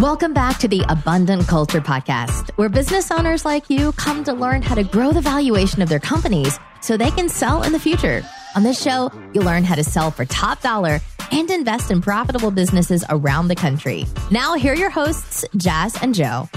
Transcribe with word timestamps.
Welcome 0.00 0.32
back 0.34 0.58
to 0.58 0.68
the 0.68 0.84
Abundant 0.88 1.46
Culture 1.46 1.80
Podcast, 1.80 2.50
where 2.56 2.68
business 2.68 3.10
owners 3.10 3.44
like 3.44 3.70
you 3.70 3.92
come 3.92 4.24
to 4.24 4.32
learn 4.32 4.62
how 4.62 4.74
to 4.74 4.82
grow 4.82 5.12
the 5.12 5.20
valuation 5.20 5.82
of 5.82 5.88
their 5.88 6.00
companies 6.00 6.58
so 6.80 6.96
they 6.96 7.10
can 7.12 7.28
sell 7.28 7.62
in 7.62 7.72
the 7.72 7.78
future. 7.78 8.22
On 8.56 8.64
this 8.64 8.82
show, 8.82 9.10
you'll 9.32 9.44
learn 9.44 9.62
how 9.62 9.76
to 9.76 9.84
sell 9.84 10.10
for 10.10 10.24
top 10.24 10.60
dollar 10.62 10.98
and 11.30 11.48
invest 11.50 11.92
in 11.92 12.00
profitable 12.00 12.50
businesses 12.50 13.04
around 13.08 13.46
the 13.46 13.54
country. 13.54 14.04
Now, 14.32 14.54
here 14.54 14.72
are 14.72 14.76
your 14.76 14.90
hosts, 14.90 15.44
Jazz 15.56 15.96
and 16.02 16.12
Joe. 16.12 16.48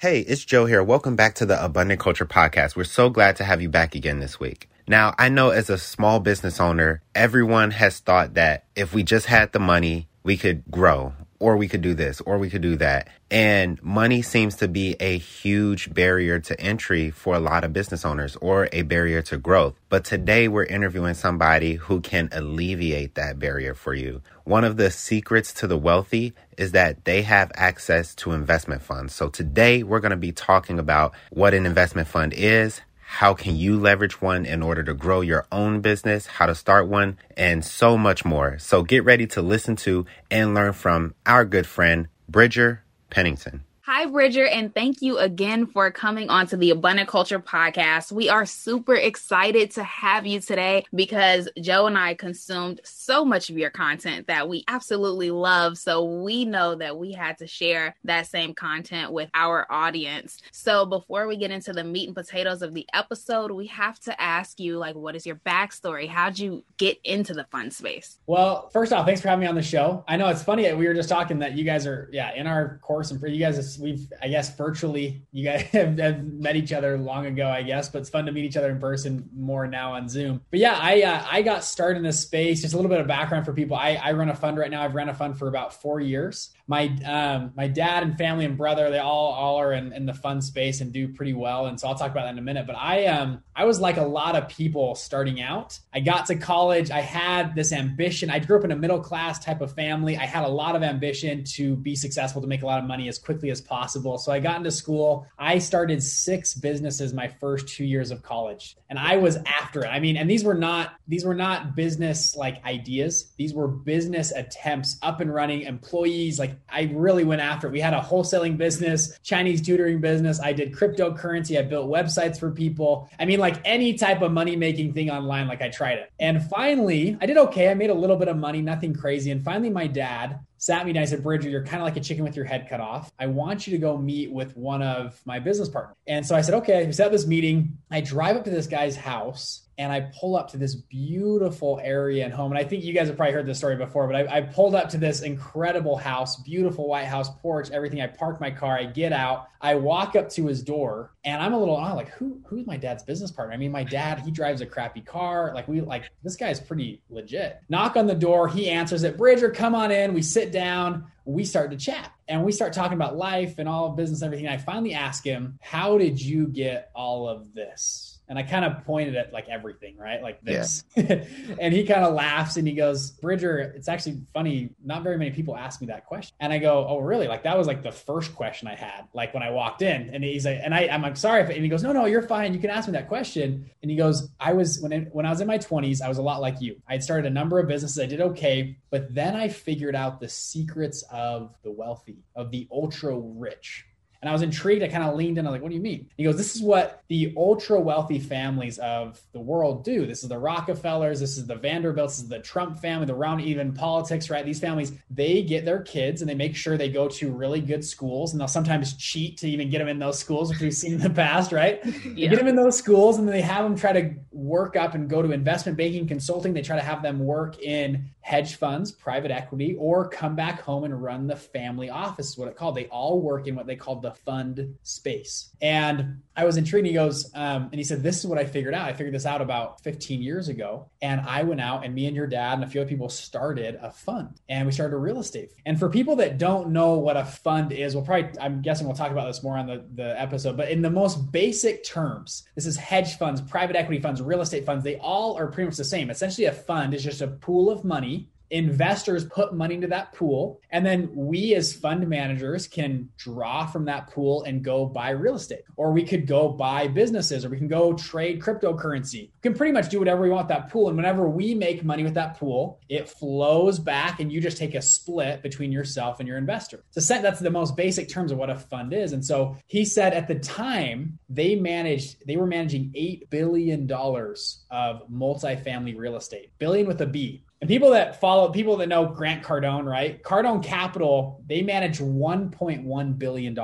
Hey, 0.00 0.20
it's 0.20 0.44
Joe 0.44 0.66
here. 0.66 0.80
Welcome 0.80 1.16
back 1.16 1.34
to 1.34 1.44
the 1.44 1.60
Abundant 1.60 1.98
Culture 1.98 2.24
Podcast. 2.24 2.76
We're 2.76 2.84
so 2.84 3.10
glad 3.10 3.34
to 3.34 3.42
have 3.42 3.60
you 3.60 3.68
back 3.68 3.96
again 3.96 4.20
this 4.20 4.38
week. 4.38 4.70
Now, 4.86 5.12
I 5.18 5.28
know 5.28 5.50
as 5.50 5.68
a 5.70 5.76
small 5.76 6.20
business 6.20 6.60
owner, 6.60 7.02
everyone 7.16 7.72
has 7.72 7.98
thought 7.98 8.34
that 8.34 8.66
if 8.76 8.94
we 8.94 9.02
just 9.02 9.26
had 9.26 9.50
the 9.50 9.58
money, 9.58 10.06
we 10.22 10.36
could 10.36 10.62
grow, 10.70 11.14
or 11.40 11.56
we 11.56 11.68
could 11.68 11.82
do 11.82 11.94
this, 11.94 12.20
or 12.22 12.38
we 12.38 12.50
could 12.50 12.62
do 12.62 12.76
that. 12.76 13.08
And 13.30 13.80
money 13.82 14.22
seems 14.22 14.56
to 14.56 14.68
be 14.68 14.96
a 15.00 15.18
huge 15.18 15.92
barrier 15.92 16.38
to 16.40 16.60
entry 16.60 17.10
for 17.10 17.34
a 17.34 17.40
lot 17.40 17.64
of 17.64 17.72
business 17.72 18.04
owners 18.04 18.36
or 18.36 18.68
a 18.72 18.82
barrier 18.82 19.22
to 19.22 19.36
growth. 19.36 19.74
But 19.88 20.04
today 20.04 20.48
we're 20.48 20.64
interviewing 20.64 21.14
somebody 21.14 21.74
who 21.74 22.00
can 22.00 22.28
alleviate 22.32 23.14
that 23.16 23.38
barrier 23.38 23.74
for 23.74 23.94
you. 23.94 24.22
One 24.44 24.64
of 24.64 24.78
the 24.78 24.90
secrets 24.90 25.52
to 25.54 25.66
the 25.66 25.76
wealthy 25.76 26.32
is 26.56 26.72
that 26.72 27.04
they 27.04 27.22
have 27.22 27.52
access 27.54 28.14
to 28.16 28.32
investment 28.32 28.82
funds. 28.82 29.14
So 29.14 29.28
today 29.28 29.82
we're 29.82 30.00
going 30.00 30.10
to 30.10 30.16
be 30.16 30.32
talking 30.32 30.78
about 30.78 31.14
what 31.30 31.54
an 31.54 31.66
investment 31.66 32.08
fund 32.08 32.32
is, 32.34 32.80
how 33.10 33.32
can 33.32 33.56
you 33.56 33.78
leverage 33.78 34.20
one 34.20 34.44
in 34.44 34.62
order 34.62 34.82
to 34.84 34.92
grow 34.92 35.22
your 35.22 35.46
own 35.50 35.80
business, 35.80 36.26
how 36.26 36.44
to 36.44 36.54
start 36.54 36.86
one, 36.86 37.16
and 37.38 37.64
so 37.64 37.96
much 37.96 38.22
more. 38.22 38.58
So 38.58 38.82
get 38.82 39.02
ready 39.02 39.26
to 39.28 39.40
listen 39.40 39.76
to 39.76 40.04
and 40.30 40.54
learn 40.54 40.74
from 40.74 41.14
our 41.24 41.46
good 41.46 41.66
friend, 41.66 42.08
Bridger 42.28 42.84
Pennington. 43.08 43.64
Hi, 43.90 44.04
Bridger, 44.04 44.46
and 44.46 44.74
thank 44.74 45.00
you 45.00 45.16
again 45.16 45.66
for 45.66 45.90
coming 45.90 46.28
on 46.28 46.46
to 46.48 46.58
the 46.58 46.68
Abundant 46.72 47.08
Culture 47.08 47.40
podcast. 47.40 48.12
We 48.12 48.28
are 48.28 48.44
super 48.44 48.94
excited 48.94 49.70
to 49.70 49.82
have 49.82 50.26
you 50.26 50.40
today 50.40 50.84
because 50.94 51.48
Joe 51.58 51.86
and 51.86 51.96
I 51.96 52.12
consumed 52.12 52.82
so 52.84 53.24
much 53.24 53.48
of 53.48 53.56
your 53.56 53.70
content 53.70 54.26
that 54.26 54.46
we 54.46 54.62
absolutely 54.68 55.30
love. 55.30 55.78
So 55.78 56.04
we 56.22 56.44
know 56.44 56.74
that 56.74 56.98
we 56.98 57.12
had 57.12 57.38
to 57.38 57.46
share 57.46 57.96
that 58.04 58.26
same 58.26 58.52
content 58.52 59.10
with 59.10 59.30
our 59.32 59.66
audience. 59.72 60.36
So 60.52 60.84
before 60.84 61.26
we 61.26 61.38
get 61.38 61.50
into 61.50 61.72
the 61.72 61.82
meat 61.82 62.08
and 62.08 62.14
potatoes 62.14 62.60
of 62.60 62.74
the 62.74 62.86
episode, 62.92 63.52
we 63.52 63.68
have 63.68 63.98
to 64.00 64.20
ask 64.20 64.60
you, 64.60 64.76
like, 64.76 64.96
what 64.96 65.16
is 65.16 65.24
your 65.24 65.36
backstory? 65.36 66.06
How'd 66.06 66.38
you 66.38 66.62
get 66.76 66.98
into 67.04 67.32
the 67.32 67.44
fun 67.44 67.70
space? 67.70 68.18
Well, 68.26 68.68
first 68.68 68.92
off, 68.92 69.06
thanks 69.06 69.22
for 69.22 69.28
having 69.28 69.40
me 69.40 69.46
on 69.46 69.54
the 69.54 69.62
show. 69.62 70.04
I 70.06 70.18
know 70.18 70.28
it's 70.28 70.42
funny. 70.42 70.64
That 70.64 70.76
we 70.76 70.86
were 70.86 70.92
just 70.92 71.08
talking 71.08 71.38
that 71.38 71.56
you 71.56 71.64
guys 71.64 71.86
are, 71.86 72.10
yeah, 72.12 72.34
in 72.34 72.46
our 72.46 72.80
course 72.82 73.12
and 73.12 73.18
for 73.18 73.28
you 73.28 73.38
guys, 73.38 73.77
we've 73.80 74.12
I 74.22 74.28
guess 74.28 74.54
virtually 74.56 75.22
you 75.32 75.44
guys 75.44 75.62
have, 75.72 75.98
have, 75.98 76.24
met 76.24 76.56
each 76.56 76.72
other 76.72 76.98
long 76.98 77.26
ago, 77.26 77.48
I 77.48 77.62
guess, 77.62 77.88
but 77.88 78.00
it's 78.00 78.10
fun 78.10 78.26
to 78.26 78.32
meet 78.32 78.44
each 78.44 78.56
other 78.56 78.70
in 78.70 78.78
person 78.78 79.28
more 79.34 79.66
now 79.66 79.94
on 79.94 80.08
Zoom. 80.08 80.40
But 80.50 80.60
yeah, 80.60 80.78
I 80.80 81.02
uh, 81.02 81.26
I 81.30 81.42
got 81.42 81.64
started 81.64 81.98
in 81.98 82.02
this 82.02 82.20
space. 82.20 82.62
Just 82.62 82.74
a 82.74 82.76
little 82.76 82.90
bit 82.90 83.00
of 83.00 83.06
background 83.06 83.44
for 83.44 83.52
people. 83.52 83.76
I, 83.76 83.94
I 83.94 84.12
run 84.12 84.28
a 84.28 84.34
fund 84.34 84.58
right 84.58 84.70
now. 84.70 84.82
I've 84.82 84.94
run 84.94 85.08
a 85.08 85.14
fund 85.14 85.38
for 85.38 85.48
about 85.48 85.74
four 85.74 86.00
years. 86.00 86.50
My 86.68 86.86
um, 87.06 87.52
my 87.56 87.66
dad 87.66 88.02
and 88.02 88.16
family 88.16 88.44
and 88.44 88.56
brother, 88.56 88.90
they 88.90 88.98
all 88.98 89.32
all 89.32 89.56
are 89.56 89.72
in, 89.72 89.92
in 89.92 90.04
the 90.04 90.14
fun 90.14 90.42
space 90.42 90.82
and 90.82 90.92
do 90.92 91.08
pretty 91.08 91.32
well. 91.32 91.66
And 91.66 91.80
so 91.80 91.88
I'll 91.88 91.94
talk 91.94 92.10
about 92.10 92.24
that 92.24 92.32
in 92.32 92.38
a 92.38 92.42
minute. 92.42 92.66
But 92.66 92.76
I 92.76 93.06
um 93.06 93.42
I 93.56 93.64
was 93.64 93.80
like 93.80 93.96
a 93.96 94.02
lot 94.02 94.36
of 94.36 94.48
people 94.48 94.94
starting 94.94 95.40
out. 95.40 95.78
I 95.92 96.00
got 96.00 96.26
to 96.26 96.36
college. 96.36 96.90
I 96.90 97.00
had 97.00 97.54
this 97.54 97.72
ambition. 97.72 98.30
I 98.30 98.38
grew 98.38 98.58
up 98.58 98.64
in 98.64 98.70
a 98.70 98.76
middle 98.76 99.00
class 99.00 99.42
type 99.42 99.62
of 99.62 99.72
family. 99.74 100.16
I 100.16 100.26
had 100.26 100.44
a 100.44 100.48
lot 100.48 100.76
of 100.76 100.82
ambition 100.82 101.42
to 101.54 101.74
be 101.76 101.96
successful, 101.96 102.42
to 102.42 102.46
make 102.46 102.62
a 102.62 102.66
lot 102.66 102.78
of 102.78 102.84
money 102.84 103.08
as 103.08 103.18
quickly 103.18 103.50
as 103.50 103.60
possible. 103.60 104.18
So 104.18 104.30
I 104.30 104.38
got 104.38 104.58
into 104.58 104.70
school. 104.70 105.26
I 105.38 105.58
started 105.58 106.02
six 106.02 106.54
businesses 106.54 107.14
my 107.14 107.28
first 107.28 107.66
two 107.68 107.84
years 107.84 108.10
of 108.10 108.22
college, 108.22 108.76
and 108.90 108.98
I 108.98 109.16
was 109.16 109.38
after 109.46 109.84
it. 109.84 109.88
I 109.88 110.00
mean, 110.00 110.18
and 110.18 110.28
these 110.28 110.44
were 110.44 110.54
not 110.54 110.92
these 111.08 111.24
were 111.24 111.34
not 111.34 111.74
business 111.74 112.36
like 112.36 112.62
ideas. 112.64 113.32
These 113.38 113.54
were 113.54 113.68
business 113.68 114.32
attempts, 114.32 114.98
up 115.02 115.20
and 115.20 115.32
running 115.32 115.62
employees. 115.62 116.38
Like 116.38 116.57
I 116.68 116.90
really 116.94 117.24
went 117.24 117.40
after 117.40 117.66
it. 117.66 117.72
We 117.72 117.80
had 117.80 117.94
a 117.94 118.00
wholesaling 118.00 118.56
business, 118.56 119.18
Chinese 119.22 119.60
tutoring 119.60 120.00
business. 120.00 120.40
I 120.40 120.52
did 120.52 120.72
cryptocurrency. 120.72 121.58
I 121.58 121.62
built 121.62 121.88
websites 121.88 122.38
for 122.38 122.50
people. 122.50 123.08
I 123.18 123.24
mean, 123.24 123.40
like 123.40 123.60
any 123.64 123.94
type 123.94 124.22
of 124.22 124.32
money 124.32 124.56
making 124.56 124.92
thing 124.94 125.10
online. 125.10 125.48
Like 125.48 125.62
I 125.62 125.68
tried 125.68 125.98
it, 125.98 126.12
and 126.18 126.42
finally, 126.48 127.16
I 127.20 127.26
did 127.26 127.36
okay. 127.36 127.70
I 127.70 127.74
made 127.74 127.90
a 127.90 127.94
little 127.94 128.16
bit 128.16 128.28
of 128.28 128.36
money, 128.36 128.62
nothing 128.62 128.94
crazy. 128.94 129.30
And 129.30 129.44
finally, 129.44 129.70
my 129.70 129.86
dad 129.86 130.40
sat 130.58 130.84
me 130.84 130.92
down. 130.92 131.02
I 131.02 131.06
said, 131.06 131.22
Bridger, 131.22 131.48
you're 131.48 131.64
kind 131.64 131.80
of 131.80 131.84
like 131.84 131.96
a 131.96 132.00
chicken 132.00 132.24
with 132.24 132.36
your 132.36 132.44
head 132.44 132.66
cut 132.68 132.80
off. 132.80 133.12
I 133.18 133.26
want 133.26 133.66
you 133.66 133.72
to 133.72 133.78
go 133.78 133.96
meet 133.96 134.30
with 134.32 134.56
one 134.56 134.82
of 134.82 135.20
my 135.24 135.38
business 135.38 135.68
partners. 135.68 135.96
And 136.06 136.26
so 136.26 136.34
I 136.34 136.42
said, 136.42 136.54
okay. 136.54 136.84
We 136.86 136.92
set 136.92 137.06
up 137.06 137.12
this 137.12 137.26
meeting. 137.26 137.78
I 137.90 138.00
drive 138.00 138.36
up 138.36 138.44
to 138.44 138.50
this 138.50 138.66
guy's 138.66 138.96
house 138.96 139.67
and 139.78 139.92
I 139.92 140.10
pull 140.18 140.36
up 140.36 140.50
to 140.50 140.56
this 140.56 140.74
beautiful 140.74 141.80
area 141.82 142.24
and 142.24 142.34
home. 142.34 142.50
And 142.50 142.58
I 142.58 142.64
think 142.64 142.82
you 142.82 142.92
guys 142.92 143.06
have 143.06 143.16
probably 143.16 143.32
heard 143.32 143.46
this 143.46 143.58
story 143.58 143.76
before, 143.76 144.08
but 144.08 144.16
I, 144.16 144.38
I, 144.38 144.40
pulled 144.40 144.74
up 144.74 144.88
to 144.90 144.98
this 144.98 145.22
incredible 145.22 145.96
house, 145.96 146.36
beautiful 146.42 146.88
white 146.88 147.06
house 147.06 147.30
porch, 147.40 147.70
everything. 147.70 148.00
I 148.00 148.08
park 148.08 148.40
my 148.40 148.50
car, 148.50 148.76
I 148.76 148.84
get 148.84 149.12
out, 149.12 149.48
I 149.60 149.76
walk 149.76 150.16
up 150.16 150.28
to 150.30 150.46
his 150.46 150.62
door, 150.62 151.12
and 151.24 151.40
I'm 151.40 151.54
a 151.54 151.58
little 151.58 151.76
oh, 151.76 151.94
like, 151.94 152.10
who 152.10 152.40
who's 152.44 152.66
my 152.66 152.76
dad's 152.76 153.04
business 153.04 153.30
partner? 153.30 153.54
I 153.54 153.56
mean, 153.56 153.72
my 153.72 153.84
dad, 153.84 154.18
he 154.20 154.30
drives 154.30 154.60
a 154.60 154.66
crappy 154.66 155.00
car. 155.00 155.52
Like 155.54 155.68
we 155.68 155.80
like 155.80 156.10
this 156.22 156.36
guy's 156.36 156.60
pretty 156.60 157.00
legit. 157.08 157.60
Knock 157.68 157.96
on 157.96 158.06
the 158.06 158.14
door, 158.14 158.48
he 158.48 158.68
answers 158.68 159.04
it. 159.04 159.16
Bridger, 159.16 159.50
come 159.50 159.74
on 159.74 159.90
in. 159.90 160.12
We 160.12 160.22
sit 160.22 160.52
down 160.52 161.06
we 161.28 161.44
start 161.44 161.70
to 161.70 161.76
chat 161.76 162.10
and 162.26 162.42
we 162.42 162.50
start 162.50 162.72
talking 162.72 162.94
about 162.94 163.18
life 163.18 163.58
and 163.58 163.68
all 163.68 163.90
business 163.90 164.22
and 164.22 164.32
everything. 164.32 164.48
I 164.48 164.56
finally 164.56 164.94
ask 164.94 165.22
him, 165.22 165.58
How 165.60 165.98
did 165.98 166.20
you 166.20 166.46
get 166.46 166.90
all 166.94 167.28
of 167.28 167.52
this? 167.52 168.07
And 168.28 168.38
I 168.38 168.42
kind 168.42 168.64
of 168.64 168.84
pointed 168.84 169.16
at 169.16 169.32
like 169.32 169.48
everything, 169.48 169.96
right? 169.96 170.22
Like 170.22 170.42
this. 170.42 170.84
Yeah. 170.94 171.24
and 171.60 171.72
he 171.72 171.84
kind 171.84 172.04
of 172.04 172.14
laughs 172.14 172.56
and 172.56 172.68
he 172.68 172.74
goes, 172.74 173.10
Bridger, 173.12 173.58
it's 173.58 173.88
actually 173.88 174.20
funny. 174.34 174.70
Not 174.84 175.02
very 175.02 175.16
many 175.16 175.30
people 175.30 175.56
ask 175.56 175.80
me 175.80 175.86
that 175.86 176.06
question. 176.06 176.36
And 176.40 176.52
I 176.52 176.58
go, 176.58 176.86
Oh, 176.88 176.98
really? 176.98 177.26
Like 177.26 177.42
that 177.44 177.56
was 177.56 177.66
like 177.66 177.82
the 177.82 177.92
first 177.92 178.34
question 178.34 178.68
I 178.68 178.74
had, 178.74 179.08
like 179.14 179.32
when 179.34 179.42
I 179.42 179.50
walked 179.50 179.82
in. 179.82 180.10
And 180.12 180.22
he's 180.22 180.44
like, 180.44 180.58
and 180.62 180.74
I, 180.74 180.88
I'm 180.88 181.02
like, 181.02 181.16
sorry. 181.16 181.42
If, 181.42 181.48
and 181.48 181.62
he 181.62 181.68
goes, 181.68 181.82
No, 181.82 181.92
no, 181.92 182.04
you're 182.04 182.22
fine. 182.22 182.52
You 182.52 182.60
can 182.60 182.70
ask 182.70 182.86
me 182.86 182.92
that 182.92 183.08
question. 183.08 183.70
And 183.82 183.90
he 183.90 183.96
goes, 183.96 184.28
I 184.38 184.52
was, 184.52 184.80
when, 184.80 185.08
when 185.12 185.24
I 185.24 185.30
was 185.30 185.40
in 185.40 185.46
my 185.46 185.58
20s, 185.58 186.02
I 186.02 186.08
was 186.08 186.18
a 186.18 186.22
lot 186.22 186.40
like 186.40 186.60
you. 186.60 186.80
I 186.88 186.92
had 186.92 187.02
started 187.02 187.26
a 187.26 187.30
number 187.30 187.58
of 187.58 187.68
businesses. 187.68 187.98
I 187.98 188.06
did 188.06 188.20
okay. 188.20 188.76
But 188.90 189.14
then 189.14 189.36
I 189.36 189.48
figured 189.48 189.94
out 189.94 190.20
the 190.20 190.28
secrets 190.28 191.02
of 191.10 191.54
the 191.62 191.70
wealthy, 191.70 192.24
of 192.34 192.50
the 192.50 192.68
ultra 192.70 193.16
rich 193.16 193.86
and 194.20 194.28
I 194.28 194.32
was 194.32 194.42
intrigued. 194.42 194.82
I 194.82 194.88
kind 194.88 195.04
of 195.04 195.14
leaned 195.14 195.38
in. 195.38 195.46
I 195.46 195.50
was 195.50 195.56
like, 195.56 195.62
what 195.62 195.68
do 195.68 195.76
you 195.76 195.80
mean? 195.80 196.08
He 196.16 196.24
goes, 196.24 196.36
this 196.36 196.56
is 196.56 196.62
what 196.62 197.04
the 197.08 197.32
ultra 197.36 197.80
wealthy 197.80 198.18
families 198.18 198.78
of 198.78 199.20
the 199.32 199.40
world 199.40 199.84
do. 199.84 200.06
This 200.06 200.22
is 200.22 200.28
the 200.28 200.38
Rockefellers. 200.38 201.20
This 201.20 201.38
is 201.38 201.46
the 201.46 201.54
Vanderbilts. 201.54 202.16
This 202.16 202.24
is 202.24 202.28
the 202.28 202.40
Trump 202.40 202.80
family, 202.80 203.06
the 203.06 203.14
round 203.14 203.40
even 203.42 203.72
politics, 203.72 204.28
right? 204.28 204.44
These 204.44 204.58
families, 204.58 204.92
they 205.10 205.42
get 205.42 205.64
their 205.64 205.82
kids 205.82 206.20
and 206.20 206.28
they 206.28 206.34
make 206.34 206.56
sure 206.56 206.76
they 206.76 206.90
go 206.90 207.08
to 207.08 207.30
really 207.30 207.60
good 207.60 207.84
schools. 207.84 208.32
And 208.32 208.40
they'll 208.40 208.48
sometimes 208.48 208.96
cheat 208.96 209.38
to 209.38 209.48
even 209.48 209.70
get 209.70 209.78
them 209.78 209.88
in 209.88 210.00
those 210.00 210.18
schools, 210.18 210.50
which 210.50 210.60
we've 210.60 210.74
seen 210.74 210.94
in 210.94 211.00
the 211.00 211.10
past, 211.10 211.52
right? 211.52 211.80
Yeah. 212.08 212.30
They 212.30 212.36
get 212.36 212.38
them 212.38 212.48
in 212.48 212.56
those 212.56 212.76
schools 212.76 213.18
and 213.18 213.28
then 213.28 213.34
they 213.34 213.42
have 213.42 213.64
them 213.64 213.76
try 213.76 213.92
to 213.92 214.14
work 214.32 214.76
up 214.76 214.94
and 214.94 215.08
go 215.10 215.20
to 215.20 215.30
investment 215.30 215.76
banking, 215.76 216.06
consulting. 216.06 216.52
They 216.52 216.62
try 216.62 216.76
to 216.76 216.82
have 216.82 217.02
them 217.02 217.18
work 217.18 217.60
in 217.60 218.08
hedge 218.28 218.56
funds, 218.56 218.92
private 218.92 219.30
equity, 219.30 219.74
or 219.78 220.08
come 220.08 220.36
back 220.36 220.60
home 220.60 220.84
and 220.84 221.02
run 221.02 221.26
the 221.26 221.36
family 221.36 221.88
office, 221.88 222.30
is 222.30 222.38
what 222.38 222.48
it 222.48 222.56
called. 222.56 222.76
They 222.76 222.86
all 222.86 223.20
work 223.20 223.46
in 223.46 223.54
what 223.54 223.66
they 223.66 223.76
called 223.76 224.02
the 224.02 224.07
fund 224.12 224.76
space. 224.82 225.50
And 225.60 226.22
I 226.36 226.44
was 226.44 226.56
intrigued. 226.56 226.86
He 226.86 226.92
goes, 226.92 227.30
um, 227.34 227.64
and 227.64 227.74
he 227.74 227.84
said, 227.84 228.02
This 228.02 228.18
is 228.18 228.26
what 228.26 228.38
I 228.38 228.44
figured 228.44 228.74
out. 228.74 228.88
I 228.88 228.92
figured 228.92 229.14
this 229.14 229.26
out 229.26 229.40
about 229.40 229.82
15 229.82 230.22
years 230.22 230.48
ago. 230.48 230.88
And 231.02 231.20
I 231.20 231.42
went 231.42 231.60
out 231.60 231.84
and 231.84 231.94
me 231.94 232.06
and 232.06 232.14
your 232.14 232.26
dad 232.26 232.54
and 232.54 232.64
a 232.64 232.66
few 232.66 232.80
other 232.80 232.88
people 232.88 233.08
started 233.08 233.78
a 233.82 233.90
fund 233.90 234.40
and 234.48 234.66
we 234.66 234.72
started 234.72 234.94
a 234.94 234.98
real 234.98 235.18
estate. 235.18 235.52
And 235.66 235.78
for 235.78 235.88
people 235.88 236.16
that 236.16 236.38
don't 236.38 236.70
know 236.70 236.94
what 236.94 237.16
a 237.16 237.24
fund 237.24 237.72
is, 237.72 237.94
we'll 237.94 238.04
probably, 238.04 238.38
I'm 238.40 238.62
guessing 238.62 238.86
we'll 238.86 238.96
talk 238.96 239.10
about 239.10 239.26
this 239.26 239.42
more 239.42 239.56
on 239.56 239.66
the, 239.66 239.84
the 239.94 240.20
episode, 240.20 240.56
but 240.56 240.70
in 240.70 240.82
the 240.82 240.90
most 240.90 241.32
basic 241.32 241.84
terms, 241.84 242.44
this 242.54 242.66
is 242.66 242.76
hedge 242.76 243.18
funds, 243.18 243.40
private 243.40 243.76
equity 243.76 244.00
funds, 244.00 244.22
real 244.22 244.40
estate 244.40 244.64
funds. 244.64 244.84
They 244.84 244.96
all 244.96 245.36
are 245.36 245.48
pretty 245.48 245.66
much 245.66 245.76
the 245.76 245.84
same. 245.84 246.10
Essentially, 246.10 246.46
a 246.46 246.52
fund 246.52 246.94
is 246.94 247.02
just 247.02 247.20
a 247.20 247.26
pool 247.28 247.70
of 247.70 247.84
money 247.84 248.28
investors 248.50 249.24
put 249.24 249.54
money 249.54 249.74
into 249.74 249.86
that 249.86 250.12
pool 250.12 250.60
and 250.70 250.84
then 250.84 251.10
we 251.14 251.54
as 251.54 251.72
fund 251.72 252.06
managers 252.08 252.66
can 252.66 253.08
draw 253.16 253.66
from 253.66 253.84
that 253.84 254.08
pool 254.08 254.42
and 254.44 254.64
go 254.64 254.86
buy 254.86 255.10
real 255.10 255.34
estate 255.34 255.62
or 255.76 255.92
we 255.92 256.02
could 256.02 256.26
go 256.26 256.48
buy 256.48 256.88
businesses 256.88 257.44
or 257.44 257.50
we 257.50 257.58
can 257.58 257.68
go 257.68 257.92
trade 257.92 258.40
cryptocurrency. 258.40 259.22
We 259.22 259.40
can 259.42 259.54
pretty 259.54 259.72
much 259.72 259.88
do 259.88 259.98
whatever 259.98 260.22
we 260.22 260.30
want 260.30 260.48
that 260.48 260.70
pool 260.70 260.88
and 260.88 260.96
whenever 260.96 261.28
we 261.28 261.54
make 261.54 261.84
money 261.84 262.02
with 262.02 262.14
that 262.14 262.38
pool 262.38 262.80
it 262.88 263.08
flows 263.08 263.78
back 263.78 264.20
and 264.20 264.32
you 264.32 264.40
just 264.40 264.56
take 264.56 264.74
a 264.74 264.82
split 264.82 265.42
between 265.42 265.72
yourself 265.72 266.20
and 266.20 266.28
your 266.28 266.38
investor. 266.38 266.84
So 266.90 267.00
that's 267.00 267.40
the 267.40 267.50
most 267.50 267.76
basic 267.76 268.08
terms 268.08 268.32
of 268.32 268.38
what 268.38 268.50
a 268.50 268.56
fund 268.56 268.92
is 268.92 269.12
and 269.12 269.24
so 269.24 269.56
he 269.66 269.84
said 269.84 270.14
at 270.14 270.28
the 270.28 270.36
time 270.36 271.18
they 271.28 271.54
managed 271.54 272.26
they 272.26 272.36
were 272.36 272.46
managing 272.46 272.90
8 272.94 273.30
billion 273.30 273.86
dollars 273.86 274.64
of 274.70 275.08
multifamily 275.08 275.96
real 275.96 276.16
estate 276.16 276.50
billion 276.58 276.86
with 276.86 277.00
a 277.00 277.06
b 277.06 277.44
and 277.60 277.68
people 277.68 277.90
that 277.90 278.20
follow, 278.20 278.50
people 278.50 278.76
that 278.76 278.88
know 278.88 279.06
Grant 279.06 279.42
Cardone, 279.42 279.84
right? 279.84 280.22
Cardone 280.22 280.62
Capital, 280.62 281.42
they 281.46 281.60
manage 281.62 281.98
$1.1 281.98 283.18
billion 283.18 283.58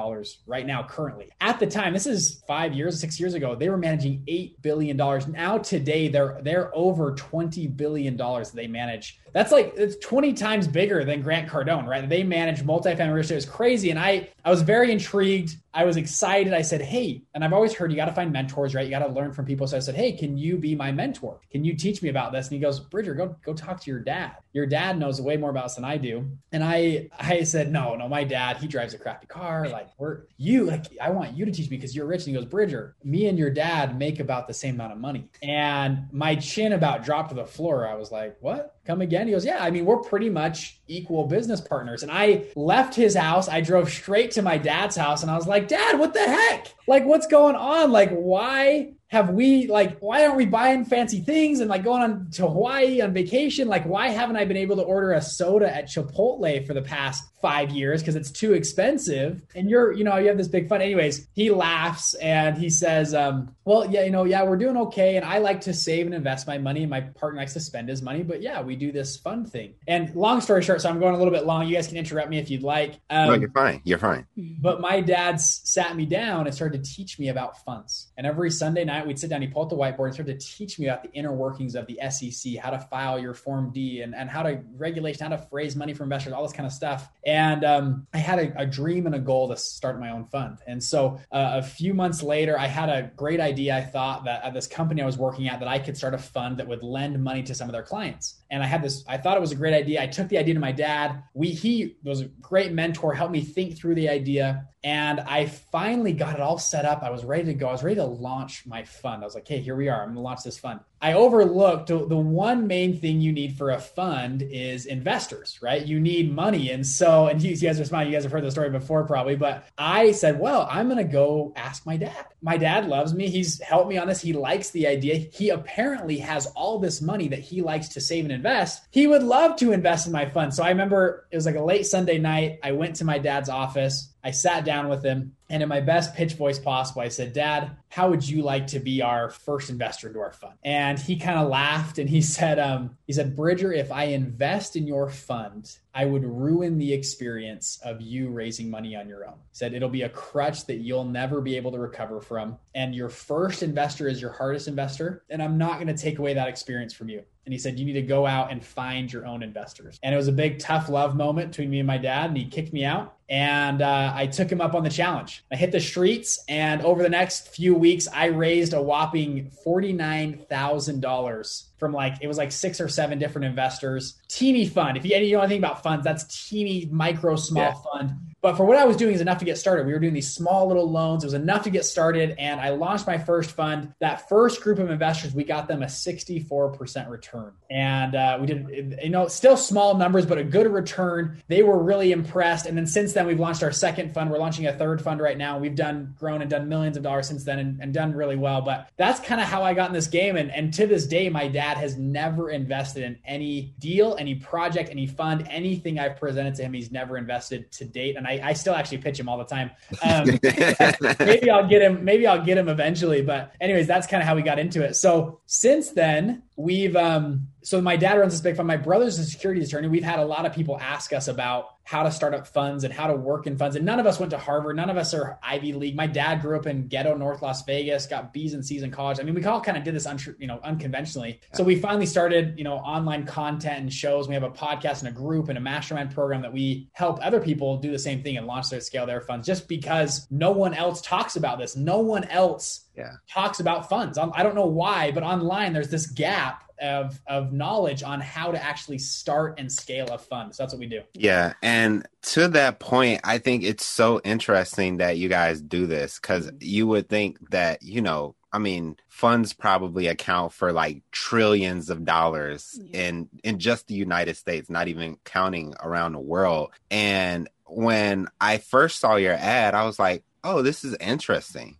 right 0.46 0.66
now, 0.66 0.82
currently. 0.82 1.30
At 1.40 1.60
the 1.60 1.66
time, 1.66 1.92
this 1.92 2.06
is 2.06 2.42
five 2.46 2.74
years, 2.74 2.98
six 3.00 3.20
years 3.20 3.34
ago, 3.34 3.54
they 3.54 3.68
were 3.68 3.76
managing 3.76 4.24
$8 4.26 4.62
billion. 4.62 4.96
Now, 4.96 5.58
today, 5.58 6.08
they're, 6.08 6.40
they're 6.42 6.74
over 6.76 7.14
$20 7.14 7.76
billion 7.76 8.16
they 8.54 8.66
manage 8.66 9.20
that's 9.34 9.50
like 9.50 9.74
it's 9.76 9.96
20 9.96 10.32
times 10.32 10.68
bigger 10.68 11.04
than 11.04 11.20
Grant 11.20 11.48
Cardone, 11.48 11.86
right? 11.86 12.08
They 12.08 12.22
manage 12.22 12.62
multifamily 12.62 13.12
real 13.12 13.18
estate. 13.18 13.34
It 13.34 13.38
was 13.38 13.46
crazy. 13.46 13.90
And 13.90 13.98
I 13.98 14.28
I 14.44 14.50
was 14.50 14.62
very 14.62 14.92
intrigued. 14.92 15.56
I 15.74 15.84
was 15.84 15.96
excited. 15.96 16.54
I 16.54 16.62
said, 16.62 16.80
hey, 16.80 17.24
and 17.34 17.44
I've 17.44 17.52
always 17.52 17.74
heard 17.74 17.90
you 17.90 17.96
got 17.96 18.04
to 18.04 18.12
find 18.12 18.32
mentors, 18.32 18.76
right? 18.76 18.84
You 18.84 18.90
got 18.90 19.00
to 19.00 19.12
learn 19.12 19.32
from 19.32 19.44
people. 19.44 19.66
So 19.66 19.76
I 19.76 19.80
said, 19.80 19.96
hey, 19.96 20.12
can 20.12 20.38
you 20.38 20.56
be 20.56 20.76
my 20.76 20.92
mentor? 20.92 21.40
Can 21.50 21.64
you 21.64 21.74
teach 21.74 22.00
me 22.00 22.10
about 22.10 22.30
this? 22.30 22.46
And 22.46 22.54
he 22.54 22.60
goes, 22.60 22.78
Bridger, 22.78 23.14
go 23.14 23.34
go 23.44 23.52
talk 23.54 23.80
to 23.80 23.83
your 23.86 24.00
dad. 24.00 24.36
Your 24.52 24.66
dad 24.66 24.98
knows 24.98 25.20
way 25.20 25.36
more 25.36 25.50
about 25.50 25.64
this 25.64 25.74
than 25.74 25.84
I 25.84 25.96
do. 25.96 26.28
And 26.52 26.62
I 26.62 27.08
I 27.18 27.42
said, 27.44 27.72
no, 27.72 27.94
no, 27.94 28.08
my 28.08 28.24
dad, 28.24 28.58
he 28.58 28.66
drives 28.66 28.94
a 28.94 28.98
crappy 28.98 29.26
car. 29.26 29.68
Like 29.68 29.88
we're 29.98 30.22
you, 30.36 30.64
like 30.64 30.86
I 31.00 31.10
want 31.10 31.36
you 31.36 31.44
to 31.44 31.52
teach 31.52 31.70
me 31.70 31.76
because 31.76 31.94
you're 31.94 32.06
rich. 32.06 32.26
And 32.26 32.34
he 32.34 32.40
goes, 32.40 32.48
Bridger, 32.48 32.96
me 33.04 33.26
and 33.26 33.38
your 33.38 33.50
dad 33.50 33.98
make 33.98 34.20
about 34.20 34.46
the 34.46 34.54
same 34.54 34.74
amount 34.74 34.92
of 34.92 34.98
money. 34.98 35.28
And 35.42 36.08
my 36.12 36.36
chin 36.36 36.72
about 36.72 37.04
dropped 37.04 37.30
to 37.30 37.34
the 37.34 37.46
floor. 37.46 37.86
I 37.88 37.94
was 37.94 38.10
like, 38.12 38.36
what? 38.40 38.74
come 38.84 39.00
again? 39.00 39.26
He 39.26 39.32
goes, 39.32 39.44
Yeah, 39.44 39.62
I 39.62 39.70
mean, 39.70 39.84
we're 39.84 39.98
pretty 39.98 40.30
much 40.30 40.80
equal 40.86 41.26
business 41.26 41.60
partners. 41.60 42.02
And 42.02 42.12
I 42.12 42.46
left 42.54 42.94
his 42.94 43.14
house. 43.14 43.48
I 43.48 43.60
drove 43.60 43.90
straight 43.90 44.30
to 44.32 44.42
my 44.42 44.58
dad's 44.58 44.96
house 44.96 45.22
and 45.22 45.30
I 45.30 45.36
was 45.36 45.46
like, 45.46 45.68
Dad, 45.68 45.98
what 45.98 46.14
the 46.14 46.20
heck? 46.20 46.72
Like, 46.86 47.04
what's 47.04 47.26
going 47.26 47.56
on? 47.56 47.92
Like, 47.92 48.10
why 48.10 48.92
have 49.08 49.30
we 49.30 49.66
like 49.66 49.98
why 50.00 50.24
aren't 50.24 50.36
we 50.36 50.46
buying 50.46 50.84
fancy 50.84 51.20
things 51.20 51.60
and 51.60 51.70
like 51.70 51.84
going 51.84 52.02
on 52.02 52.30
to 52.32 52.48
Hawaii 52.48 53.00
on 53.00 53.12
vacation? 53.12 53.68
Like 53.68 53.84
why 53.84 54.08
haven't 54.08 54.36
I 54.36 54.44
been 54.44 54.56
able 54.56 54.76
to 54.76 54.82
order 54.82 55.12
a 55.12 55.22
soda 55.22 55.74
at 55.74 55.86
Chipotle 55.86 56.66
for 56.66 56.74
the 56.74 56.82
past 56.82 57.22
5 57.40 57.70
years 57.70 58.02
because 58.02 58.16
it's 58.16 58.30
too 58.30 58.54
expensive? 58.54 59.42
And 59.54 59.70
you're, 59.70 59.92
you 59.92 60.04
know, 60.04 60.16
you 60.16 60.28
have 60.28 60.38
this 60.38 60.48
big 60.48 60.68
fun. 60.68 60.80
Anyways, 60.80 61.28
he 61.32 61.50
laughs 61.50 62.14
and 62.14 62.56
he 62.58 62.70
says, 62.70 63.14
um, 63.14 63.54
well, 63.64 63.88
yeah, 63.90 64.04
you 64.04 64.10
know, 64.10 64.24
yeah, 64.24 64.42
we're 64.42 64.56
doing 64.56 64.76
okay 64.76 65.16
and 65.16 65.24
I 65.24 65.38
like 65.38 65.60
to 65.62 65.74
save 65.74 66.06
and 66.06 66.14
invest 66.14 66.46
my 66.46 66.58
money 66.58 66.82
and 66.82 66.90
my 66.90 67.00
partner 67.00 67.40
likes 67.40 67.52
to 67.54 67.60
spend 67.60 67.88
his 67.88 68.02
money, 68.02 68.22
but 68.22 68.42
yeah, 68.42 68.62
we 68.62 68.74
do 68.74 68.90
this 68.90 69.16
fun 69.16 69.44
thing. 69.44 69.74
And 69.86 70.14
long 70.14 70.40
story 70.40 70.62
short, 70.62 70.80
so 70.80 70.88
I'm 70.88 70.98
going 70.98 71.14
a 71.14 71.18
little 71.18 71.32
bit 71.32 71.46
long. 71.46 71.66
You 71.68 71.74
guys 71.74 71.86
can 71.86 71.96
interrupt 71.96 72.30
me 72.30 72.38
if 72.38 72.50
you'd 72.50 72.62
like. 72.62 73.00
Um, 73.10 73.28
no, 73.28 73.34
you're 73.34 73.50
fine. 73.50 73.80
You're 73.84 73.98
fine. 73.98 74.26
But 74.36 74.80
my 74.80 75.00
dad 75.00 75.40
sat 75.40 75.94
me 75.96 76.06
down 76.06 76.46
and 76.46 76.54
started 76.54 76.82
to 76.82 76.90
teach 76.90 77.18
me 77.18 77.28
about 77.28 77.62
funds. 77.64 78.12
And 78.16 78.26
every 78.26 78.50
Sunday 78.50 78.84
night 78.84 79.03
we'd 79.06 79.18
sit 79.18 79.30
down, 79.30 79.42
he'd 79.42 79.52
pull 79.52 79.62
out 79.62 79.70
the 79.70 79.76
whiteboard 79.76 80.06
and 80.06 80.14
start 80.14 80.26
to 80.28 80.38
teach 80.38 80.78
me 80.78 80.86
about 80.86 81.02
the 81.02 81.10
inner 81.12 81.32
workings 81.32 81.74
of 81.74 81.86
the 81.86 81.98
SEC, 82.10 82.56
how 82.56 82.70
to 82.70 82.78
file 82.78 83.18
your 83.18 83.34
Form 83.34 83.70
D 83.72 84.02
and, 84.02 84.14
and 84.14 84.28
how 84.28 84.42
to 84.42 84.62
regulation, 84.76 85.30
how 85.30 85.36
to 85.36 85.46
raise 85.50 85.76
money 85.76 85.94
for 85.94 86.04
investors, 86.04 86.32
all 86.32 86.42
this 86.42 86.52
kind 86.52 86.66
of 86.66 86.72
stuff. 86.72 87.10
And 87.26 87.64
um, 87.64 88.06
I 88.12 88.18
had 88.18 88.38
a, 88.38 88.62
a, 88.62 88.66
dream 88.66 89.06
and 89.06 89.14
a 89.14 89.18
goal 89.18 89.48
to 89.48 89.56
start 89.56 90.00
my 90.00 90.10
own 90.10 90.24
fund. 90.26 90.58
And 90.66 90.82
so 90.82 91.20
uh, 91.32 91.52
a 91.54 91.62
few 91.62 91.94
months 91.94 92.22
later, 92.22 92.58
I 92.58 92.66
had 92.66 92.88
a 92.88 93.10
great 93.16 93.40
idea. 93.40 93.76
I 93.76 93.82
thought 93.82 94.24
that 94.24 94.44
at 94.44 94.54
this 94.54 94.66
company 94.66 95.02
I 95.02 95.06
was 95.06 95.18
working 95.18 95.48
at, 95.48 95.60
that 95.60 95.68
I 95.68 95.78
could 95.78 95.96
start 95.96 96.14
a 96.14 96.18
fund 96.18 96.58
that 96.58 96.66
would 96.66 96.82
lend 96.82 97.22
money 97.22 97.42
to 97.44 97.54
some 97.54 97.68
of 97.68 97.72
their 97.72 97.82
clients. 97.82 98.36
And 98.54 98.62
I 98.62 98.66
had 98.66 98.82
this, 98.82 99.04
I 99.08 99.16
thought 99.16 99.36
it 99.36 99.40
was 99.40 99.50
a 99.50 99.56
great 99.56 99.74
idea. 99.74 100.00
I 100.00 100.06
took 100.06 100.28
the 100.28 100.38
idea 100.38 100.54
to 100.54 100.60
my 100.60 100.70
dad. 100.70 101.24
We, 101.34 101.48
he 101.48 101.96
was 102.04 102.20
a 102.20 102.26
great 102.40 102.70
mentor, 102.70 103.12
helped 103.12 103.32
me 103.32 103.40
think 103.40 103.76
through 103.76 103.96
the 103.96 104.08
idea. 104.08 104.68
And 104.84 105.18
I 105.18 105.46
finally 105.46 106.12
got 106.12 106.36
it 106.36 106.40
all 106.40 106.58
set 106.58 106.84
up. 106.84 107.02
I 107.02 107.10
was 107.10 107.24
ready 107.24 107.46
to 107.46 107.54
go. 107.54 107.66
I 107.66 107.72
was 107.72 107.82
ready 107.82 107.96
to 107.96 108.04
launch 108.04 108.64
my 108.64 108.84
fund. 108.84 109.22
I 109.22 109.26
was 109.26 109.34
like, 109.34 109.48
hey, 109.48 109.58
here 109.58 109.74
we 109.74 109.88
are. 109.88 110.02
I'm 110.02 110.10
going 110.10 110.14
to 110.14 110.20
launch 110.20 110.44
this 110.44 110.56
fund. 110.56 110.78
I 111.04 111.12
overlooked 111.12 111.88
the 111.88 111.98
one 111.98 112.66
main 112.66 112.98
thing 112.98 113.20
you 113.20 113.30
need 113.30 113.58
for 113.58 113.68
a 113.68 113.78
fund 113.78 114.40
is 114.40 114.86
investors, 114.86 115.58
right? 115.60 115.84
You 115.84 116.00
need 116.00 116.34
money. 116.34 116.70
And 116.70 116.86
so, 116.86 117.26
and 117.26 117.42
you, 117.42 117.54
guys 117.58 117.78
are 117.78 117.84
smiling. 117.84 118.08
You 118.08 118.16
guys 118.16 118.22
have 118.22 118.32
heard 118.32 118.42
the 118.42 118.50
story 118.50 118.70
before 118.70 119.04
probably, 119.04 119.36
but 119.36 119.68
I 119.76 120.12
said, 120.12 120.40
well, 120.40 120.66
I'm 120.70 120.88
going 120.88 120.96
to 120.96 121.12
go 121.12 121.52
ask 121.56 121.84
my 121.84 121.98
dad. 121.98 122.24
My 122.40 122.56
dad 122.56 122.88
loves 122.88 123.12
me. 123.12 123.28
He's 123.28 123.60
helped 123.60 123.90
me 123.90 123.98
on 123.98 124.08
this. 124.08 124.22
He 124.22 124.32
likes 124.32 124.70
the 124.70 124.86
idea. 124.86 125.16
He 125.16 125.50
apparently 125.50 126.16
has 126.20 126.46
all 126.56 126.78
this 126.78 127.02
money 127.02 127.28
that 127.28 127.40
he 127.40 127.60
likes 127.60 127.88
to 127.88 128.00
save 128.00 128.24
and 128.24 128.32
invest. 128.32 128.82
He 128.90 129.06
would 129.06 129.22
love 129.22 129.56
to 129.56 129.72
invest 129.72 130.06
in 130.06 130.12
my 130.12 130.24
fund. 130.30 130.54
So 130.54 130.62
I 130.62 130.70
remember 130.70 131.26
it 131.30 131.36
was 131.36 131.44
like 131.44 131.56
a 131.56 131.62
late 131.62 131.84
Sunday 131.84 132.16
night. 132.16 132.60
I 132.62 132.72
went 132.72 132.96
to 132.96 133.04
my 133.04 133.18
dad's 133.18 133.50
office. 133.50 134.10
I 134.24 134.30
sat 134.30 134.64
down 134.64 134.88
with 134.88 135.04
him 135.04 135.36
and 135.50 135.62
in 135.62 135.68
my 135.68 135.80
best 135.80 136.14
pitch 136.14 136.32
voice 136.32 136.58
possible, 136.58 137.02
I 137.02 137.08
said, 137.08 137.34
Dad, 137.34 137.76
how 137.94 138.10
would 138.10 138.28
you 138.28 138.42
like 138.42 138.66
to 138.66 138.80
be 138.80 139.02
our 139.02 139.30
first 139.30 139.70
investor 139.70 140.08
into 140.08 140.18
our 140.18 140.32
fund? 140.32 140.54
And 140.64 140.98
he 140.98 141.14
kind 141.14 141.38
of 141.38 141.48
laughed 141.48 142.00
and 142.00 142.10
he 142.10 142.20
said, 142.36 142.58
um, 142.58 142.96
he 143.06 143.12
said, 143.12 143.36
Bridger, 143.36 143.72
if 143.72 143.92
I 143.92 144.06
invest 144.06 144.74
in 144.74 144.88
your 144.88 145.08
fund, 145.08 145.78
I 145.94 146.04
would 146.04 146.24
ruin 146.24 146.76
the 146.78 146.92
experience 146.92 147.78
of 147.84 148.00
you 148.00 148.30
raising 148.30 148.68
money 148.68 148.96
on 148.96 149.08
your 149.08 149.24
own. 149.24 149.34
He 149.34 149.52
said 149.52 149.74
it'll 149.74 149.88
be 149.88 150.02
a 150.02 150.08
crutch 150.08 150.66
that 150.66 150.78
you'll 150.78 151.04
never 151.04 151.40
be 151.40 151.56
able 151.56 151.70
to 151.70 151.78
recover 151.78 152.20
from. 152.20 152.58
And 152.74 152.96
your 152.96 153.08
first 153.08 153.62
investor 153.62 154.08
is 154.08 154.20
your 154.20 154.32
hardest 154.32 154.66
investor. 154.66 155.22
And 155.30 155.40
I'm 155.40 155.56
not 155.56 155.74
going 155.74 155.86
to 155.86 155.96
take 155.96 156.18
away 156.18 156.34
that 156.34 156.48
experience 156.48 156.92
from 156.92 157.08
you. 157.08 157.22
And 157.46 157.52
he 157.52 157.58
said, 157.58 157.78
You 157.78 157.84
need 157.84 157.92
to 157.92 158.02
go 158.02 158.26
out 158.26 158.50
and 158.50 158.64
find 158.64 159.12
your 159.12 159.26
own 159.26 159.42
investors. 159.42 159.98
And 160.02 160.14
it 160.14 160.16
was 160.16 160.28
a 160.28 160.32
big, 160.32 160.58
tough 160.58 160.88
love 160.88 161.14
moment 161.14 161.50
between 161.50 161.70
me 161.70 161.78
and 161.78 161.86
my 161.86 161.98
dad. 161.98 162.30
And 162.30 162.36
he 162.36 162.46
kicked 162.46 162.72
me 162.72 162.84
out. 162.84 163.16
And 163.28 163.82
uh, 163.82 164.12
I 164.14 164.26
took 164.26 164.50
him 164.50 164.60
up 164.60 164.74
on 164.74 164.82
the 164.82 164.90
challenge. 164.90 165.44
I 165.52 165.56
hit 165.56 165.70
the 165.70 165.80
streets. 165.80 166.42
And 166.48 166.82
over 166.82 167.02
the 167.02 167.08
next 167.08 167.48
few 167.48 167.74
weeks, 167.84 168.08
I 168.08 168.26
raised 168.26 168.72
a 168.72 168.80
whopping 168.80 169.52
$49,000 169.66 171.64
from 171.78 171.92
like 171.92 172.14
it 172.22 172.26
was 172.26 172.38
like 172.38 172.50
six 172.50 172.80
or 172.80 172.88
seven 172.88 173.18
different 173.18 173.44
investors. 173.44 174.18
Teeny 174.28 174.66
fund. 174.66 174.96
If 174.96 175.04
you, 175.04 175.14
you 175.16 175.36
know 175.36 175.42
anything 175.42 175.58
about 175.58 175.82
funds, 175.82 176.02
that's 176.02 176.48
teeny 176.48 176.88
micro 176.90 177.36
small 177.36 177.62
yeah. 177.62 177.74
fund. 177.74 178.12
But 178.44 178.58
for 178.58 178.66
what 178.66 178.76
I 178.76 178.84
was 178.84 178.98
doing 178.98 179.14
is 179.14 179.22
enough 179.22 179.38
to 179.38 179.46
get 179.46 179.56
started. 179.56 179.86
We 179.86 179.94
were 179.94 179.98
doing 179.98 180.12
these 180.12 180.30
small 180.30 180.66
little 180.68 180.90
loans. 180.90 181.24
It 181.24 181.28
was 181.28 181.32
enough 181.32 181.62
to 181.62 181.70
get 181.70 181.86
started. 181.86 182.34
And 182.38 182.60
I 182.60 182.68
launched 182.68 183.06
my 183.06 183.16
first 183.16 183.52
fund. 183.52 183.94
That 184.00 184.28
first 184.28 184.60
group 184.60 184.78
of 184.78 184.90
investors, 184.90 185.34
we 185.34 185.44
got 185.44 185.66
them 185.66 185.82
a 185.82 185.86
64% 185.86 187.08
return. 187.08 187.52
And 187.70 188.14
uh, 188.14 188.36
we 188.38 188.46
did, 188.46 188.98
you 189.02 189.08
know, 189.08 189.28
still 189.28 189.56
small 189.56 189.94
numbers, 189.94 190.26
but 190.26 190.36
a 190.36 190.44
good 190.44 190.70
return. 190.70 191.42
They 191.48 191.62
were 191.62 191.82
really 191.82 192.12
impressed. 192.12 192.66
And 192.66 192.76
then 192.76 192.86
since 192.86 193.14
then, 193.14 193.26
we've 193.26 193.40
launched 193.40 193.62
our 193.62 193.72
second 193.72 194.12
fund. 194.12 194.30
We're 194.30 194.36
launching 194.36 194.66
a 194.66 194.76
third 194.76 195.00
fund 195.00 195.22
right 195.22 195.38
now. 195.38 195.58
We've 195.58 195.74
done, 195.74 196.14
grown 196.18 196.42
and 196.42 196.50
done 196.50 196.68
millions 196.68 196.98
of 196.98 197.02
dollars 197.02 197.28
since 197.28 197.44
then 197.44 197.58
and, 197.60 197.80
and 197.80 197.94
done 197.94 198.12
really 198.12 198.36
well. 198.36 198.60
But 198.60 198.90
that's 198.98 199.20
kind 199.20 199.40
of 199.40 199.46
how 199.46 199.62
I 199.62 199.72
got 199.72 199.88
in 199.88 199.94
this 199.94 200.06
game. 200.06 200.36
And, 200.36 200.50
and 200.50 200.70
to 200.74 200.86
this 200.86 201.06
day, 201.06 201.30
my 201.30 201.48
dad 201.48 201.78
has 201.78 201.96
never 201.96 202.50
invested 202.50 203.04
in 203.04 203.18
any 203.24 203.72
deal, 203.78 204.16
any 204.20 204.34
project, 204.34 204.90
any 204.90 205.06
fund, 205.06 205.46
anything 205.48 205.98
I've 205.98 206.18
presented 206.18 206.56
to 206.56 206.62
him. 206.64 206.74
He's 206.74 206.92
never 206.92 207.16
invested 207.16 207.72
to 207.72 207.86
date. 207.86 208.16
And 208.16 208.26
I 208.26 208.33
I, 208.40 208.50
I 208.50 208.52
still 208.52 208.74
actually 208.74 208.98
pitch 208.98 209.18
him 209.18 209.28
all 209.28 209.38
the 209.38 209.44
time. 209.44 209.70
Um, 210.04 210.26
maybe 211.20 211.50
I'll 211.50 211.66
get 211.66 211.80
him. 211.80 212.04
Maybe 212.04 212.26
I'll 212.26 212.44
get 212.44 212.58
him 212.58 212.68
eventually. 212.68 213.22
But 213.22 213.54
anyways, 213.60 213.86
that's 213.86 214.06
kind 214.06 214.22
of 214.22 214.26
how 214.26 214.34
we 214.34 214.42
got 214.42 214.58
into 214.58 214.82
it. 214.82 214.96
So 214.96 215.40
since 215.46 215.90
then, 215.90 216.42
we've 216.56 216.94
um 216.94 217.48
so 217.64 217.80
my 217.80 217.96
dad 217.96 218.18
runs 218.18 218.34
this 218.34 218.42
big 218.42 218.56
fund. 218.56 218.68
My 218.68 218.76
brother's 218.76 219.18
a 219.18 219.24
securities 219.24 219.68
attorney. 219.68 219.88
We've 219.88 220.04
had 220.04 220.18
a 220.18 220.24
lot 220.24 220.44
of 220.44 220.52
people 220.52 220.78
ask 220.78 221.14
us 221.14 221.28
about 221.28 221.70
how 221.82 222.02
to 222.02 222.10
start 222.10 222.34
up 222.34 222.46
funds 222.46 222.84
and 222.84 222.92
how 222.92 223.06
to 223.06 223.14
work 223.14 223.46
in 223.46 223.56
funds. 223.56 223.76
And 223.76 223.84
none 223.84 224.00
of 224.00 224.06
us 224.06 224.18
went 224.18 224.30
to 224.30 224.38
harvard. 224.38 224.76
None 224.76 224.88
of 224.88 224.96
us 224.96 225.12
are 225.12 225.38
ivy 225.42 225.72
league. 225.72 225.96
My 225.96 226.06
dad 226.06 226.40
grew 226.40 226.56
up 226.56 226.66
in 226.66 226.88
ghetto 226.88 227.14
north 227.14 227.42
las 227.42 227.64
vegas 227.64 228.06
got 228.06 228.32
b's 228.32 228.54
and 228.54 228.64
c's 228.64 228.82
in 228.82 228.90
college. 228.90 229.18
I 229.18 229.22
mean 229.22 229.34
we 229.34 229.44
all 229.44 229.60
kind 229.60 229.76
of 229.76 229.84
did 229.84 229.94
this 229.94 230.06
un- 230.06 230.18
you 230.38 230.46
know 230.46 230.60
unconventionally. 230.62 231.40
So 231.52 231.64
we 231.64 231.76
finally 231.76 232.06
started 232.06 232.54
you 232.56 232.64
know 232.64 232.76
online 232.76 233.26
content 233.26 233.80
and 233.80 233.92
shows. 233.92 234.28
We 234.28 234.34
have 234.34 234.42
a 234.42 234.50
podcast 234.50 235.00
and 235.00 235.08
a 235.08 235.12
group 235.12 235.48
and 235.48 235.58
a 235.58 235.60
mastermind 235.60 236.14
program 236.14 236.42
that 236.42 236.52
we 236.52 236.88
help 236.92 237.18
other 237.22 237.40
people 237.40 237.78
do 237.78 237.90
the 237.90 237.98
same 237.98 238.22
thing 238.22 238.36
and 238.36 238.46
launch 238.46 238.70
their 238.70 238.80
scale 238.80 239.06
their 239.06 239.20
funds 239.20 239.46
just 239.46 239.68
because 239.68 240.26
no 240.30 240.52
one 240.52 240.74
else 240.74 241.00
talks 241.02 241.36
about 241.36 241.58
this. 241.58 241.76
No 241.76 241.98
one 241.98 242.24
else 242.24 242.86
yeah. 242.96 243.12
talks 243.28 243.60
about 243.60 243.88
funds. 243.88 244.18
I 244.18 244.42
don't 244.42 244.54
know 244.54 244.66
why, 244.66 245.10
but 245.12 245.22
online 245.22 245.72
there's 245.72 245.90
this 245.90 246.06
gap 246.06 246.63
of 246.80 247.20
of 247.26 247.52
knowledge 247.52 248.02
on 248.02 248.20
how 248.20 248.52
to 248.52 248.62
actually 248.62 248.98
start 248.98 249.58
and 249.58 249.70
scale 249.70 250.08
a 250.08 250.18
fund. 250.18 250.54
So 250.54 250.62
that's 250.62 250.72
what 250.72 250.80
we 250.80 250.86
do. 250.86 251.02
Yeah, 251.14 251.54
and 251.62 252.06
to 252.22 252.48
that 252.48 252.80
point, 252.80 253.20
I 253.24 253.38
think 253.38 253.64
it's 253.64 253.86
so 253.86 254.20
interesting 254.24 254.98
that 254.98 255.16
you 255.18 255.28
guys 255.28 255.60
do 255.60 255.86
this 255.86 256.18
cuz 256.18 256.46
mm-hmm. 256.46 256.56
you 256.60 256.86
would 256.86 257.08
think 257.08 257.50
that, 257.50 257.82
you 257.82 258.00
know, 258.00 258.34
I 258.52 258.58
mean, 258.58 258.96
funds 259.08 259.52
probably 259.52 260.06
account 260.06 260.52
for 260.52 260.72
like 260.72 261.02
trillions 261.10 261.90
of 261.90 262.04
dollars 262.04 262.78
yeah. 262.84 263.08
in 263.08 263.28
in 263.42 263.58
just 263.58 263.88
the 263.88 263.94
United 263.94 264.36
States, 264.36 264.70
not 264.70 264.88
even 264.88 265.16
counting 265.24 265.74
around 265.80 266.12
the 266.12 266.20
world. 266.20 266.70
And 266.88 267.48
when 267.66 268.28
I 268.40 268.58
first 268.58 269.00
saw 269.00 269.16
your 269.16 269.34
ad, 269.34 269.74
I 269.74 269.84
was 269.84 269.98
like, 269.98 270.22
"Oh, 270.44 270.62
this 270.62 270.84
is 270.84 270.96
interesting." 271.00 271.78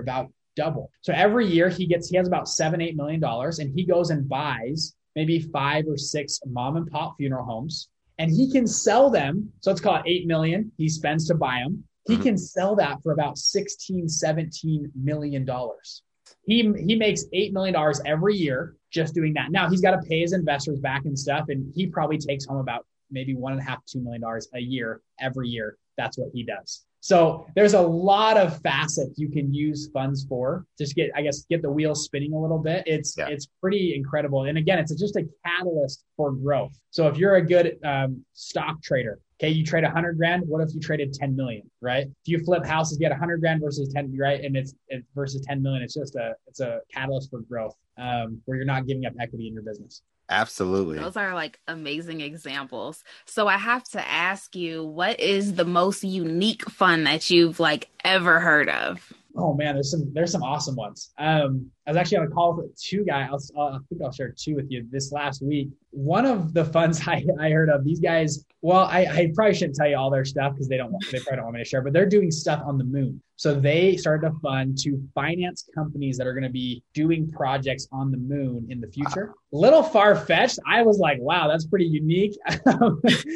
about 0.00 0.30
double. 0.54 0.90
So 1.00 1.12
every 1.14 1.46
year 1.46 1.68
he 1.68 1.86
gets 1.86 2.10
he 2.10 2.16
has 2.16 2.26
about 2.26 2.48
seven 2.48 2.82
eight 2.82 2.96
million 2.96 3.20
dollars, 3.20 3.58
and 3.60 3.72
he 3.74 3.84
goes 3.84 4.10
and 4.10 4.28
buys 4.28 4.94
maybe 5.18 5.40
five 5.40 5.84
or 5.88 5.96
six 5.98 6.38
mom 6.46 6.76
and 6.76 6.86
pop 6.88 7.16
funeral 7.16 7.44
homes, 7.44 7.88
and 8.18 8.30
he 8.30 8.48
can 8.52 8.68
sell 8.68 9.10
them. 9.10 9.52
So 9.62 9.70
let's 9.70 9.80
call 9.80 9.96
it 9.96 10.02
eight 10.06 10.28
million. 10.28 10.70
He 10.76 10.88
spends 10.88 11.26
to 11.26 11.34
buy 11.34 11.58
them. 11.64 11.82
He 12.06 12.16
Mhm. 12.16 12.22
can 12.22 12.38
sell 12.38 12.76
that 12.76 13.02
for 13.02 13.10
about 13.12 13.36
16, 13.36 14.08
17 14.08 14.92
million 14.94 15.44
dollars. 15.44 16.02
He 16.46 16.58
he 16.88 16.94
makes 16.94 17.24
eight 17.32 17.52
million 17.52 17.74
dollars 17.74 18.00
every 18.06 18.36
year 18.36 18.76
just 18.92 19.12
doing 19.12 19.34
that. 19.34 19.50
Now 19.50 19.68
he's 19.68 19.80
got 19.80 19.94
to 20.00 20.02
pay 20.08 20.20
his 20.20 20.32
investors 20.32 20.78
back 20.78 21.04
and 21.04 21.18
stuff, 21.18 21.46
and 21.48 21.72
he 21.74 21.86
probably 21.88 22.18
takes 22.18 22.44
home 22.46 22.58
about 22.58 22.86
maybe 23.10 23.34
one 23.34 23.52
and 23.54 23.60
a 23.60 23.64
half, 23.64 23.84
two 23.86 24.00
million 24.00 24.20
dollars 24.22 24.46
a 24.54 24.60
year 24.60 25.00
every 25.18 25.48
year. 25.48 25.76
That's 25.96 26.16
what 26.16 26.28
he 26.32 26.44
does. 26.44 26.84
So 27.08 27.46
there's 27.54 27.72
a 27.72 27.80
lot 27.80 28.36
of 28.36 28.60
facets 28.60 29.18
you 29.18 29.30
can 29.30 29.54
use 29.54 29.88
funds 29.94 30.26
for. 30.28 30.66
Just 30.76 30.94
get, 30.94 31.08
I 31.16 31.22
guess, 31.22 31.46
get 31.48 31.62
the 31.62 31.70
wheels 31.70 32.04
spinning 32.04 32.34
a 32.34 32.38
little 32.38 32.58
bit. 32.58 32.82
It's 32.84 33.16
Yeah. 33.16 33.28
it's 33.28 33.46
pretty 33.62 33.94
incredible. 33.94 34.44
And 34.44 34.58
again, 34.58 34.78
it's 34.78 34.94
just 34.94 35.16
a 35.16 35.26
catalyst 35.42 36.04
for 36.18 36.32
growth. 36.32 36.78
So 36.90 37.08
if 37.08 37.16
you're 37.16 37.36
a 37.36 37.42
good 37.42 37.78
um, 37.82 38.22
stock 38.34 38.82
trader, 38.82 39.20
okay, 39.40 39.48
you 39.48 39.64
trade 39.64 39.84
100 39.84 40.18
grand. 40.18 40.46
What 40.46 40.60
if 40.60 40.74
you 40.74 40.80
traded 40.80 41.14
10 41.14 41.34
million? 41.34 41.62
Right? 41.80 42.08
If 42.08 42.26
you 42.26 42.44
flip 42.44 42.66
houses, 42.66 42.98
you 42.98 43.06
get 43.06 43.12
100 43.12 43.40
grand 43.40 43.62
versus 43.62 43.90
10, 43.94 44.14
right? 44.18 44.44
And 44.44 44.54
it's 44.54 44.74
it, 44.88 45.02
versus 45.14 45.40
10 45.46 45.62
million. 45.62 45.82
It's 45.82 45.94
just 45.94 46.14
a 46.14 46.34
it's 46.46 46.60
a 46.60 46.80
catalyst 46.92 47.30
for 47.30 47.40
growth 47.40 47.74
um, 47.96 48.42
where 48.44 48.58
you're 48.58 48.66
not 48.66 48.86
giving 48.86 49.06
up 49.06 49.14
equity 49.18 49.48
in 49.48 49.54
your 49.54 49.62
business. 49.62 50.02
Absolutely. 50.30 50.98
Those 50.98 51.16
are 51.16 51.34
like 51.34 51.58
amazing 51.68 52.20
examples. 52.20 53.02
So 53.24 53.48
I 53.48 53.56
have 53.56 53.84
to 53.90 54.06
ask 54.06 54.54
you, 54.54 54.84
what 54.84 55.18
is 55.20 55.54
the 55.54 55.64
most 55.64 56.04
unique 56.04 56.68
fun 56.68 57.04
that 57.04 57.30
you've 57.30 57.60
like 57.60 57.88
ever 58.04 58.38
heard 58.40 58.68
of? 58.68 59.12
Oh 59.36 59.54
man, 59.54 59.74
there's 59.74 59.90
some 59.90 60.10
there's 60.12 60.32
some 60.32 60.42
awesome 60.42 60.76
ones. 60.76 61.12
Um, 61.18 61.70
I 61.88 61.90
was 61.90 61.96
actually 61.96 62.18
on 62.18 62.24
a 62.24 62.30
call 62.30 62.52
with 62.52 62.76
two 62.76 63.02
guys. 63.02 63.50
I'll, 63.56 63.62
I'll, 63.62 63.80
think 63.88 64.02
I'll 64.02 64.12
share 64.12 64.34
two 64.36 64.54
with 64.54 64.70
you 64.70 64.86
this 64.90 65.10
last 65.10 65.40
week. 65.40 65.70
One 65.90 66.26
of 66.26 66.52
the 66.52 66.66
funds 66.66 67.00
I, 67.08 67.24
I 67.40 67.48
heard 67.48 67.70
of, 67.70 67.82
these 67.82 67.98
guys. 67.98 68.44
Well, 68.60 68.84
I, 68.84 69.06
I 69.06 69.32
probably 69.34 69.54
shouldn't 69.54 69.76
tell 69.76 69.88
you 69.88 69.96
all 69.96 70.10
their 70.10 70.26
stuff 70.26 70.52
because 70.52 70.68
they 70.68 70.76
don't 70.76 70.92
want 70.92 71.02
they 71.10 71.18
probably 71.20 71.36
don't 71.36 71.44
want 71.46 71.54
me 71.56 71.62
to 71.62 71.68
share. 71.68 71.80
But 71.80 71.94
they're 71.94 72.08
doing 72.08 72.30
stuff 72.30 72.62
on 72.66 72.76
the 72.76 72.84
moon. 72.84 73.22
So 73.36 73.58
they 73.58 73.96
started 73.96 74.26
a 74.26 74.38
fund 74.40 74.76
to 74.78 75.00
finance 75.14 75.66
companies 75.74 76.18
that 76.18 76.26
are 76.26 76.34
going 76.34 76.44
to 76.44 76.50
be 76.50 76.82
doing 76.92 77.30
projects 77.30 77.88
on 77.90 78.10
the 78.10 78.18
moon 78.18 78.66
in 78.68 78.80
the 78.82 78.88
future. 78.88 79.32
Little 79.52 79.82
far 79.82 80.14
fetched. 80.14 80.58
I 80.66 80.82
was 80.82 80.98
like, 80.98 81.18
wow, 81.20 81.48
that's 81.48 81.64
pretty 81.64 81.86
unique. 81.86 82.36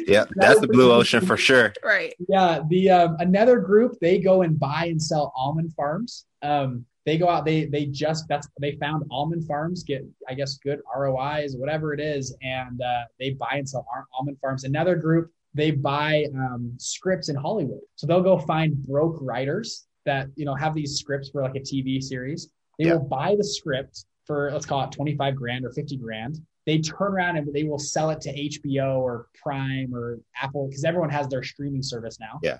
Yep. 0.05 0.29
That's 0.35 0.59
the 0.59 0.67
blue 0.67 0.91
ocean 0.91 1.25
for 1.25 1.37
sure. 1.37 1.73
Right. 1.83 2.13
Yeah, 2.27 2.59
the 2.69 2.89
um, 2.91 3.15
another 3.19 3.59
group 3.59 3.97
they 3.99 4.19
go 4.19 4.41
and 4.41 4.59
buy 4.59 4.87
and 4.87 5.01
sell 5.01 5.33
almond 5.35 5.73
farms. 5.73 6.25
Um, 6.41 6.85
they 7.05 7.17
go 7.17 7.27
out, 7.27 7.45
they 7.45 7.65
they 7.65 7.85
just 7.85 8.27
that's 8.29 8.47
they 8.59 8.73
found 8.73 9.03
almond 9.11 9.45
farms 9.45 9.83
get 9.83 10.05
I 10.29 10.33
guess 10.33 10.57
good 10.57 10.79
ROIs, 10.95 11.55
whatever 11.57 11.93
it 11.93 11.99
is, 11.99 12.35
and 12.41 12.81
uh, 12.81 13.03
they 13.19 13.31
buy 13.31 13.55
and 13.55 13.67
sell 13.67 13.85
almond 14.17 14.37
farms. 14.39 14.63
Another 14.63 14.95
group 14.95 15.31
they 15.53 15.71
buy 15.71 16.25
um, 16.35 16.73
scripts 16.77 17.29
in 17.29 17.35
Hollywood, 17.35 17.81
so 17.95 18.07
they'll 18.07 18.23
go 18.23 18.37
find 18.37 18.75
broke 18.87 19.17
writers 19.21 19.85
that 20.05 20.27
you 20.35 20.45
know 20.45 20.55
have 20.55 20.73
these 20.73 20.97
scripts 20.97 21.29
for 21.29 21.41
like 21.41 21.55
a 21.55 21.59
TV 21.59 22.01
series. 22.01 22.49
They 22.79 22.85
Yeah. 22.85 22.93
will 22.95 23.07
buy 23.07 23.35
the 23.37 23.43
script 23.43 24.05
for 24.25 24.49
let's 24.51 24.65
call 24.65 24.83
it 24.83 24.91
twenty 24.91 25.15
five 25.15 25.35
grand 25.35 25.65
or 25.65 25.71
fifty 25.71 25.97
grand. 25.97 26.39
They 26.65 26.79
turn 26.79 27.13
around 27.13 27.37
and 27.37 27.53
they 27.53 27.63
will 27.63 27.79
sell 27.79 28.09
it 28.11 28.21
to 28.21 28.33
HBO 28.33 28.99
or 28.99 29.27
Prime 29.41 29.93
or 29.93 30.19
Apple 30.41 30.67
because 30.67 30.85
everyone 30.85 31.09
has 31.09 31.27
their 31.27 31.43
streaming 31.43 31.83
service 31.83 32.19
now 32.19 32.39
Yeah. 32.41 32.57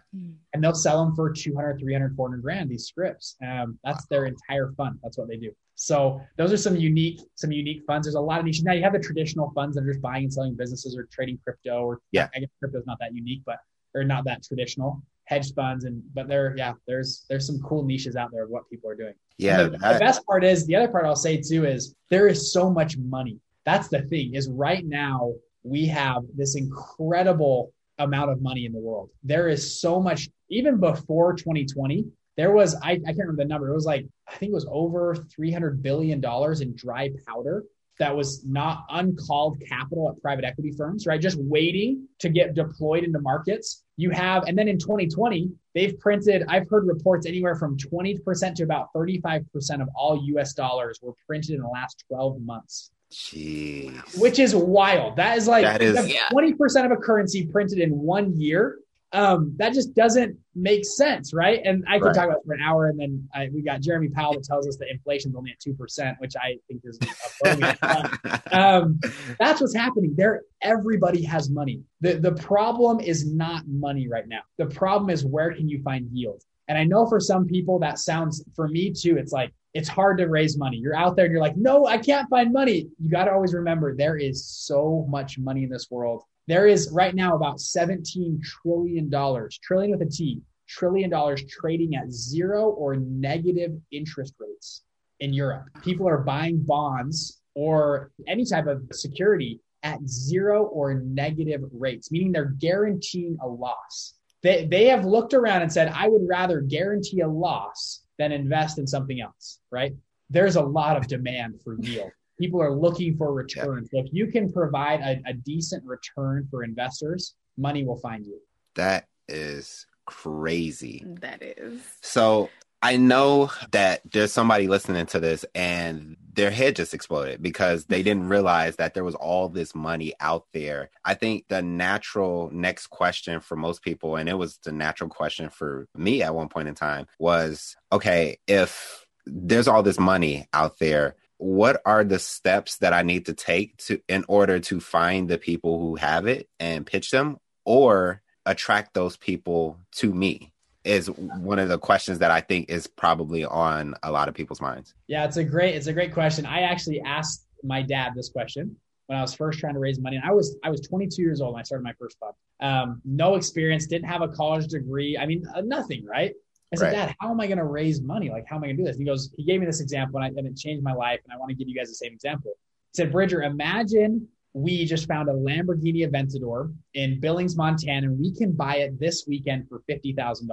and 0.54 0.62
they'll 0.64 0.74
sell 0.76 1.04
them 1.06 1.16
for 1.16 1.32
200 1.32 1.80
300 1.80 2.16
400 2.16 2.42
grand 2.42 2.70
these 2.70 2.86
scripts 2.86 3.36
um, 3.48 3.80
that's 3.84 4.06
their 4.08 4.26
entire 4.26 4.72
fund 4.74 5.00
that's 5.02 5.18
what 5.18 5.28
they 5.30 5.38
do 5.38 5.52
so 5.76 6.22
those 6.38 6.52
are 6.52 6.58
some 6.58 6.76
unique 6.76 7.20
some 7.36 7.52
unique 7.52 7.82
funds 7.88 8.06
there's 8.06 8.16
a 8.16 8.20
lot 8.20 8.40
of 8.40 8.46
niches 8.46 8.64
now 8.64 8.74
you 8.74 8.84
have 8.84 8.94
the 8.94 9.00
traditional 9.00 9.52
funds 9.56 9.76
that 9.76 9.84
are 9.84 9.88
just 9.88 10.02
buying 10.02 10.24
and 10.26 10.34
selling 10.34 10.54
businesses 10.56 10.96
or 10.98 11.08
trading 11.12 11.40
crypto 11.44 11.84
or 11.84 12.00
Yeah. 12.12 12.28
i 12.36 12.40
guess 12.40 12.50
crypto 12.60 12.80
is 12.80 12.86
not 12.86 13.00
that 13.00 13.14
unique 13.16 13.42
but 13.46 13.58
or 13.96 14.04
not 14.04 14.26
that 14.26 14.44
traditional 14.44 15.02
hedge 15.26 15.54
funds 15.54 15.86
and 15.86 16.04
but 16.14 16.28
there 16.28 16.54
yeah 16.58 16.74
there's 16.88 17.26
there's 17.30 17.48
some 17.48 17.60
cool 17.62 17.84
niches 17.84 18.16
out 18.16 18.30
there 18.34 18.44
of 18.44 18.50
what 18.50 18.70
people 18.70 18.90
are 18.90 18.96
doing 18.96 19.14
Yeah. 19.38 19.64
the, 19.64 19.70
the 19.72 19.98
best 20.00 20.26
part 20.26 20.44
is 20.44 20.66
the 20.68 20.76
other 20.76 20.90
part 20.90 21.06
I'll 21.06 21.16
say 21.16 21.38
too 21.38 21.66
is 21.66 21.96
there 22.10 22.28
is 22.28 22.52
so 22.52 22.70
much 22.70 22.98
money. 22.98 23.40
That's 23.66 23.88
the 23.88 24.02
thing 24.04 24.36
is 24.36 24.50
right 24.50 24.86
now 24.86 25.34
we 25.64 25.86
have 25.88 26.24
this 26.36 26.56
incredible 26.56 27.72
amount 28.00 28.32
of 28.32 28.42
money 28.42 28.66
in 28.66 28.74
the 28.74 28.80
world. 28.80 29.10
There 29.24 29.48
is 29.48 29.80
so 29.80 30.00
much 30.00 30.30
even 30.50 30.80
before 30.80 31.34
2020. 31.34 32.06
There 32.36 32.52
was 32.52 32.76
I, 32.76 32.92
I 32.92 32.98
can't 32.98 33.20
remember 33.20 33.44
the 33.44 33.50
number. 33.50 33.70
It 33.70 33.76
was 33.76 33.86
like 33.86 34.06
I 34.28 34.36
think 34.36 34.52
it 34.52 34.56
was 34.56 34.68
over 34.70 35.16
300 35.16 35.82
billion 35.82 36.20
dollars 36.20 36.62
in 36.62 36.76
dry 36.76 37.10
powder 37.28 37.64
that 38.00 38.16
was 38.16 38.44
not 38.46 38.86
uncalled 38.90 39.62
capital 39.68 40.10
at 40.10 40.22
private 40.22 40.44
equity 40.44 40.72
firms, 40.72 41.06
right? 41.06 41.22
Just 41.22 41.38
waiting 41.40 42.08
to 42.20 42.30
get 42.30 42.56
deployed 42.56 43.04
into 43.04 43.20
markets. 43.20 43.84
You 43.98 44.10
have, 44.10 44.44
and 44.48 44.58
then 44.58 44.68
in 44.68 44.80
2020, 44.80 45.52
they've 45.76 45.98
printed, 46.00 46.44
I've 46.48 46.68
heard 46.70 46.88
reports 46.88 47.28
anywhere 47.28 47.56
from 47.56 47.78
20% 47.78 48.56
to 48.56 48.64
about 48.64 48.88
35% 48.96 49.46
of 49.82 49.90
all 49.96 50.24
US 50.24 50.54
dollars 50.54 51.00
were 51.02 51.14
printed 51.28 51.52
in 51.52 51.62
the 51.62 51.68
last 51.68 52.04
12 52.08 52.42
months, 52.42 52.90
Jeez. 53.14 54.20
which 54.20 54.40
is 54.40 54.56
wild. 54.56 55.16
That 55.18 55.38
is 55.38 55.48
like 55.48 55.64
That 55.64 55.82
is- 55.82 55.92
you 55.92 55.96
have 55.98 56.08
Yeah. 56.10 56.30
20% 56.32 56.86
of 56.86 56.92
a 56.92 56.98
currency 56.98 57.46
printed 57.46 57.80
in 57.80 57.92
one 57.98 58.36
year. 58.40 58.80
Um, 59.16 59.54
that 59.58 59.74
just 59.74 59.94
doesn't 59.94 60.40
make 60.56 60.84
sense, 60.86 61.36
right? 61.36 61.62
And 61.64 61.84
I 61.88 62.00
could 62.00 62.06
Right. 62.08 62.16
talk 62.16 62.26
about 62.26 62.38
it 62.40 62.46
for 62.48 62.54
an 62.54 62.62
hour, 62.62 62.88
and 62.88 63.00
then 63.00 63.30
I, 63.32 63.48
we 63.54 63.62
got 63.62 63.80
Jeremy 63.80 64.10
Powell 64.10 64.34
that 64.34 64.44
tells 64.44 64.68
us 64.68 64.76
that 64.78 64.90
inflation's 64.90 65.36
only 65.36 65.52
at 65.52 65.60
two 65.60 65.76
percent, 65.76 66.18
which 66.20 66.34
I 66.36 66.58
think 66.68 66.82
is 66.84 66.98
a 67.46 68.50
um, 68.52 69.00
that's 69.40 69.62
what's 69.62 69.76
happening 69.76 70.16
there 70.18 70.42
everybody 70.64 71.24
has 71.24 71.50
money 71.50 71.82
the 72.02 72.14
the 72.14 72.32
problem 72.32 73.00
is 73.00 73.32
not 73.32 73.68
money 73.68 74.08
right 74.08 74.28
now 74.28 74.40
the 74.58 74.66
problem 74.66 75.10
is 75.12 75.24
where 75.26 75.54
can 75.54 75.68
you 75.68 75.82
find 75.84 76.08
yield 76.12 76.42
and 76.68 76.78
i 76.78 76.84
know 76.84 77.06
for 77.06 77.20
some 77.20 77.46
people 77.46 77.80
that 77.80 78.00
sounds 78.00 78.44
for 78.56 78.68
me 78.68 78.92
too 78.92 79.18
it's 79.18 79.32
like 79.34 79.52
it's 79.74 79.90
hard 79.90 80.18
to 80.18 80.28
raise 80.28 80.58
money 80.58 80.78
you're 80.78 80.96
out 80.96 81.16
there 81.16 81.26
and 81.26 81.32
you're 81.32 81.42
like 81.42 81.58
no 81.58 81.86
i 81.86 81.98
can't 81.98 82.30
find 82.30 82.54
money 82.54 82.88
you 83.00 83.10
got 83.10 83.26
to 83.26 83.32
always 83.32 83.54
remember 83.54 83.96
there 83.96 84.18
is 84.18 84.46
so 84.46 85.06
much 85.10 85.38
money 85.38 85.64
in 85.64 85.70
this 85.70 85.90
world 85.90 86.24
there 86.48 86.68
is 86.68 86.92
right 86.92 87.16
now 87.16 87.36
about 87.36 87.60
17 87.60 88.42
trillion 88.44 89.10
dollars 89.10 89.60
trillion 89.64 89.92
with 89.92 90.08
a 90.08 90.12
t 90.12 90.42
trillion 90.68 91.10
dollars 91.10 91.44
trading 91.46 91.96
at 91.96 92.12
zero 92.12 92.70
or 92.70 92.96
negative 92.96 93.72
interest 93.92 94.34
rates 94.40 94.84
in 95.20 95.34
Europe. 95.34 95.66
People 95.82 96.08
are 96.08 96.20
buying 96.20 96.58
bonds 96.60 97.42
or 97.56 98.12
any 98.28 98.46
type 98.46 98.68
of 98.68 98.84
security 98.92 99.60
at 99.84 100.00
zero 100.08 100.66
or 100.66 100.96
negative 100.96 101.62
rates, 101.72 102.12
meaning 102.12 102.32
they're 102.32 102.56
guaranteeing 102.60 103.38
a 103.42 103.48
loss. 103.48 104.16
They, 104.42 104.66
they 104.66 104.86
have 104.88 105.06
looked 105.06 105.34
around 105.34 105.62
and 105.62 105.72
said, 105.72 105.90
I 105.90 106.08
would 106.08 106.24
rather 106.28 106.62
guarantee 106.62 107.22
a 107.22 107.28
loss 107.28 108.02
than 108.20 108.32
invest 108.32 108.80
in 108.80 108.88
something 108.88 109.22
else, 109.22 109.60
right? 109.72 109.94
There's 110.30 110.56
a 110.56 110.62
lot 110.62 110.98
of 110.98 111.08
demand 111.08 111.62
for 111.64 111.78
yield. 111.80 112.12
People 112.40 112.62
are 112.62 112.74
looking 112.74 113.16
for 113.16 113.34
returns. 113.34 113.90
So 113.92 114.00
if 114.00 114.08
you 114.12 114.28
can 114.28 114.52
provide 114.52 115.02
a, 115.02 115.22
a 115.30 115.34
decent 115.34 115.84
return 115.86 116.48
for 116.50 116.64
investors, 116.64 117.36
money 117.58 117.84
will 117.84 118.00
find 118.00 118.26
you. 118.26 118.40
That 118.76 119.08
is 119.28 119.86
crazy. 120.06 121.06
That 121.22 121.44
is. 121.44 121.82
So 122.02 122.50
I 122.82 122.98
know 122.98 123.52
that 123.72 124.02
there's 124.12 124.34
somebody 124.34 124.68
listening 124.68 125.06
to 125.08 125.20
this 125.20 125.46
and 125.56 126.18
their 126.34 126.52
head 126.52 126.76
just 126.76 126.94
exploded 126.94 127.42
because 127.42 127.86
they 127.86 128.02
didn't 128.04 128.24
mm-hmm. 128.24 128.32
realize 128.32 128.76
that 128.78 128.94
there 128.94 129.04
was 129.04 129.16
all 129.16 129.50
this 129.50 129.76
money 129.76 130.14
out 130.20 130.46
there. 130.54 130.90
I 131.06 131.14
think 131.14 131.46
the 131.48 131.62
natural 131.62 132.50
next 132.52 132.88
question 132.88 133.40
for 133.40 133.56
most 133.56 133.84
people, 133.84 134.16
and 134.16 134.28
it 134.28 134.38
was 134.38 134.58
the 134.64 134.72
natural 134.72 135.10
question 135.10 135.50
for 135.50 135.88
me 135.96 136.24
at 136.24 136.36
one 136.36 136.50
point 136.50 136.68
in 136.68 136.76
time, 136.76 137.08
was 137.20 137.76
okay, 137.92 138.38
if 138.48 139.06
there's 139.26 139.68
all 139.68 139.84
this 139.84 140.00
money 140.00 140.48
out 140.54 140.80
there, 140.80 141.16
what 141.38 141.82
are 141.86 142.04
the 142.04 142.20
steps 142.20 142.78
that 142.78 142.94
I 142.94 143.04
need 143.04 143.26
to 143.26 143.34
take 143.34 143.78
to 143.78 144.00
in 144.08 144.26
order 144.28 144.60
to 144.62 144.80
find 144.80 145.28
the 145.30 145.38
people 145.38 145.80
who 145.80 145.96
have 145.96 146.26
it 146.26 146.48
and 146.60 146.86
pitch 146.86 147.12
them 147.12 147.38
or 147.66 148.22
attract 148.46 148.94
those 148.94 149.18
people 149.18 149.78
to 149.94 150.14
me? 150.14 150.53
Is 150.84 151.08
one 151.08 151.60
of 151.60 151.70
the 151.70 151.78
questions 151.78 152.20
that 152.20 152.32
I 152.32 152.42
think 152.42 152.70
is 152.70 152.88
probably 152.88 153.46
on 153.46 153.96
a 154.04 154.12
lot 154.12 154.28
of 154.28 154.34
people's 154.34 154.62
minds. 154.62 154.94
Yeah, 155.08 155.26
it's 155.26 155.38
a 155.38 155.44
great 155.44 155.76
it's 155.76 155.88
a 155.88 155.94
great 155.94 156.14
question. 156.14 156.46
I 156.46 156.62
actually 156.62 157.02
asked 157.02 157.48
my 157.64 157.82
dad 157.82 158.14
this 158.16 158.30
question 158.30 158.76
when 159.08 159.18
I 159.18 159.22
was 159.22 159.34
first 159.34 159.60
trying 159.60 159.74
to 159.74 159.80
raise 159.80 160.00
money. 160.00 160.18
And 160.18 160.26
I 160.26 160.32
was 160.32 160.58
I 160.64 160.70
was 160.70 160.82
22 160.82 161.22
years 161.22 161.42
old 161.42 161.54
when 161.54 161.62
I 161.62 161.64
started 161.64 161.84
my 161.84 161.94
first 162.00 162.18
fund. 162.20 162.34
Um, 162.60 163.02
no 163.06 163.36
experience, 163.36 163.88
didn't 163.88 164.10
have 164.10 164.22
a 164.22 164.28
college 164.28 164.68
degree. 164.68 165.18
I 165.18 165.26
mean, 165.26 165.46
uh, 165.56 165.62
nothing, 165.62 166.06
right? 166.06 166.34
I 166.72 166.76
said, 166.76 166.86
right. 166.86 166.92
Dad, 166.92 167.16
how 167.20 167.30
am 167.30 167.40
I 167.40 167.46
going 167.46 167.60
to 167.60 167.66
raise 167.66 168.02
money? 168.02 168.30
Like, 168.30 168.46
how 168.50 168.56
am 168.56 168.64
I 168.64 168.68
going 168.68 168.78
to 168.78 168.84
do 168.84 168.88
this? 168.88 168.96
And 168.96 169.02
he 169.02 169.06
goes, 169.06 169.32
he 169.38 169.44
gave 169.46 169.60
me 169.60 169.66
this 169.68 169.80
example, 169.80 170.20
and, 170.20 170.26
I, 170.26 170.40
and 170.40 170.48
it 170.48 170.58
changed 170.58 170.84
my 170.84 170.94
life. 170.94 171.20
And 171.24 171.32
I 171.32 171.38
want 171.38 171.50
to 171.50 171.56
give 171.56 171.68
you 171.68 171.76
guys 171.76 171.90
the 171.90 171.94
same 171.94 172.14
example. 172.14 172.54
He 172.92 172.98
said, 172.98 173.12
Bridger, 173.12 173.44
imagine 173.44 174.28
we 174.54 174.86
just 174.86 175.08
found 175.08 175.30
a 175.30 175.34
Lamborghini 175.34 176.08
Aventador 176.08 176.74
in 176.94 177.20
Billings, 177.20 177.58
Montana, 177.58 178.08
and 178.08 178.20
we 178.20 178.32
can 178.32 178.52
buy 178.52 178.78
it 178.78 179.00
this 179.00 179.26
weekend 179.28 179.68
for 179.68 179.82
$50,000. 179.90 180.50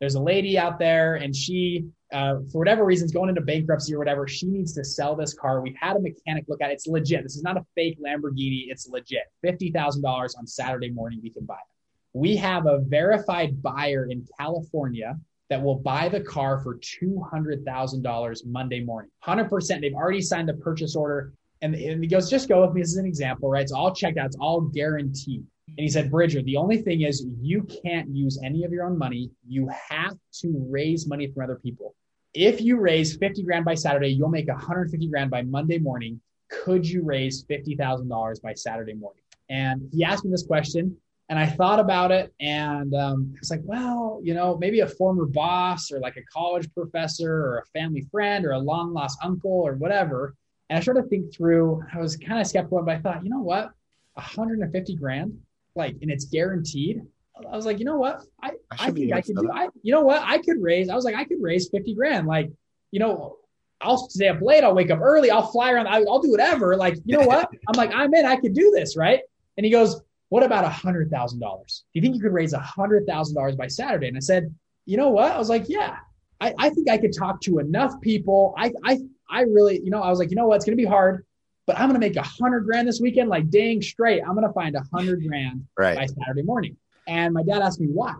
There's 0.00 0.14
a 0.14 0.20
lady 0.20 0.58
out 0.58 0.78
there 0.78 1.16
and 1.16 1.34
she, 1.34 1.86
uh, 2.12 2.36
for 2.52 2.58
whatever 2.58 2.84
reason, 2.84 3.06
is 3.06 3.12
going 3.12 3.28
into 3.28 3.40
bankruptcy 3.40 3.94
or 3.94 3.98
whatever. 3.98 4.28
She 4.28 4.46
needs 4.46 4.72
to 4.74 4.84
sell 4.84 5.16
this 5.16 5.34
car. 5.34 5.62
We've 5.62 5.76
had 5.80 5.96
a 5.96 6.00
mechanic 6.00 6.44
look 6.48 6.60
at 6.60 6.70
it. 6.70 6.74
It's 6.74 6.86
legit. 6.86 7.22
This 7.22 7.36
is 7.36 7.42
not 7.42 7.56
a 7.56 7.64
fake 7.74 7.98
Lamborghini. 8.04 8.66
It's 8.68 8.88
legit. 8.88 9.22
$50,000 9.44 10.38
on 10.38 10.46
Saturday 10.46 10.90
morning, 10.90 11.20
we 11.22 11.30
can 11.30 11.44
buy 11.44 11.54
it. 11.54 11.74
We 12.12 12.36
have 12.36 12.66
a 12.66 12.80
verified 12.80 13.62
buyer 13.62 14.06
in 14.08 14.26
California 14.38 15.18
that 15.50 15.62
will 15.62 15.76
buy 15.76 16.08
the 16.08 16.20
car 16.20 16.60
for 16.62 16.76
$200,000 16.76 18.46
Monday 18.46 18.84
morning. 18.84 19.10
100%. 19.26 19.80
They've 19.80 19.94
already 19.94 20.20
signed 20.20 20.48
the 20.48 20.54
purchase 20.54 20.94
order. 20.96 21.32
And, 21.64 21.74
and 21.74 22.04
he 22.04 22.08
goes, 22.08 22.28
just 22.28 22.46
go 22.46 22.60
with 22.60 22.74
me. 22.74 22.82
This 22.82 22.90
is 22.90 22.98
an 22.98 23.06
example, 23.06 23.48
right? 23.48 23.62
It's 23.62 23.72
all 23.72 23.94
checked 23.94 24.18
out. 24.18 24.26
It's 24.26 24.36
all 24.38 24.60
guaranteed. 24.60 25.42
And 25.68 25.78
he 25.78 25.88
said, 25.88 26.10
Bridger, 26.10 26.42
the 26.42 26.58
only 26.58 26.82
thing 26.82 27.00
is 27.00 27.26
you 27.40 27.66
can't 27.82 28.14
use 28.14 28.38
any 28.44 28.64
of 28.64 28.72
your 28.72 28.84
own 28.84 28.98
money. 28.98 29.30
You 29.48 29.70
have 29.88 30.14
to 30.40 30.66
raise 30.68 31.06
money 31.06 31.26
from 31.32 31.42
other 31.42 31.56
people. 31.56 31.94
If 32.34 32.60
you 32.60 32.76
raise 32.76 33.16
50 33.16 33.44
grand 33.44 33.64
by 33.64 33.74
Saturday, 33.76 34.08
you'll 34.08 34.28
make 34.28 34.48
150 34.48 35.08
grand 35.08 35.30
by 35.30 35.40
Monday 35.40 35.78
morning. 35.78 36.20
Could 36.50 36.86
you 36.86 37.02
raise 37.02 37.44
$50,000 37.46 38.42
by 38.42 38.52
Saturday 38.52 38.92
morning? 38.92 39.22
And 39.48 39.88
he 39.90 40.04
asked 40.04 40.26
me 40.26 40.30
this 40.30 40.46
question 40.46 40.94
and 41.30 41.38
I 41.38 41.46
thought 41.46 41.80
about 41.80 42.12
it 42.12 42.34
and 42.40 42.94
um, 42.94 43.32
I 43.34 43.38
was 43.40 43.50
like, 43.50 43.62
well, 43.64 44.20
you 44.22 44.34
know, 44.34 44.58
maybe 44.58 44.80
a 44.80 44.86
former 44.86 45.24
boss 45.24 45.90
or 45.90 45.98
like 45.98 46.18
a 46.18 46.22
college 46.30 46.68
professor 46.74 47.32
or 47.32 47.58
a 47.60 47.78
family 47.78 48.06
friend 48.10 48.44
or 48.44 48.52
a 48.52 48.58
long 48.58 48.92
lost 48.92 49.18
uncle 49.22 49.50
or 49.50 49.76
whatever. 49.76 50.34
And 50.74 50.80
I 50.80 50.82
started 50.82 51.02
to 51.02 51.08
think 51.08 51.32
through, 51.32 51.84
I 51.94 52.00
was 52.00 52.16
kind 52.16 52.40
of 52.40 52.48
skeptical, 52.48 52.82
but 52.82 52.96
I 52.96 52.98
thought, 52.98 53.22
you 53.22 53.30
know 53.30 53.38
what? 53.38 53.70
150 54.14 54.96
grand, 54.96 55.38
like, 55.76 55.94
and 56.02 56.10
it's 56.10 56.24
guaranteed. 56.24 57.00
I 57.48 57.54
was 57.54 57.64
like, 57.64 57.78
you 57.78 57.84
know 57.84 57.96
what? 57.96 58.24
I, 58.42 58.48
I, 58.72 58.86
I 58.86 58.90
think 58.90 59.12
I 59.12 59.20
could 59.20 59.36
do, 59.36 59.48
I, 59.52 59.68
you 59.84 59.92
know 59.92 60.00
what? 60.00 60.20
I 60.24 60.38
could 60.38 60.60
raise, 60.60 60.88
I 60.88 60.96
was 60.96 61.04
like, 61.04 61.14
I 61.14 61.22
could 61.22 61.40
raise 61.40 61.68
50 61.68 61.94
grand. 61.94 62.26
Like, 62.26 62.50
you 62.90 62.98
know, 62.98 63.36
I'll 63.80 64.10
stay 64.10 64.26
up 64.26 64.40
late. 64.42 64.64
I'll 64.64 64.74
wake 64.74 64.90
up 64.90 64.98
early. 65.00 65.30
I'll 65.30 65.46
fly 65.46 65.70
around. 65.70 65.86
I'll 65.86 66.18
do 66.18 66.32
whatever. 66.32 66.74
Like, 66.74 66.96
you 67.04 67.18
know 67.18 67.24
what? 67.24 67.50
I'm 67.68 67.76
like, 67.76 67.94
I'm 67.94 68.12
in. 68.12 68.26
I 68.26 68.34
could 68.34 68.52
do 68.52 68.72
this. 68.74 68.96
Right. 68.96 69.20
And 69.56 69.64
he 69.64 69.70
goes, 69.70 70.00
what 70.30 70.42
about 70.42 70.64
a 70.64 70.70
hundred 70.70 71.08
thousand 71.08 71.38
dollars? 71.38 71.84
Do 71.94 72.00
you 72.00 72.02
think 72.02 72.16
you 72.16 72.20
could 72.20 72.32
raise 72.32 72.52
a 72.52 72.58
hundred 72.58 73.06
thousand 73.06 73.36
dollars 73.36 73.54
by 73.54 73.68
Saturday? 73.68 74.08
And 74.08 74.16
I 74.16 74.20
said, 74.20 74.52
you 74.86 74.96
know 74.96 75.10
what? 75.10 75.30
I 75.30 75.38
was 75.38 75.48
like, 75.48 75.68
yeah, 75.68 75.98
I, 76.40 76.52
I 76.58 76.70
think 76.70 76.90
I 76.90 76.98
could 76.98 77.16
talk 77.16 77.40
to 77.42 77.60
enough 77.60 78.00
people. 78.00 78.54
I, 78.58 78.72
I, 78.84 78.98
I 79.30 79.42
really, 79.42 79.80
you 79.82 79.90
know, 79.90 80.02
I 80.02 80.10
was 80.10 80.18
like, 80.18 80.30
you 80.30 80.36
know 80.36 80.46
what? 80.46 80.56
It's 80.56 80.64
going 80.64 80.76
to 80.76 80.82
be 80.82 80.88
hard, 80.88 81.24
but 81.66 81.78
I'm 81.78 81.88
going 81.88 82.00
to 82.00 82.06
make 82.06 82.16
a 82.16 82.22
hundred 82.22 82.60
grand 82.60 82.88
this 82.88 83.00
weekend. 83.00 83.28
Like, 83.28 83.50
dang 83.50 83.82
straight. 83.82 84.22
I'm 84.22 84.34
going 84.34 84.46
to 84.46 84.52
find 84.52 84.76
a 84.76 84.82
hundred 84.92 85.26
grand 85.26 85.66
right. 85.78 85.96
by 85.96 86.06
Saturday 86.06 86.42
morning. 86.42 86.76
And 87.06 87.34
my 87.34 87.42
dad 87.42 87.62
asked 87.62 87.80
me 87.80 87.88
why. 87.88 88.14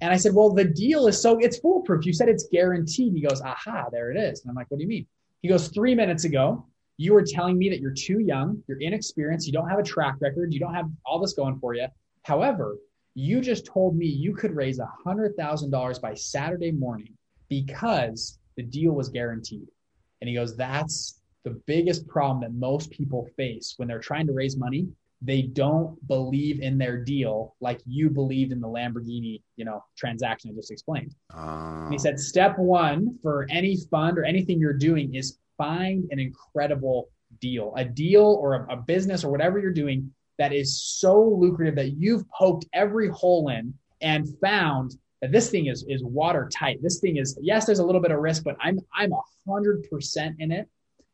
And 0.00 0.12
I 0.12 0.16
said, 0.16 0.34
well, 0.34 0.52
the 0.52 0.64
deal 0.64 1.06
is 1.06 1.20
so 1.20 1.38
it's 1.38 1.58
foolproof. 1.58 2.04
You 2.04 2.12
said 2.12 2.28
it's 2.28 2.48
guaranteed. 2.50 3.14
He 3.14 3.20
goes, 3.20 3.40
aha, 3.40 3.86
there 3.90 4.10
it 4.10 4.18
is. 4.18 4.42
And 4.42 4.50
I'm 4.50 4.56
like, 4.56 4.70
what 4.70 4.78
do 4.78 4.82
you 4.82 4.88
mean? 4.88 5.06
He 5.40 5.48
goes, 5.48 5.68
three 5.68 5.94
minutes 5.94 6.24
ago, 6.24 6.66
you 6.96 7.12
were 7.12 7.22
telling 7.22 7.58
me 7.58 7.68
that 7.70 7.80
you're 7.80 7.94
too 7.94 8.20
young, 8.20 8.62
you're 8.66 8.80
inexperienced, 8.80 9.46
you 9.46 9.52
don't 9.52 9.68
have 9.68 9.78
a 9.78 9.82
track 9.82 10.16
record, 10.20 10.52
you 10.52 10.60
don't 10.60 10.74
have 10.74 10.88
all 11.04 11.18
this 11.18 11.32
going 11.32 11.58
for 11.58 11.74
you. 11.74 11.86
However, 12.22 12.76
you 13.14 13.40
just 13.40 13.66
told 13.66 13.96
me 13.96 14.06
you 14.06 14.34
could 14.34 14.54
raise 14.54 14.80
$100,000 15.06 16.00
by 16.00 16.14
Saturday 16.14 16.72
morning 16.72 17.12
because 17.48 18.38
the 18.56 18.62
deal 18.62 18.92
was 18.92 19.08
guaranteed. 19.08 19.66
And 20.24 20.28
he 20.30 20.36
goes, 20.36 20.56
That's 20.56 21.20
the 21.44 21.50
biggest 21.66 22.08
problem 22.08 22.40
that 22.40 22.54
most 22.54 22.90
people 22.90 23.28
face 23.36 23.74
when 23.76 23.86
they're 23.86 23.98
trying 23.98 24.26
to 24.26 24.32
raise 24.32 24.56
money. 24.56 24.88
They 25.20 25.42
don't 25.42 25.98
believe 26.08 26.62
in 26.62 26.78
their 26.78 27.04
deal 27.04 27.54
like 27.60 27.82
you 27.84 28.08
believed 28.08 28.50
in 28.50 28.58
the 28.58 28.66
Lamborghini, 28.66 29.42
you 29.56 29.66
know, 29.66 29.84
transaction 29.98 30.50
I 30.50 30.54
just 30.54 30.70
explained. 30.70 31.14
Um... 31.34 31.90
he 31.92 31.98
said, 31.98 32.18
step 32.18 32.58
one 32.58 33.18
for 33.20 33.46
any 33.50 33.76
fund 33.90 34.16
or 34.16 34.24
anything 34.24 34.58
you're 34.58 34.72
doing 34.72 35.14
is 35.14 35.36
find 35.58 36.08
an 36.10 36.18
incredible 36.18 37.10
deal, 37.38 37.74
a 37.76 37.84
deal 37.84 38.38
or 38.40 38.54
a, 38.54 38.72
a 38.72 38.76
business 38.78 39.24
or 39.24 39.30
whatever 39.30 39.58
you're 39.58 39.72
doing 39.72 40.10
that 40.38 40.54
is 40.54 40.82
so 40.82 41.22
lucrative 41.22 41.74
that 41.74 41.98
you've 41.98 42.26
poked 42.30 42.64
every 42.72 43.10
hole 43.10 43.50
in 43.50 43.74
and 44.00 44.26
found 44.40 44.96
this 45.28 45.50
thing 45.50 45.66
is 45.66 45.84
is 45.88 46.02
watertight. 46.02 46.82
This 46.82 47.00
thing 47.00 47.16
is 47.16 47.38
yes, 47.40 47.66
there's 47.66 47.78
a 47.78 47.84
little 47.84 48.00
bit 48.00 48.10
of 48.10 48.20
risk, 48.20 48.44
but 48.44 48.56
I'm 48.60 48.78
I'm 48.94 49.12
a 49.12 49.20
hundred 49.48 49.88
percent 49.90 50.36
in 50.38 50.50
it. 50.50 50.68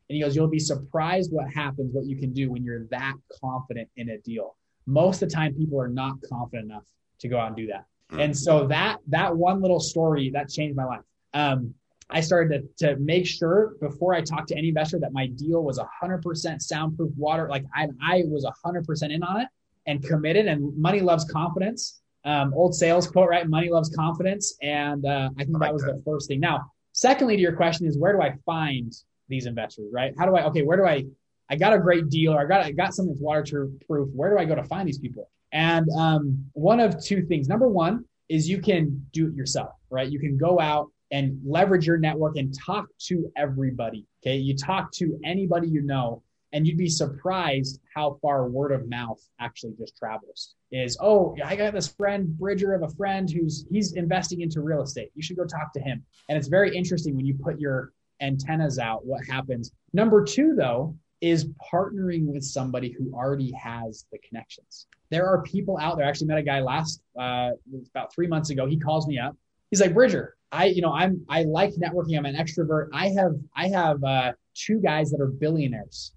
And 0.09 0.15
he 0.17 0.21
goes, 0.21 0.35
you'll 0.35 0.47
be 0.47 0.59
surprised 0.59 1.31
what 1.31 1.49
happens, 1.53 1.93
what 1.93 2.05
you 2.05 2.17
can 2.17 2.33
do 2.33 2.51
when 2.51 2.63
you're 2.65 2.85
that 2.91 3.13
confident 3.41 3.87
in 3.95 4.09
a 4.09 4.17
deal. 4.17 4.57
Most 4.85 5.21
of 5.21 5.29
the 5.29 5.35
time, 5.35 5.53
people 5.53 5.79
are 5.79 5.87
not 5.87 6.15
confident 6.29 6.69
enough 6.69 6.83
to 7.19 7.29
go 7.29 7.39
out 7.39 7.47
and 7.47 7.55
do 7.55 7.67
that. 7.67 7.85
Mm-hmm. 8.11 8.19
And 8.19 8.37
so 8.37 8.67
that 8.67 8.97
that 9.07 9.35
one 9.35 9.61
little 9.61 9.79
story 9.79 10.29
that 10.31 10.49
changed 10.49 10.75
my 10.75 10.85
life. 10.85 11.01
Um, 11.33 11.73
I 12.11 12.19
started 12.21 12.67
to, 12.77 12.87
to 12.87 12.99
make 12.99 13.25
sure 13.25 13.73
before 13.79 14.13
I 14.13 14.21
talked 14.21 14.49
to 14.49 14.57
any 14.57 14.69
investor 14.69 14.99
that 14.99 15.13
my 15.13 15.27
deal 15.27 15.63
was 15.63 15.79
100% 16.03 16.61
soundproof 16.61 17.11
water. 17.15 17.47
Like 17.49 17.65
I, 17.73 17.87
I 18.01 18.23
was 18.27 18.45
100% 18.65 19.13
in 19.13 19.23
on 19.23 19.41
it 19.41 19.47
and 19.87 20.03
committed. 20.03 20.47
And 20.47 20.77
money 20.77 20.99
loves 20.99 21.25
confidence. 21.25 22.01
Um, 22.23 22.53
old 22.53 22.75
sales 22.75 23.07
quote, 23.07 23.29
right? 23.29 23.47
Money 23.47 23.69
loves 23.69 23.89
confidence. 23.89 24.55
And 24.61 25.05
uh, 25.05 25.29
I 25.37 25.43
think 25.43 25.55
I 25.55 25.59
like 25.59 25.67
that 25.69 25.73
was 25.73 25.83
that. 25.83 25.95
the 25.95 26.03
first 26.05 26.27
thing. 26.27 26.39
Now, 26.39 26.71
secondly, 26.93 27.35
to 27.35 27.41
your 27.41 27.55
question 27.55 27.87
is 27.87 27.97
where 27.97 28.13
do 28.13 28.21
I 28.21 28.35
find 28.45 28.93
these 29.27 29.45
investors, 29.45 29.89
right? 29.91 30.13
How 30.17 30.25
do 30.25 30.35
I, 30.35 30.45
okay, 30.45 30.61
where 30.61 30.77
do 30.77 30.85
I, 30.85 31.05
I 31.49 31.55
got 31.55 31.73
a 31.73 31.79
great 31.79 32.09
deal 32.09 32.33
or 32.33 32.41
I 32.41 32.45
got, 32.45 32.63
I 32.63 32.71
got 32.71 32.93
something 32.93 33.13
that's 33.13 33.21
waterproof. 33.21 34.09
Where 34.13 34.29
do 34.29 34.37
I 34.37 34.45
go 34.45 34.55
to 34.55 34.63
find 34.63 34.87
these 34.87 34.99
people? 34.99 35.29
And 35.51 35.89
um, 35.97 36.45
one 36.53 36.79
of 36.79 37.03
two 37.03 37.25
things. 37.25 37.47
Number 37.47 37.67
one 37.67 38.05
is 38.29 38.47
you 38.47 38.61
can 38.61 39.05
do 39.11 39.27
it 39.27 39.33
yourself, 39.33 39.71
right? 39.89 40.09
You 40.09 40.19
can 40.19 40.37
go 40.37 40.59
out 40.59 40.89
and 41.11 41.37
leverage 41.45 41.85
your 41.85 41.97
network 41.97 42.37
and 42.37 42.57
talk 42.57 42.87
to 43.07 43.29
everybody. 43.35 44.05
Okay. 44.23 44.37
You 44.37 44.55
talk 44.55 44.91
to 44.93 45.19
anybody 45.25 45.67
you 45.67 45.81
know, 45.81 46.23
and 46.53 46.65
you'd 46.65 46.77
be 46.77 46.89
surprised 46.89 47.79
how 47.93 48.17
far 48.21 48.47
word 48.47 48.71
of 48.71 48.87
mouth 48.89 49.21
actually 49.39 49.73
just 49.77 49.97
travels. 49.97 50.55
Is, 50.71 50.97
oh, 51.01 51.35
I 51.43 51.57
got 51.57 51.73
this 51.73 51.89
friend, 51.89 52.37
Bridger 52.37 52.73
of 52.73 52.83
a 52.83 52.89
friend 52.95 53.29
who's 53.29 53.65
he's 53.69 53.93
investing 53.93 54.39
into 54.39 54.61
real 54.61 54.81
estate. 54.81 55.11
You 55.15 55.21
should 55.21 55.35
go 55.35 55.43
talk 55.43 55.73
to 55.73 55.81
him. 55.81 56.01
And 56.29 56.37
it's 56.37 56.47
very 56.47 56.73
interesting 56.75 57.15
when 57.15 57.25
you 57.25 57.33
put 57.33 57.59
your 57.59 57.91
antennas 58.21 58.79
out, 58.79 59.05
what 59.05 59.25
happens. 59.25 59.71
Number 59.91 60.23
two, 60.23 60.53
though, 60.55 60.95
is 61.19 61.49
partnering 61.71 62.25
with 62.25 62.43
somebody 62.43 62.91
who 62.91 63.13
already 63.13 63.51
has 63.51 64.05
the 64.11 64.17
connections. 64.19 64.87
There 65.09 65.27
are 65.27 65.43
people 65.43 65.77
out 65.77 65.97
there. 65.97 66.05
I 66.05 66.09
actually 66.09 66.27
met 66.27 66.37
a 66.37 66.43
guy 66.43 66.61
last 66.61 67.01
uh, 67.19 67.49
about 67.93 68.13
three 68.13 68.27
months 68.27 68.49
ago. 68.49 68.65
He 68.65 68.79
calls 68.79 69.07
me 69.07 69.19
up. 69.19 69.35
He's 69.69 69.81
like, 69.81 69.93
Bridger, 69.93 70.35
I, 70.51 70.65
you 70.65 70.81
know, 70.81 70.93
I'm, 70.93 71.23
I 71.29 71.43
like 71.43 71.73
networking. 71.75 72.17
I'm 72.17 72.25
an 72.25 72.35
extrovert. 72.35 72.87
I 72.93 73.09
have, 73.09 73.33
I 73.55 73.67
have 73.67 74.03
uh, 74.03 74.31
two 74.53 74.79
guys 74.79 75.11
that 75.11 75.21
are 75.21 75.27
billionaires 75.27 76.13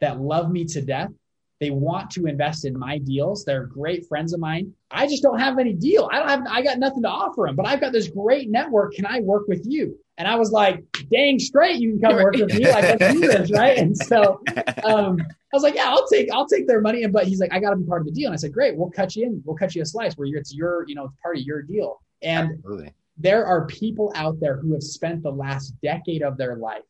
that 0.00 0.20
love 0.20 0.50
me 0.50 0.64
to 0.66 0.80
death. 0.80 1.10
They 1.58 1.70
want 1.70 2.10
to 2.10 2.26
invest 2.26 2.66
in 2.66 2.78
my 2.78 2.98
deals. 2.98 3.44
They're 3.44 3.64
great 3.64 4.06
friends 4.06 4.34
of 4.34 4.40
mine. 4.40 4.74
I 4.90 5.06
just 5.06 5.22
don't 5.22 5.38
have 5.38 5.58
any 5.58 5.72
deal. 5.72 6.08
I 6.12 6.18
don't 6.18 6.28
have, 6.28 6.46
I 6.50 6.60
got 6.62 6.78
nothing 6.78 7.02
to 7.02 7.08
offer 7.08 7.44
them, 7.46 7.56
but 7.56 7.66
I've 7.66 7.80
got 7.80 7.92
this 7.92 8.08
great 8.08 8.50
network. 8.50 8.92
Can 8.92 9.06
I 9.06 9.20
work 9.20 9.48
with 9.48 9.62
you? 9.64 9.98
And 10.18 10.28
I 10.28 10.36
was 10.36 10.50
like, 10.50 10.84
dang 11.10 11.38
straight, 11.38 11.76
you 11.76 11.92
can 11.92 12.00
come 12.00 12.14
work 12.16 12.36
with 12.36 12.54
me. 12.54 12.68
Like, 12.68 13.00
let's 13.00 13.14
do 13.14 13.20
this. 13.20 13.50
Right. 13.50 13.78
And 13.78 13.96
so, 13.96 14.40
um, 14.84 15.18
I 15.20 15.56
was 15.56 15.62
like, 15.62 15.74
yeah, 15.74 15.88
I'll 15.88 16.06
take, 16.08 16.30
I'll 16.30 16.46
take 16.46 16.66
their 16.66 16.80
money. 16.80 17.04
And, 17.04 17.12
but 17.12 17.26
he's 17.26 17.40
like, 17.40 17.52
I 17.52 17.58
got 17.58 17.70
to 17.70 17.76
be 17.76 17.84
part 17.84 18.02
of 18.02 18.06
the 18.06 18.12
deal. 18.12 18.26
And 18.26 18.34
I 18.34 18.36
said, 18.36 18.52
great, 18.52 18.76
we'll 18.76 18.90
cut 18.90 19.16
you 19.16 19.24
in. 19.26 19.42
We'll 19.44 19.56
cut 19.56 19.74
you 19.74 19.82
a 19.82 19.86
slice 19.86 20.14
where 20.14 20.28
it's 20.28 20.54
your, 20.54 20.84
you 20.86 20.94
know, 20.94 21.04
it's 21.04 21.14
part 21.22 21.36
of 21.36 21.42
your 21.42 21.62
deal. 21.62 22.02
And 22.22 22.50
Absolutely. 22.50 22.92
there 23.16 23.46
are 23.46 23.66
people 23.66 24.12
out 24.14 24.40
there 24.40 24.56
who 24.56 24.72
have 24.72 24.82
spent 24.82 25.22
the 25.22 25.30
last 25.30 25.74
decade 25.82 26.22
of 26.22 26.36
their 26.36 26.56
life 26.56 26.82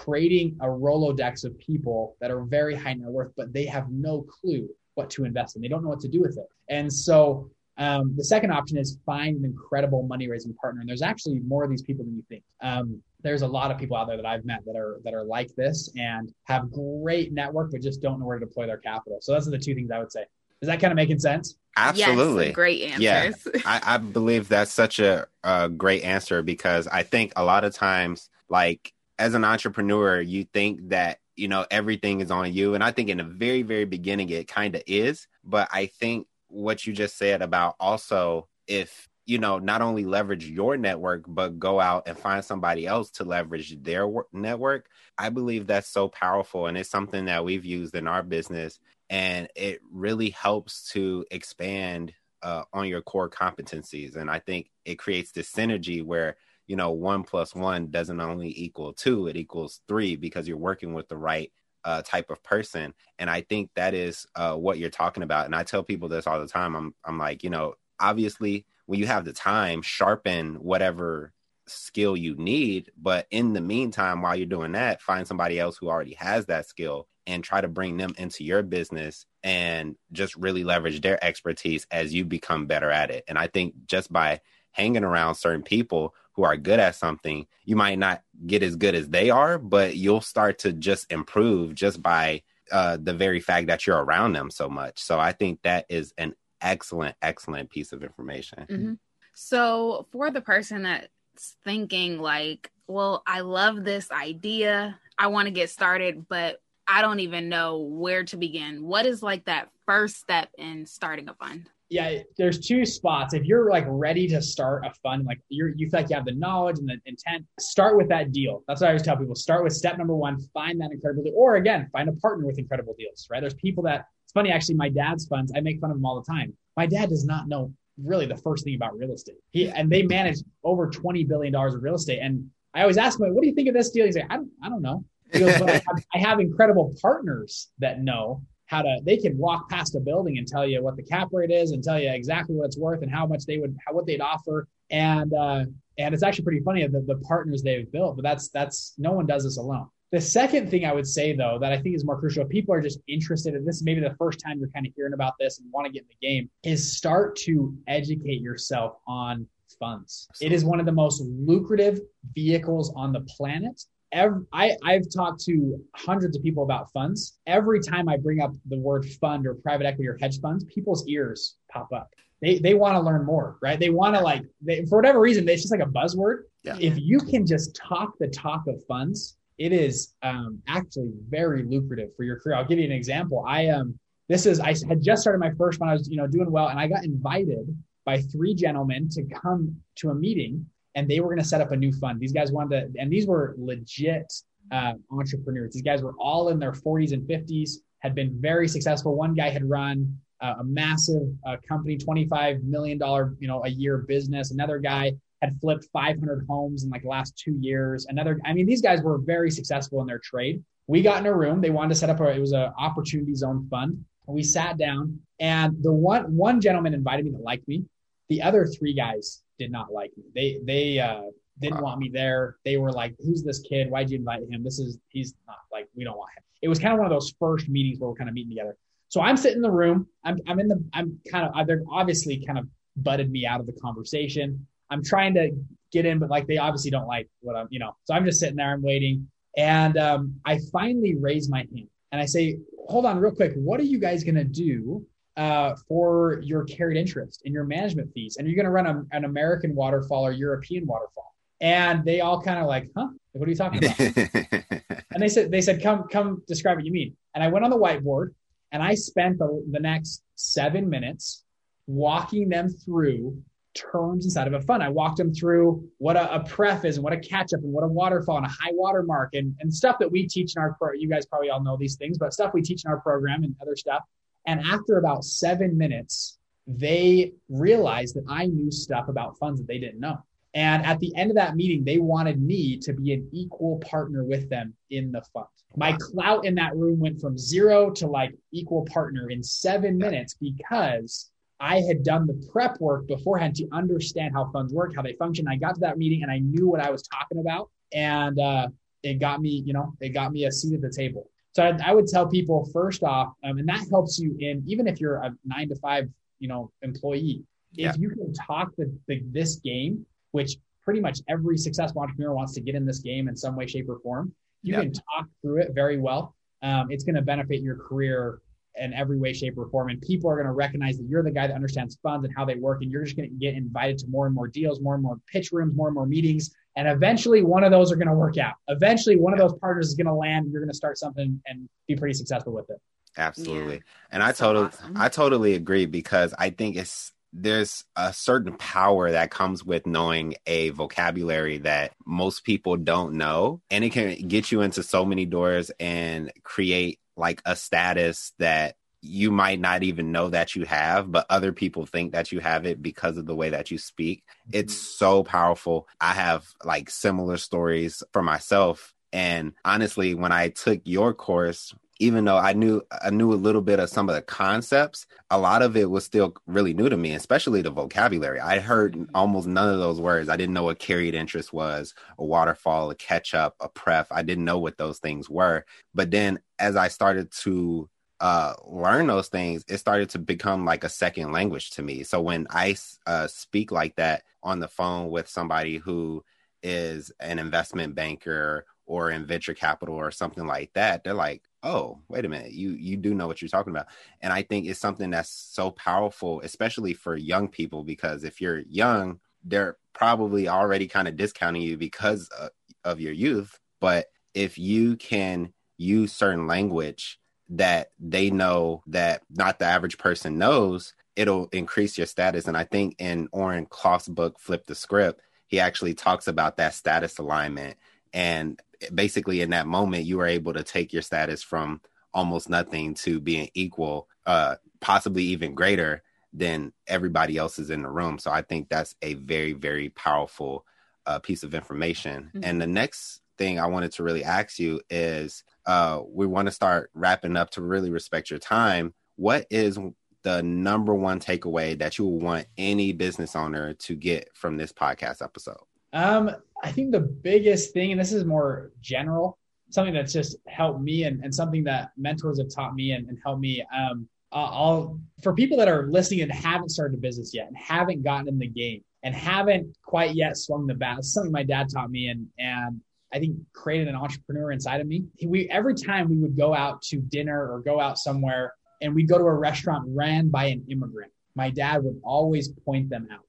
creating 0.00 0.56
a 0.60 0.66
Rolodex 0.66 1.44
of 1.44 1.58
people 1.58 2.16
that 2.20 2.30
are 2.30 2.42
very 2.42 2.74
high 2.74 2.94
net 2.94 3.08
worth, 3.08 3.32
but 3.36 3.52
they 3.52 3.66
have 3.66 3.90
no 3.90 4.22
clue 4.22 4.68
what 4.94 5.10
to 5.10 5.24
invest 5.24 5.56
in. 5.56 5.62
They 5.62 5.68
don't 5.68 5.82
know 5.82 5.88
what 5.88 6.00
to 6.00 6.08
do 6.08 6.20
with 6.20 6.36
it. 6.38 6.48
And 6.68 6.92
so 6.92 7.50
um, 7.78 8.14
the 8.16 8.24
second 8.24 8.50
option 8.50 8.76
is 8.76 8.98
find 9.06 9.36
an 9.36 9.44
incredible 9.44 10.02
money 10.02 10.28
raising 10.28 10.54
partner. 10.54 10.80
And 10.80 10.88
there's 10.88 11.02
actually 11.02 11.40
more 11.40 11.64
of 11.64 11.70
these 11.70 11.82
people 11.82 12.04
than 12.04 12.16
you 12.16 12.24
think. 12.28 12.42
Um, 12.60 13.02
there's 13.22 13.42
a 13.42 13.46
lot 13.46 13.70
of 13.70 13.78
people 13.78 13.96
out 13.96 14.08
there 14.08 14.16
that 14.16 14.26
I've 14.26 14.44
met 14.44 14.64
that 14.66 14.76
are 14.76 15.00
that 15.04 15.14
are 15.14 15.24
like 15.24 15.54
this 15.56 15.90
and 15.96 16.32
have 16.44 16.70
great 16.70 17.32
network, 17.32 17.70
but 17.70 17.80
just 17.80 18.02
don't 18.02 18.18
know 18.18 18.26
where 18.26 18.38
to 18.38 18.44
deploy 18.44 18.66
their 18.66 18.78
capital. 18.78 19.18
So 19.20 19.32
those 19.32 19.46
are 19.46 19.52
the 19.52 19.58
two 19.58 19.74
things 19.74 19.90
I 19.90 19.98
would 19.98 20.12
say. 20.12 20.24
Is 20.60 20.68
that 20.68 20.80
kind 20.80 20.92
of 20.92 20.96
making 20.96 21.18
sense? 21.18 21.56
Absolutely. 21.76 22.46
Yes, 22.46 22.54
great 22.54 22.82
answers. 22.82 23.48
Yeah. 23.54 23.60
I, 23.64 23.94
I 23.94 23.96
believe 23.98 24.48
that's 24.48 24.72
such 24.72 24.98
a, 24.98 25.26
a 25.42 25.68
great 25.68 26.04
answer 26.04 26.42
because 26.42 26.86
I 26.86 27.02
think 27.02 27.32
a 27.36 27.44
lot 27.44 27.64
of 27.64 27.74
times, 27.74 28.28
like 28.48 28.92
as 29.22 29.34
an 29.34 29.44
entrepreneur, 29.44 30.20
you 30.20 30.44
think 30.52 30.88
that 30.88 31.18
you 31.36 31.46
know 31.46 31.64
everything 31.70 32.20
is 32.20 32.30
on 32.32 32.52
you, 32.52 32.74
and 32.74 32.82
I 32.82 32.90
think 32.90 33.08
in 33.08 33.18
the 33.18 33.24
very, 33.24 33.62
very 33.62 33.84
beginning 33.84 34.28
it 34.30 34.48
kind 34.48 34.74
of 34.74 34.82
is. 34.86 35.28
But 35.44 35.68
I 35.72 35.86
think 35.86 36.26
what 36.48 36.86
you 36.86 36.92
just 36.92 37.16
said 37.16 37.40
about 37.40 37.76
also 37.80 38.48
if 38.66 39.08
you 39.24 39.38
know 39.38 39.58
not 39.58 39.80
only 39.80 40.04
leverage 40.04 40.46
your 40.46 40.76
network 40.76 41.24
but 41.26 41.58
go 41.58 41.80
out 41.80 42.06
and 42.06 42.18
find 42.18 42.44
somebody 42.44 42.86
else 42.86 43.10
to 43.10 43.24
leverage 43.24 43.82
their 43.82 44.06
wor- 44.06 44.26
network 44.34 44.86
i 45.16 45.30
believe 45.30 45.66
that's 45.66 45.88
so 45.88 46.08
powerful 46.08 46.66
and 46.66 46.76
it's 46.76 46.90
something 46.90 47.24
that 47.24 47.42
we've 47.42 47.64
used 47.64 47.94
in 47.94 48.06
our 48.06 48.22
business 48.22 48.78
and 49.08 49.48
it 49.56 49.80
really 49.90 50.28
helps 50.28 50.90
to 50.90 51.24
expand 51.30 52.12
uh, 52.42 52.64
on 52.74 52.86
your 52.86 53.00
core 53.00 53.30
competencies 53.30 54.16
and 54.16 54.30
i 54.30 54.38
think 54.38 54.70
it 54.84 54.98
creates 54.98 55.32
this 55.32 55.50
synergy 55.50 56.04
where 56.04 56.36
you 56.66 56.76
know 56.76 56.90
one 56.90 57.22
plus 57.22 57.54
one 57.54 57.88
doesn't 57.90 58.20
only 58.20 58.52
equal 58.60 58.92
two 58.92 59.26
it 59.26 59.36
equals 59.36 59.80
three 59.88 60.16
because 60.16 60.46
you're 60.46 60.56
working 60.56 60.94
with 60.94 61.08
the 61.08 61.16
right 61.16 61.52
uh, 61.84 62.02
type 62.02 62.30
of 62.30 62.42
person. 62.42 62.94
And 63.18 63.28
I 63.28 63.40
think 63.42 63.70
that 63.74 63.94
is 63.94 64.26
uh, 64.34 64.54
what 64.54 64.78
you're 64.78 64.90
talking 64.90 65.22
about. 65.22 65.46
And 65.46 65.54
I 65.54 65.62
tell 65.64 65.82
people 65.82 66.08
this 66.08 66.26
all 66.26 66.40
the 66.40 66.46
time. 66.46 66.74
I'm, 66.74 66.94
I'm 67.04 67.18
like, 67.18 67.42
you 67.42 67.50
know, 67.50 67.74
obviously 67.98 68.66
when 68.86 68.98
you 68.98 69.06
have 69.06 69.24
the 69.24 69.32
time, 69.32 69.82
sharpen 69.82 70.56
whatever 70.56 71.32
skill 71.66 72.16
you 72.16 72.34
need. 72.36 72.90
But 72.96 73.26
in 73.30 73.52
the 73.52 73.60
meantime, 73.60 74.22
while 74.22 74.36
you're 74.36 74.46
doing 74.46 74.72
that, 74.72 75.02
find 75.02 75.26
somebody 75.26 75.58
else 75.58 75.76
who 75.76 75.88
already 75.88 76.14
has 76.14 76.46
that 76.46 76.66
skill 76.66 77.08
and 77.26 77.44
try 77.44 77.60
to 77.60 77.68
bring 77.68 77.96
them 77.96 78.12
into 78.18 78.42
your 78.42 78.62
business 78.62 79.26
and 79.44 79.96
just 80.10 80.34
really 80.36 80.64
leverage 80.64 81.00
their 81.00 81.22
expertise 81.24 81.86
as 81.90 82.12
you 82.12 82.24
become 82.24 82.66
better 82.66 82.90
at 82.90 83.10
it. 83.10 83.24
And 83.28 83.38
I 83.38 83.46
think 83.46 83.74
just 83.86 84.12
by 84.12 84.40
hanging 84.72 85.04
around 85.04 85.36
certain 85.36 85.62
people 85.62 86.14
who 86.34 86.44
are 86.44 86.56
good 86.56 86.80
at 86.80 86.94
something, 86.94 87.46
you 87.64 87.76
might 87.76 87.98
not 87.98 88.22
get 88.46 88.62
as 88.62 88.76
good 88.76 88.94
as 88.94 89.08
they 89.08 89.30
are, 89.30 89.58
but 89.58 89.96
you'll 89.96 90.20
start 90.20 90.58
to 90.60 90.72
just 90.72 91.10
improve 91.12 91.74
just 91.74 92.02
by 92.02 92.42
uh, 92.70 92.96
the 93.00 93.12
very 93.12 93.40
fact 93.40 93.66
that 93.66 93.86
you're 93.86 94.02
around 94.02 94.32
them 94.32 94.50
so 94.50 94.68
much. 94.68 94.98
So 95.02 95.20
I 95.20 95.32
think 95.32 95.60
that 95.62 95.86
is 95.88 96.14
an 96.16 96.34
excellent, 96.60 97.16
excellent 97.20 97.70
piece 97.70 97.92
of 97.92 98.02
information. 98.02 98.66
Mm-hmm. 98.68 98.92
So 99.34 100.06
for 100.12 100.30
the 100.30 100.40
person 100.40 100.82
that's 100.82 101.56
thinking 101.64 102.18
like, 102.18 102.70
well, 102.86 103.22
I 103.26 103.40
love 103.40 103.84
this 103.84 104.10
idea, 104.10 104.98
I 105.18 105.28
want 105.28 105.46
to 105.46 105.52
get 105.52 105.70
started, 105.70 106.26
but 106.28 106.60
I 106.86 107.00
don't 107.00 107.20
even 107.20 107.48
know 107.48 107.78
where 107.78 108.24
to 108.24 108.36
begin. 108.36 108.84
What 108.84 109.06
is 109.06 109.22
like 109.22 109.44
that 109.46 109.70
first 109.86 110.16
step 110.16 110.50
in 110.58 110.86
starting 110.86 111.28
a 111.28 111.34
fund? 111.34 111.70
Yeah, 111.92 112.22
there's 112.38 112.58
two 112.58 112.86
spots. 112.86 113.34
If 113.34 113.44
you're 113.44 113.70
like 113.70 113.84
ready 113.86 114.26
to 114.28 114.40
start 114.40 114.86
a 114.86 114.92
fund, 115.02 115.26
like 115.26 115.40
you're, 115.50 115.68
you 115.76 115.90
feel 115.90 116.00
like 116.00 116.08
you 116.08 116.16
have 116.16 116.24
the 116.24 116.32
knowledge 116.32 116.78
and 116.78 116.88
the 116.88 116.96
intent, 117.04 117.44
start 117.60 117.98
with 117.98 118.08
that 118.08 118.32
deal. 118.32 118.64
That's 118.66 118.80
what 118.80 118.86
I 118.88 118.90
always 118.90 119.02
tell 119.02 119.16
people. 119.16 119.34
Start 119.34 119.62
with 119.62 119.74
step 119.74 119.98
number 119.98 120.16
one, 120.16 120.40
find 120.54 120.80
that 120.80 120.90
incredible 120.90 121.22
deal. 121.22 121.34
Or 121.36 121.56
again, 121.56 121.90
find 121.92 122.08
a 122.08 122.12
partner 122.12 122.46
with 122.46 122.58
incredible 122.58 122.94
deals, 122.98 123.28
right? 123.30 123.40
There's 123.40 123.54
people 123.54 123.84
that, 123.84 124.06
it's 124.24 124.32
funny, 124.32 124.50
actually, 124.50 124.76
my 124.76 124.88
dad's 124.88 125.26
funds, 125.26 125.52
I 125.54 125.60
make 125.60 125.80
fun 125.80 125.90
of 125.90 125.96
them 125.98 126.06
all 126.06 126.20
the 126.20 126.32
time. 126.32 126.54
My 126.78 126.86
dad 126.86 127.10
does 127.10 127.26
not 127.26 127.46
know 127.46 127.72
really 128.02 128.24
the 128.24 128.38
first 128.38 128.64
thing 128.64 128.74
about 128.74 128.96
real 128.96 129.12
estate. 129.12 129.36
He, 129.50 129.68
and 129.68 129.90
they 129.90 130.02
manage 130.02 130.38
over 130.64 130.88
$20 130.88 131.28
billion 131.28 131.54
of 131.54 131.82
real 131.82 131.96
estate. 131.96 132.20
And 132.22 132.48
I 132.72 132.80
always 132.80 132.96
ask 132.96 133.20
him, 133.20 133.34
what 133.34 133.42
do 133.42 133.48
you 133.48 133.54
think 133.54 133.68
of 133.68 133.74
this 133.74 133.90
deal? 133.90 134.06
He's 134.06 134.16
like, 134.16 134.30
I 134.30 134.36
don't, 134.36 134.50
I 134.64 134.70
don't 134.70 134.82
know. 134.82 135.04
Goes, 135.32 135.60
I, 135.62 135.72
have, 135.72 136.04
I 136.14 136.18
have 136.18 136.40
incredible 136.40 136.94
partners 137.00 137.68
that 137.78 138.02
know 138.02 138.42
how 138.72 138.82
to 138.82 139.00
they 139.04 139.18
can 139.18 139.36
walk 139.36 139.68
past 139.68 139.94
a 139.94 140.00
building 140.00 140.38
and 140.38 140.48
tell 140.48 140.66
you 140.66 140.82
what 140.82 140.96
the 140.96 141.02
cap 141.02 141.28
rate 141.30 141.50
is 141.50 141.72
and 141.72 141.84
tell 141.84 142.00
you 142.00 142.10
exactly 142.10 142.56
what 142.56 142.64
it's 142.64 142.78
worth 142.78 143.02
and 143.02 143.10
how 143.12 143.26
much 143.26 143.44
they 143.44 143.58
would 143.58 143.76
how 143.86 143.92
what 143.92 144.06
they'd 144.06 144.20
offer. 144.20 144.66
And 144.90 145.32
uh 145.34 145.64
and 145.98 146.14
it's 146.14 146.22
actually 146.22 146.44
pretty 146.44 146.64
funny 146.64 146.86
the, 146.86 147.04
the 147.06 147.18
partners 147.18 147.62
they've 147.62 147.90
built 147.92 148.16
but 148.16 148.22
that's 148.22 148.48
that's 148.48 148.94
no 148.96 149.12
one 149.12 149.26
does 149.26 149.44
this 149.44 149.58
alone. 149.58 149.88
The 150.10 150.20
second 150.20 150.70
thing 150.70 150.84
i 150.84 150.92
would 150.92 151.06
say 151.06 151.34
though 151.34 151.58
that 151.60 151.72
i 151.72 151.78
think 151.78 151.96
is 151.96 152.04
more 152.04 152.18
crucial 152.18 152.44
people 152.44 152.74
are 152.74 152.82
just 152.82 152.98
interested 153.08 153.54
in 153.54 153.64
this 153.64 153.82
maybe 153.82 154.00
the 154.00 154.14
first 154.18 154.40
time 154.44 154.58
you're 154.58 154.68
kind 154.68 154.86
of 154.86 154.92
hearing 154.94 155.14
about 155.14 155.34
this 155.40 155.58
and 155.58 155.72
want 155.72 155.86
to 155.86 155.92
get 155.92 156.02
in 156.02 156.08
the 156.08 156.26
game 156.26 156.50
is 156.64 156.96
start 156.98 157.34
to 157.36 157.74
educate 157.86 158.42
yourself 158.42 158.96
on 159.06 159.46
funds. 159.82 160.28
It 160.40 160.52
is 160.52 160.64
one 160.64 160.80
of 160.80 160.86
the 160.86 160.92
most 160.92 161.22
lucrative 161.22 162.00
vehicles 162.34 162.92
on 162.94 163.12
the 163.12 163.20
planet 163.36 163.82
every, 164.12 164.44
I, 164.52 164.76
I've 164.84 165.08
talked 165.14 165.40
to 165.44 165.82
hundreds 165.94 166.36
of 166.36 166.42
people 166.42 166.62
about 166.62 166.92
funds. 166.92 167.38
Every 167.46 167.80
time 167.80 168.08
I 168.08 168.16
bring 168.16 168.40
up 168.40 168.52
the 168.66 168.78
word 168.78 169.06
fund 169.20 169.46
or 169.46 169.54
private 169.54 169.86
equity 169.86 170.08
or 170.08 170.18
hedge 170.20 170.40
funds, 170.40 170.64
people's 170.64 171.06
ears 171.08 171.56
pop 171.70 171.88
up. 171.92 172.10
They, 172.40 172.58
they 172.58 172.74
want 172.74 172.96
to 172.96 173.00
learn 173.00 173.24
more, 173.24 173.56
right? 173.62 173.78
They 173.78 173.90
want 173.90 174.16
to 174.16 174.20
like, 174.20 174.44
they, 174.60 174.84
for 174.86 174.98
whatever 174.98 175.20
reason, 175.20 175.48
it's 175.48 175.62
just 175.62 175.72
like 175.72 175.80
a 175.80 175.90
buzzword. 175.90 176.42
Yeah. 176.64 176.76
If 176.78 176.98
you 176.98 177.18
can 177.18 177.46
just 177.46 177.74
talk 177.76 178.14
the 178.18 178.28
talk 178.28 178.66
of 178.66 178.84
funds, 178.86 179.36
it 179.58 179.72
is 179.72 180.14
um, 180.22 180.60
actually 180.66 181.12
very 181.28 181.62
lucrative 181.62 182.10
for 182.16 182.24
your 182.24 182.40
career. 182.40 182.56
I'll 182.56 182.64
give 182.64 182.78
you 182.78 182.84
an 182.84 182.92
example. 182.92 183.44
I 183.46 183.68
um, 183.68 183.98
this 184.28 184.46
is 184.46 184.60
I 184.60 184.74
had 184.88 185.02
just 185.02 185.22
started 185.22 185.38
my 185.38 185.52
first 185.52 185.78
one. 185.78 185.88
I 185.88 185.92
was 185.92 186.08
you 186.08 186.16
know 186.16 186.26
doing 186.26 186.50
well, 186.50 186.68
and 186.68 186.80
I 186.80 186.88
got 186.88 187.04
invited 187.04 187.66
by 188.04 188.20
three 188.20 188.54
gentlemen 188.54 189.08
to 189.10 189.22
come 189.24 189.76
to 189.96 190.10
a 190.10 190.14
meeting 190.14 190.66
and 190.94 191.08
they 191.08 191.20
were 191.20 191.28
going 191.28 191.38
to 191.38 191.44
set 191.44 191.60
up 191.60 191.72
a 191.72 191.76
new 191.76 191.92
fund. 191.92 192.20
These 192.20 192.32
guys 192.32 192.52
wanted 192.52 192.94
to, 192.94 193.00
and 193.00 193.10
these 193.10 193.26
were 193.26 193.54
legit 193.58 194.32
uh, 194.70 194.94
entrepreneurs. 195.10 195.72
These 195.72 195.82
guys 195.82 196.02
were 196.02 196.14
all 196.18 196.48
in 196.48 196.58
their 196.58 196.72
40s 196.72 197.12
and 197.12 197.28
50s, 197.28 197.78
had 198.00 198.14
been 198.14 198.36
very 198.40 198.68
successful. 198.68 199.16
One 199.16 199.34
guy 199.34 199.48
had 199.48 199.68
run 199.68 200.16
uh, 200.40 200.54
a 200.60 200.64
massive 200.64 201.22
uh, 201.46 201.56
company, 201.66 201.96
25 201.96 202.62
million 202.64 202.98
dollar, 202.98 203.36
you 203.38 203.46
know, 203.46 203.64
a 203.64 203.68
year 203.68 203.98
business. 203.98 204.50
Another 204.50 204.78
guy 204.78 205.12
had 205.40 205.58
flipped 205.60 205.86
500 205.92 206.46
homes 206.48 206.84
in 206.84 206.90
like 206.90 207.02
the 207.02 207.08
last 207.08 207.36
two 207.36 207.56
years. 207.60 208.06
Another, 208.08 208.40
I 208.44 208.52
mean, 208.52 208.66
these 208.66 208.82
guys 208.82 209.02
were 209.02 209.18
very 209.18 209.50
successful 209.50 210.00
in 210.00 210.06
their 210.06 210.20
trade. 210.22 210.62
We 210.88 211.00
got 211.00 211.20
in 211.20 211.26
a 211.26 211.34
room. 211.34 211.60
They 211.60 211.70
wanted 211.70 211.90
to 211.90 211.94
set 211.94 212.10
up 212.10 212.20
a, 212.20 212.30
it 212.30 212.40
was 212.40 212.52
an 212.52 212.72
opportunity 212.78 213.34
zone 213.34 213.66
fund. 213.70 214.04
We 214.26 214.42
sat 214.42 214.78
down, 214.78 215.18
and 215.40 215.76
the 215.82 215.92
one 215.92 216.34
one 216.34 216.60
gentleman 216.60 216.94
invited 216.94 217.24
me 217.24 217.32
that 217.32 217.42
liked 217.42 217.66
me. 217.66 217.84
The 218.28 218.40
other 218.40 218.66
three 218.66 218.94
guys 218.94 219.42
did 219.62 219.72
not 219.72 219.92
like 219.92 220.10
me. 220.16 220.24
They 220.34 220.58
they 220.64 220.98
uh, 220.98 221.22
didn't 221.60 221.76
wow. 221.76 221.84
want 221.84 222.00
me 222.00 222.10
there. 222.12 222.56
They 222.64 222.76
were 222.76 222.92
like, 222.92 223.14
"Who's 223.18 223.42
this 223.42 223.60
kid? 223.60 223.90
Why'd 223.90 224.10
you 224.10 224.18
invite 224.18 224.42
him? 224.48 224.62
This 224.62 224.78
is 224.78 224.98
he's 225.08 225.34
not 225.46 225.58
like 225.72 225.88
we 225.94 226.04
don't 226.04 226.16
want 226.16 226.30
him." 226.36 226.42
It 226.62 226.68
was 226.68 226.78
kind 226.78 226.92
of 226.92 226.98
one 226.98 227.06
of 227.06 227.12
those 227.12 227.34
first 227.38 227.68
meetings 227.68 227.98
where 227.98 228.10
we're 228.10 228.16
kind 228.16 228.28
of 228.28 228.34
meeting 228.34 228.50
together. 228.50 228.76
So 229.08 229.20
I'm 229.20 229.36
sitting 229.36 229.58
in 229.58 229.62
the 229.62 229.70
room. 229.70 230.06
I'm 230.24 230.38
I'm 230.46 230.58
in 230.60 230.68
the 230.68 230.82
I'm 230.92 231.18
kind 231.30 231.50
of 231.52 231.66
they're 231.66 231.82
obviously 231.90 232.44
kind 232.46 232.58
of 232.58 232.66
butted 232.96 233.30
me 233.30 233.46
out 233.46 233.60
of 233.60 233.66
the 233.66 233.72
conversation. 233.74 234.66
I'm 234.90 235.02
trying 235.02 235.34
to 235.34 235.50
get 235.92 236.06
in, 236.06 236.18
but 236.18 236.30
like 236.30 236.46
they 236.46 236.58
obviously 236.58 236.90
don't 236.90 237.06
like 237.06 237.28
what 237.40 237.56
I'm, 237.56 237.68
you 237.70 237.78
know. 237.78 237.94
So 238.04 238.14
I'm 238.14 238.24
just 238.24 238.40
sitting 238.40 238.56
there. 238.56 238.72
I'm 238.72 238.82
waiting, 238.82 239.28
and 239.56 239.96
um, 239.96 240.34
I 240.44 240.58
finally 240.72 241.16
raise 241.16 241.48
my 241.48 241.60
hand 241.60 241.88
and 242.10 242.20
I 242.20 242.26
say, 242.26 242.58
"Hold 242.88 243.06
on, 243.06 243.18
real 243.18 243.34
quick. 243.34 243.52
What 243.54 243.80
are 243.80 243.84
you 243.84 243.98
guys 243.98 244.24
gonna 244.24 244.44
do 244.44 245.04
uh, 245.36 245.74
for 245.88 246.40
your 246.42 246.64
carried 246.64 246.96
interest 246.96 247.42
and 247.44 247.54
your 247.54 247.64
management 247.64 248.12
fees, 248.12 248.36
and 248.38 248.46
you're 248.46 248.56
going 248.56 248.66
to 248.66 248.70
run 248.70 248.86
a, 248.86 249.16
an 249.16 249.24
American 249.24 249.74
waterfall 249.74 250.26
or 250.26 250.32
European 250.32 250.86
waterfall. 250.86 251.34
And 251.60 252.04
they 252.04 252.20
all 252.20 252.42
kind 252.42 252.58
of 252.58 252.66
like, 252.66 252.90
huh? 252.96 253.08
What 253.32 253.46
are 253.46 253.50
you 253.50 253.56
talking 253.56 253.84
about? 253.84 253.98
and 255.12 255.22
they 255.22 255.28
said, 255.28 255.50
they 255.50 255.60
said, 255.60 255.82
come, 255.82 256.08
come, 256.08 256.42
describe 256.46 256.76
what 256.76 256.84
you 256.84 256.92
mean. 256.92 257.16
And 257.34 257.42
I 257.42 257.48
went 257.48 257.64
on 257.64 257.70
the 257.70 257.78
whiteboard, 257.78 258.30
and 258.72 258.82
I 258.82 258.94
spent 258.94 259.38
the, 259.38 259.64
the 259.70 259.80
next 259.80 260.22
seven 260.34 260.88
minutes 260.90 261.44
walking 261.86 262.48
them 262.48 262.68
through 262.68 263.40
terms 263.74 264.24
inside 264.24 264.46
of 264.46 264.54
a 264.54 264.60
fund. 264.60 264.82
I 264.82 264.88
walked 264.88 265.16
them 265.16 265.32
through 265.32 265.88
what 265.98 266.16
a, 266.16 266.34
a 266.34 266.44
pref 266.44 266.84
is 266.84 266.96
and 266.96 267.04
what 267.04 267.12
a 267.12 267.18
catch 267.18 267.54
up 267.54 267.60
and 267.62 267.72
what 267.72 267.84
a 267.84 267.88
waterfall 267.88 268.36
and 268.36 268.46
a 268.46 268.50
high 268.50 268.72
water 268.72 269.02
mark 269.02 269.30
and, 269.34 269.54
and 269.60 269.72
stuff 269.72 269.98
that 270.00 270.10
we 270.10 270.26
teach 270.26 270.54
in 270.56 270.62
our 270.62 270.74
pro. 270.78 270.92
You 270.92 271.08
guys 271.08 271.26
probably 271.26 271.50
all 271.50 271.62
know 271.62 271.76
these 271.78 271.96
things, 271.96 272.18
but 272.18 272.32
stuff 272.32 272.52
we 272.52 272.62
teach 272.62 272.84
in 272.84 272.90
our 272.90 273.00
program 273.00 273.44
and 273.44 273.54
other 273.62 273.76
stuff. 273.76 274.02
And 274.46 274.60
after 274.60 274.98
about 274.98 275.24
seven 275.24 275.76
minutes, 275.76 276.38
they 276.66 277.32
realized 277.48 278.14
that 278.16 278.24
I 278.28 278.46
knew 278.46 278.70
stuff 278.70 279.08
about 279.08 279.38
funds 279.38 279.60
that 279.60 279.66
they 279.66 279.78
didn't 279.78 280.00
know. 280.00 280.18
And 280.54 280.84
at 280.84 280.98
the 281.00 281.14
end 281.16 281.30
of 281.30 281.36
that 281.36 281.56
meeting, 281.56 281.82
they 281.82 281.98
wanted 281.98 282.42
me 282.42 282.76
to 282.78 282.92
be 282.92 283.12
an 283.12 283.26
equal 283.32 283.78
partner 283.78 284.22
with 284.24 284.50
them 284.50 284.74
in 284.90 285.10
the 285.10 285.22
fund. 285.32 285.46
My 285.76 285.96
clout 285.98 286.44
in 286.44 286.54
that 286.56 286.76
room 286.76 286.98
went 286.98 287.20
from 287.20 287.38
zero 287.38 287.90
to 287.92 288.06
like 288.06 288.34
equal 288.52 288.84
partner 288.92 289.30
in 289.30 289.42
seven 289.42 289.96
minutes 289.96 290.34
because 290.34 291.30
I 291.58 291.80
had 291.80 292.02
done 292.02 292.26
the 292.26 292.34
prep 292.52 292.78
work 292.80 293.06
beforehand 293.06 293.54
to 293.56 293.68
understand 293.72 294.34
how 294.34 294.50
funds 294.50 294.74
work, 294.74 294.94
how 294.94 295.02
they 295.02 295.14
function. 295.14 295.48
I 295.48 295.56
got 295.56 295.74
to 295.76 295.80
that 295.80 295.96
meeting 295.96 296.22
and 296.22 296.30
I 296.30 296.40
knew 296.40 296.68
what 296.68 296.80
I 296.80 296.90
was 296.90 297.02
talking 297.02 297.38
about, 297.38 297.70
and 297.94 298.38
uh, 298.38 298.68
it 299.02 299.20
got 299.20 299.40
me, 299.40 299.62
you 299.64 299.72
know, 299.72 299.94
it 300.00 300.10
got 300.10 300.32
me 300.32 300.44
a 300.44 300.52
seat 300.52 300.74
at 300.74 300.82
the 300.82 300.90
table. 300.90 301.30
So 301.52 301.62
I, 301.62 301.78
I 301.84 301.94
would 301.94 302.06
tell 302.06 302.26
people 302.26 302.68
first 302.72 303.02
off, 303.02 303.34
um, 303.44 303.58
and 303.58 303.68
that 303.68 303.86
helps 303.90 304.18
you 304.18 304.36
in 304.38 304.62
even 304.66 304.86
if 304.86 305.00
you're 305.00 305.16
a 305.16 305.34
nine 305.44 305.68
to 305.68 305.76
five, 305.76 306.08
you 306.38 306.48
know, 306.48 306.70
employee. 306.82 307.44
If 307.74 307.78
yeah. 307.78 307.94
you 307.98 308.10
can 308.10 308.32
talk 308.34 308.70
the, 308.76 308.92
the, 309.08 309.22
this 309.30 309.56
game, 309.56 310.04
which 310.32 310.56
pretty 310.84 311.00
much 311.00 311.20
every 311.28 311.56
successful 311.56 312.02
entrepreneur 312.02 312.34
wants 312.34 312.54
to 312.54 312.60
get 312.60 312.74
in 312.74 312.84
this 312.84 312.98
game 312.98 313.28
in 313.28 313.36
some 313.36 313.56
way, 313.56 313.66
shape, 313.66 313.88
or 313.88 313.98
form, 314.00 314.32
you 314.62 314.74
yep. 314.74 314.82
can 314.82 314.92
talk 314.92 315.26
through 315.40 315.58
it 315.58 315.70
very 315.74 315.98
well. 315.98 316.34
Um, 316.62 316.90
it's 316.90 317.04
going 317.04 317.16
to 317.16 317.22
benefit 317.22 317.60
your 317.60 317.76
career 317.76 318.40
in 318.76 318.92
every 318.94 319.18
way, 319.18 319.32
shape, 319.32 319.58
or 319.58 319.68
form. 319.68 319.90
And 319.90 320.00
people 320.00 320.30
are 320.30 320.34
going 320.34 320.46
to 320.46 320.52
recognize 320.52 320.96
that 320.98 321.06
you're 321.08 321.22
the 321.22 321.30
guy 321.30 321.46
that 321.46 321.54
understands 321.54 321.98
funds 322.02 322.24
and 322.24 322.34
how 322.34 322.44
they 322.44 322.54
work. 322.54 322.82
And 322.82 322.90
you're 322.90 323.04
just 323.04 323.16
going 323.16 323.28
to 323.28 323.34
get 323.36 323.54
invited 323.54 323.98
to 323.98 324.06
more 324.08 324.26
and 324.26 324.34
more 324.34 324.48
deals, 324.48 324.80
more 324.80 324.94
and 324.94 325.02
more 325.02 325.18
pitch 325.30 325.50
rooms, 325.52 325.74
more 325.74 325.88
and 325.88 325.94
more 325.94 326.06
meetings. 326.06 326.54
And 326.76 326.88
eventually 326.88 327.42
one 327.42 327.64
of 327.64 327.70
those 327.70 327.92
are 327.92 327.96
going 327.96 328.08
to 328.08 328.14
work 328.14 328.38
out. 328.38 328.54
Eventually 328.68 329.16
one 329.16 329.32
of 329.32 329.38
those 329.38 329.58
partners 329.58 329.88
is 329.88 329.94
going 329.94 330.06
to 330.06 330.14
land. 330.14 330.50
You're 330.50 330.62
going 330.62 330.70
to 330.70 330.76
start 330.76 330.98
something 330.98 331.40
and 331.46 331.68
be 331.86 331.96
pretty 331.96 332.14
successful 332.14 332.52
with 332.52 332.70
it. 332.70 332.78
Absolutely. 333.16 333.74
Yeah. 333.74 333.80
And 334.10 334.22
I 334.22 334.32
totally, 334.32 334.66
awesome. 334.66 334.94
I 334.96 335.08
totally 335.08 335.54
agree 335.54 335.86
because 335.86 336.34
I 336.38 336.50
think 336.50 336.76
it's, 336.76 337.12
there's 337.34 337.84
a 337.96 338.12
certain 338.12 338.56
power 338.56 339.10
that 339.10 339.30
comes 339.30 339.64
with 339.64 339.86
knowing 339.86 340.34
a 340.46 340.70
vocabulary 340.70 341.58
that 341.58 341.92
most 342.06 342.44
people 342.44 342.76
don't 342.76 343.14
know 343.14 343.60
and 343.70 343.84
it 343.84 343.90
can 343.90 344.28
get 344.28 344.52
you 344.52 344.60
into 344.60 344.82
so 344.82 345.04
many 345.04 345.24
doors 345.24 345.70
and 345.80 346.30
create 346.42 346.98
like 347.16 347.40
a 347.46 347.56
status 347.56 348.32
that 348.38 348.76
you 349.02 349.32
might 349.32 349.60
not 349.60 349.82
even 349.82 350.12
know 350.12 350.28
that 350.30 350.54
you 350.54 350.64
have, 350.64 351.10
but 351.10 351.26
other 351.28 351.52
people 351.52 351.84
think 351.84 352.12
that 352.12 352.30
you 352.30 352.38
have 352.38 352.64
it 352.64 352.80
because 352.80 353.16
of 353.16 353.26
the 353.26 353.34
way 353.34 353.50
that 353.50 353.70
you 353.70 353.76
speak. 353.76 354.22
Mm-hmm. 354.48 354.60
It's 354.60 354.74
so 354.74 355.24
powerful. 355.24 355.88
I 356.00 356.12
have 356.12 356.46
like 356.64 356.88
similar 356.88 357.36
stories 357.36 358.02
for 358.12 358.22
myself. 358.22 358.94
And 359.12 359.52
honestly, 359.64 360.14
when 360.14 360.32
I 360.32 360.48
took 360.48 360.80
your 360.84 361.12
course, 361.12 361.74
even 361.98 362.24
though 362.24 362.38
I 362.38 362.52
knew 362.52 362.82
I 362.90 363.10
knew 363.10 363.32
a 363.32 363.34
little 363.34 363.60
bit 363.60 363.78
of 363.78 363.90
some 363.90 364.08
of 364.08 364.14
the 364.14 364.22
concepts, 364.22 365.06
a 365.30 365.38
lot 365.38 365.62
of 365.62 365.76
it 365.76 365.90
was 365.90 366.04
still 366.04 366.34
really 366.46 366.72
new 366.74 366.88
to 366.88 366.96
me, 366.96 367.14
especially 367.14 367.62
the 367.62 367.70
vocabulary. 367.70 368.40
I 368.40 368.58
heard 368.58 368.98
almost 369.14 369.46
none 369.46 369.72
of 369.72 369.78
those 369.78 370.00
words. 370.00 370.28
I 370.28 370.36
didn't 370.36 370.54
know 370.54 370.64
what 370.64 370.78
carried 370.78 371.14
interest 371.14 371.52
was, 371.52 371.94
a 372.18 372.24
waterfall, 372.24 372.90
a 372.90 372.94
catch 372.94 373.34
up, 373.34 373.54
a 373.60 373.68
pref. 373.68 374.08
I 374.10 374.22
didn't 374.22 374.44
know 374.44 374.58
what 374.58 374.78
those 374.78 374.98
things 374.98 375.28
were. 375.28 375.64
But 375.94 376.10
then 376.10 376.40
as 376.58 376.74
I 376.74 376.88
started 376.88 377.30
to 377.42 377.88
uh, 378.22 378.54
learn 378.66 379.08
those 379.08 379.28
things, 379.28 379.64
it 379.68 379.78
started 379.78 380.08
to 380.10 380.20
become 380.20 380.64
like 380.64 380.84
a 380.84 380.88
second 380.88 381.32
language 381.32 381.70
to 381.72 381.82
me. 381.82 382.04
So 382.04 382.22
when 382.22 382.46
I 382.50 382.76
uh, 383.06 383.26
speak 383.26 383.72
like 383.72 383.96
that 383.96 384.22
on 384.44 384.60
the 384.60 384.68
phone 384.68 385.10
with 385.10 385.28
somebody 385.28 385.78
who 385.78 386.24
is 386.62 387.12
an 387.20 387.40
investment 387.40 387.96
banker 387.96 388.64
or 388.86 389.10
in 389.10 389.26
venture 389.26 389.54
capital 389.54 389.96
or 389.96 390.12
something 390.12 390.46
like 390.46 390.72
that, 390.74 391.02
they're 391.04 391.14
like, 391.14 391.42
"Oh, 391.64 391.98
wait 392.08 392.24
a 392.24 392.28
minute, 392.28 392.52
you 392.52 392.72
you 392.72 392.96
do 392.96 393.14
know 393.14 393.26
what 393.26 393.42
you're 393.42 393.48
talking 393.48 393.72
about." 393.72 393.88
And 394.20 394.32
I 394.32 394.42
think 394.42 394.66
it's 394.68 394.80
something 394.80 395.10
that's 395.10 395.30
so 395.30 395.72
powerful, 395.72 396.40
especially 396.42 396.94
for 396.94 397.16
young 397.16 397.48
people, 397.48 397.84
because 397.84 398.24
if 398.24 398.40
you're 398.40 398.60
young, 398.60 399.18
they're 399.44 399.78
probably 399.94 400.48
already 400.48 400.86
kind 400.88 401.08
of 401.08 401.16
discounting 401.16 401.62
you 401.62 401.76
because 401.76 402.28
of, 402.38 402.50
of 402.84 403.00
your 403.00 403.12
youth. 403.12 403.58
But 403.80 404.06
if 404.34 404.58
you 404.58 404.96
can 404.96 405.52
use 405.78 406.12
certain 406.12 406.46
language 406.46 407.18
that 407.52 407.90
they 408.00 408.30
know 408.30 408.82
that 408.86 409.22
not 409.30 409.58
the 409.58 409.66
average 409.66 409.98
person 409.98 410.38
knows, 410.38 410.94
it'll 411.16 411.48
increase 411.52 411.98
your 411.98 412.06
status. 412.06 412.48
And 412.48 412.56
I 412.56 412.64
think 412.64 412.96
in 412.98 413.28
Oren 413.30 413.66
Klaff's 413.66 414.08
book, 414.08 414.40
Flip 414.40 414.66
the 414.66 414.74
Script, 414.74 415.20
he 415.46 415.60
actually 415.60 415.92
talks 415.94 416.28
about 416.28 416.56
that 416.56 416.74
status 416.74 417.18
alignment. 417.18 417.76
And 418.14 418.58
basically, 418.94 419.42
in 419.42 419.50
that 419.50 419.66
moment, 419.66 420.04
you 420.06 420.16
were 420.16 420.26
able 420.26 420.54
to 420.54 420.62
take 420.62 420.94
your 420.94 421.02
status 421.02 421.42
from 421.42 421.82
almost 422.14 422.48
nothing 422.48 422.94
to 422.94 423.20
being 423.20 423.50
equal, 423.54 424.08
uh, 424.24 424.56
possibly 424.80 425.24
even 425.24 425.54
greater 425.54 426.02
than 426.32 426.72
everybody 426.86 427.36
else 427.36 427.58
is 427.58 427.68
in 427.68 427.82
the 427.82 427.90
room. 427.90 428.18
So 428.18 428.30
I 428.30 428.40
think 428.40 428.70
that's 428.70 428.94
a 429.02 429.14
very, 429.14 429.52
very 429.52 429.90
powerful 429.90 430.64
uh, 431.04 431.18
piece 431.18 431.42
of 431.42 431.54
information. 431.54 432.30
Mm-hmm. 432.34 432.44
And 432.44 432.60
the 432.60 432.66
next 432.66 433.20
thing 433.36 433.58
I 433.58 433.66
wanted 433.66 433.92
to 433.92 434.02
really 434.02 434.24
ask 434.24 434.58
you 434.58 434.80
is 434.88 435.44
uh, 435.66 436.00
we 436.06 436.26
want 436.26 436.46
to 436.46 436.52
start 436.52 436.90
wrapping 436.94 437.36
up 437.36 437.50
to 437.50 437.62
really 437.62 437.90
respect 437.90 438.30
your 438.30 438.38
time. 438.38 438.94
What 439.16 439.46
is 439.50 439.78
the 440.22 440.42
number 440.42 440.94
one 440.94 441.20
takeaway 441.20 441.78
that 441.78 441.98
you 441.98 442.06
would 442.06 442.22
want 442.22 442.46
any 442.56 442.92
business 442.92 443.36
owner 443.36 443.74
to 443.74 443.94
get 443.94 444.28
from 444.34 444.56
this 444.56 444.72
podcast 444.72 445.22
episode? 445.22 445.60
Um, 445.92 446.30
I 446.62 446.72
think 446.72 446.92
the 446.92 447.00
biggest 447.00 447.72
thing, 447.72 447.92
and 447.92 448.00
this 448.00 448.12
is 448.12 448.24
more 448.24 448.72
general, 448.80 449.38
something 449.70 449.94
that's 449.94 450.12
just 450.12 450.36
helped 450.46 450.80
me 450.80 451.04
and, 451.04 451.22
and 451.24 451.34
something 451.34 451.64
that 451.64 451.90
mentors 451.96 452.38
have 452.38 452.54
taught 452.54 452.74
me 452.74 452.92
and, 452.92 453.08
and 453.08 453.18
helped 453.22 453.40
me. 453.40 453.64
Um, 453.76 454.08
I'll 454.32 454.98
for 455.22 455.34
people 455.34 455.58
that 455.58 455.68
are 455.68 455.88
listening 455.90 456.22
and 456.22 456.32
haven't 456.32 456.70
started 456.70 456.96
a 456.96 457.00
business 457.00 457.34
yet 457.34 457.48
and 457.48 457.56
haven't 457.56 458.02
gotten 458.02 458.28
in 458.28 458.38
the 458.38 458.46
game 458.46 458.82
and 459.02 459.14
haven't 459.14 459.76
quite 459.84 460.14
yet 460.14 460.38
swung 460.38 460.66
the 460.66 460.74
bat. 460.74 461.04
Something 461.04 461.32
my 461.32 461.42
dad 461.42 461.68
taught 461.72 461.90
me, 461.90 462.08
and 462.08 462.28
and 462.38 462.80
I 463.12 463.18
think 463.18 463.36
created 463.52 463.88
an 463.88 463.94
entrepreneur 463.94 464.52
inside 464.52 464.80
of 464.80 464.86
me. 464.86 465.04
We 465.24 465.48
every 465.50 465.74
time 465.74 466.08
we 466.08 466.16
would 466.16 466.36
go 466.36 466.54
out 466.54 466.82
to 466.82 466.96
dinner 466.98 467.52
or 467.52 467.60
go 467.60 467.78
out 467.78 467.98
somewhere 467.98 468.54
and 468.80 468.94
we'd 468.94 469.08
go 469.08 469.18
to 469.18 469.24
a 469.24 469.34
restaurant 469.34 469.84
ran 469.86 470.28
by 470.28 470.46
an 470.46 470.64
immigrant. 470.68 471.12
My 471.34 471.50
dad 471.50 471.84
would 471.84 472.00
always 472.04 472.48
point 472.64 472.90
them 472.90 473.08
out. 473.10 473.20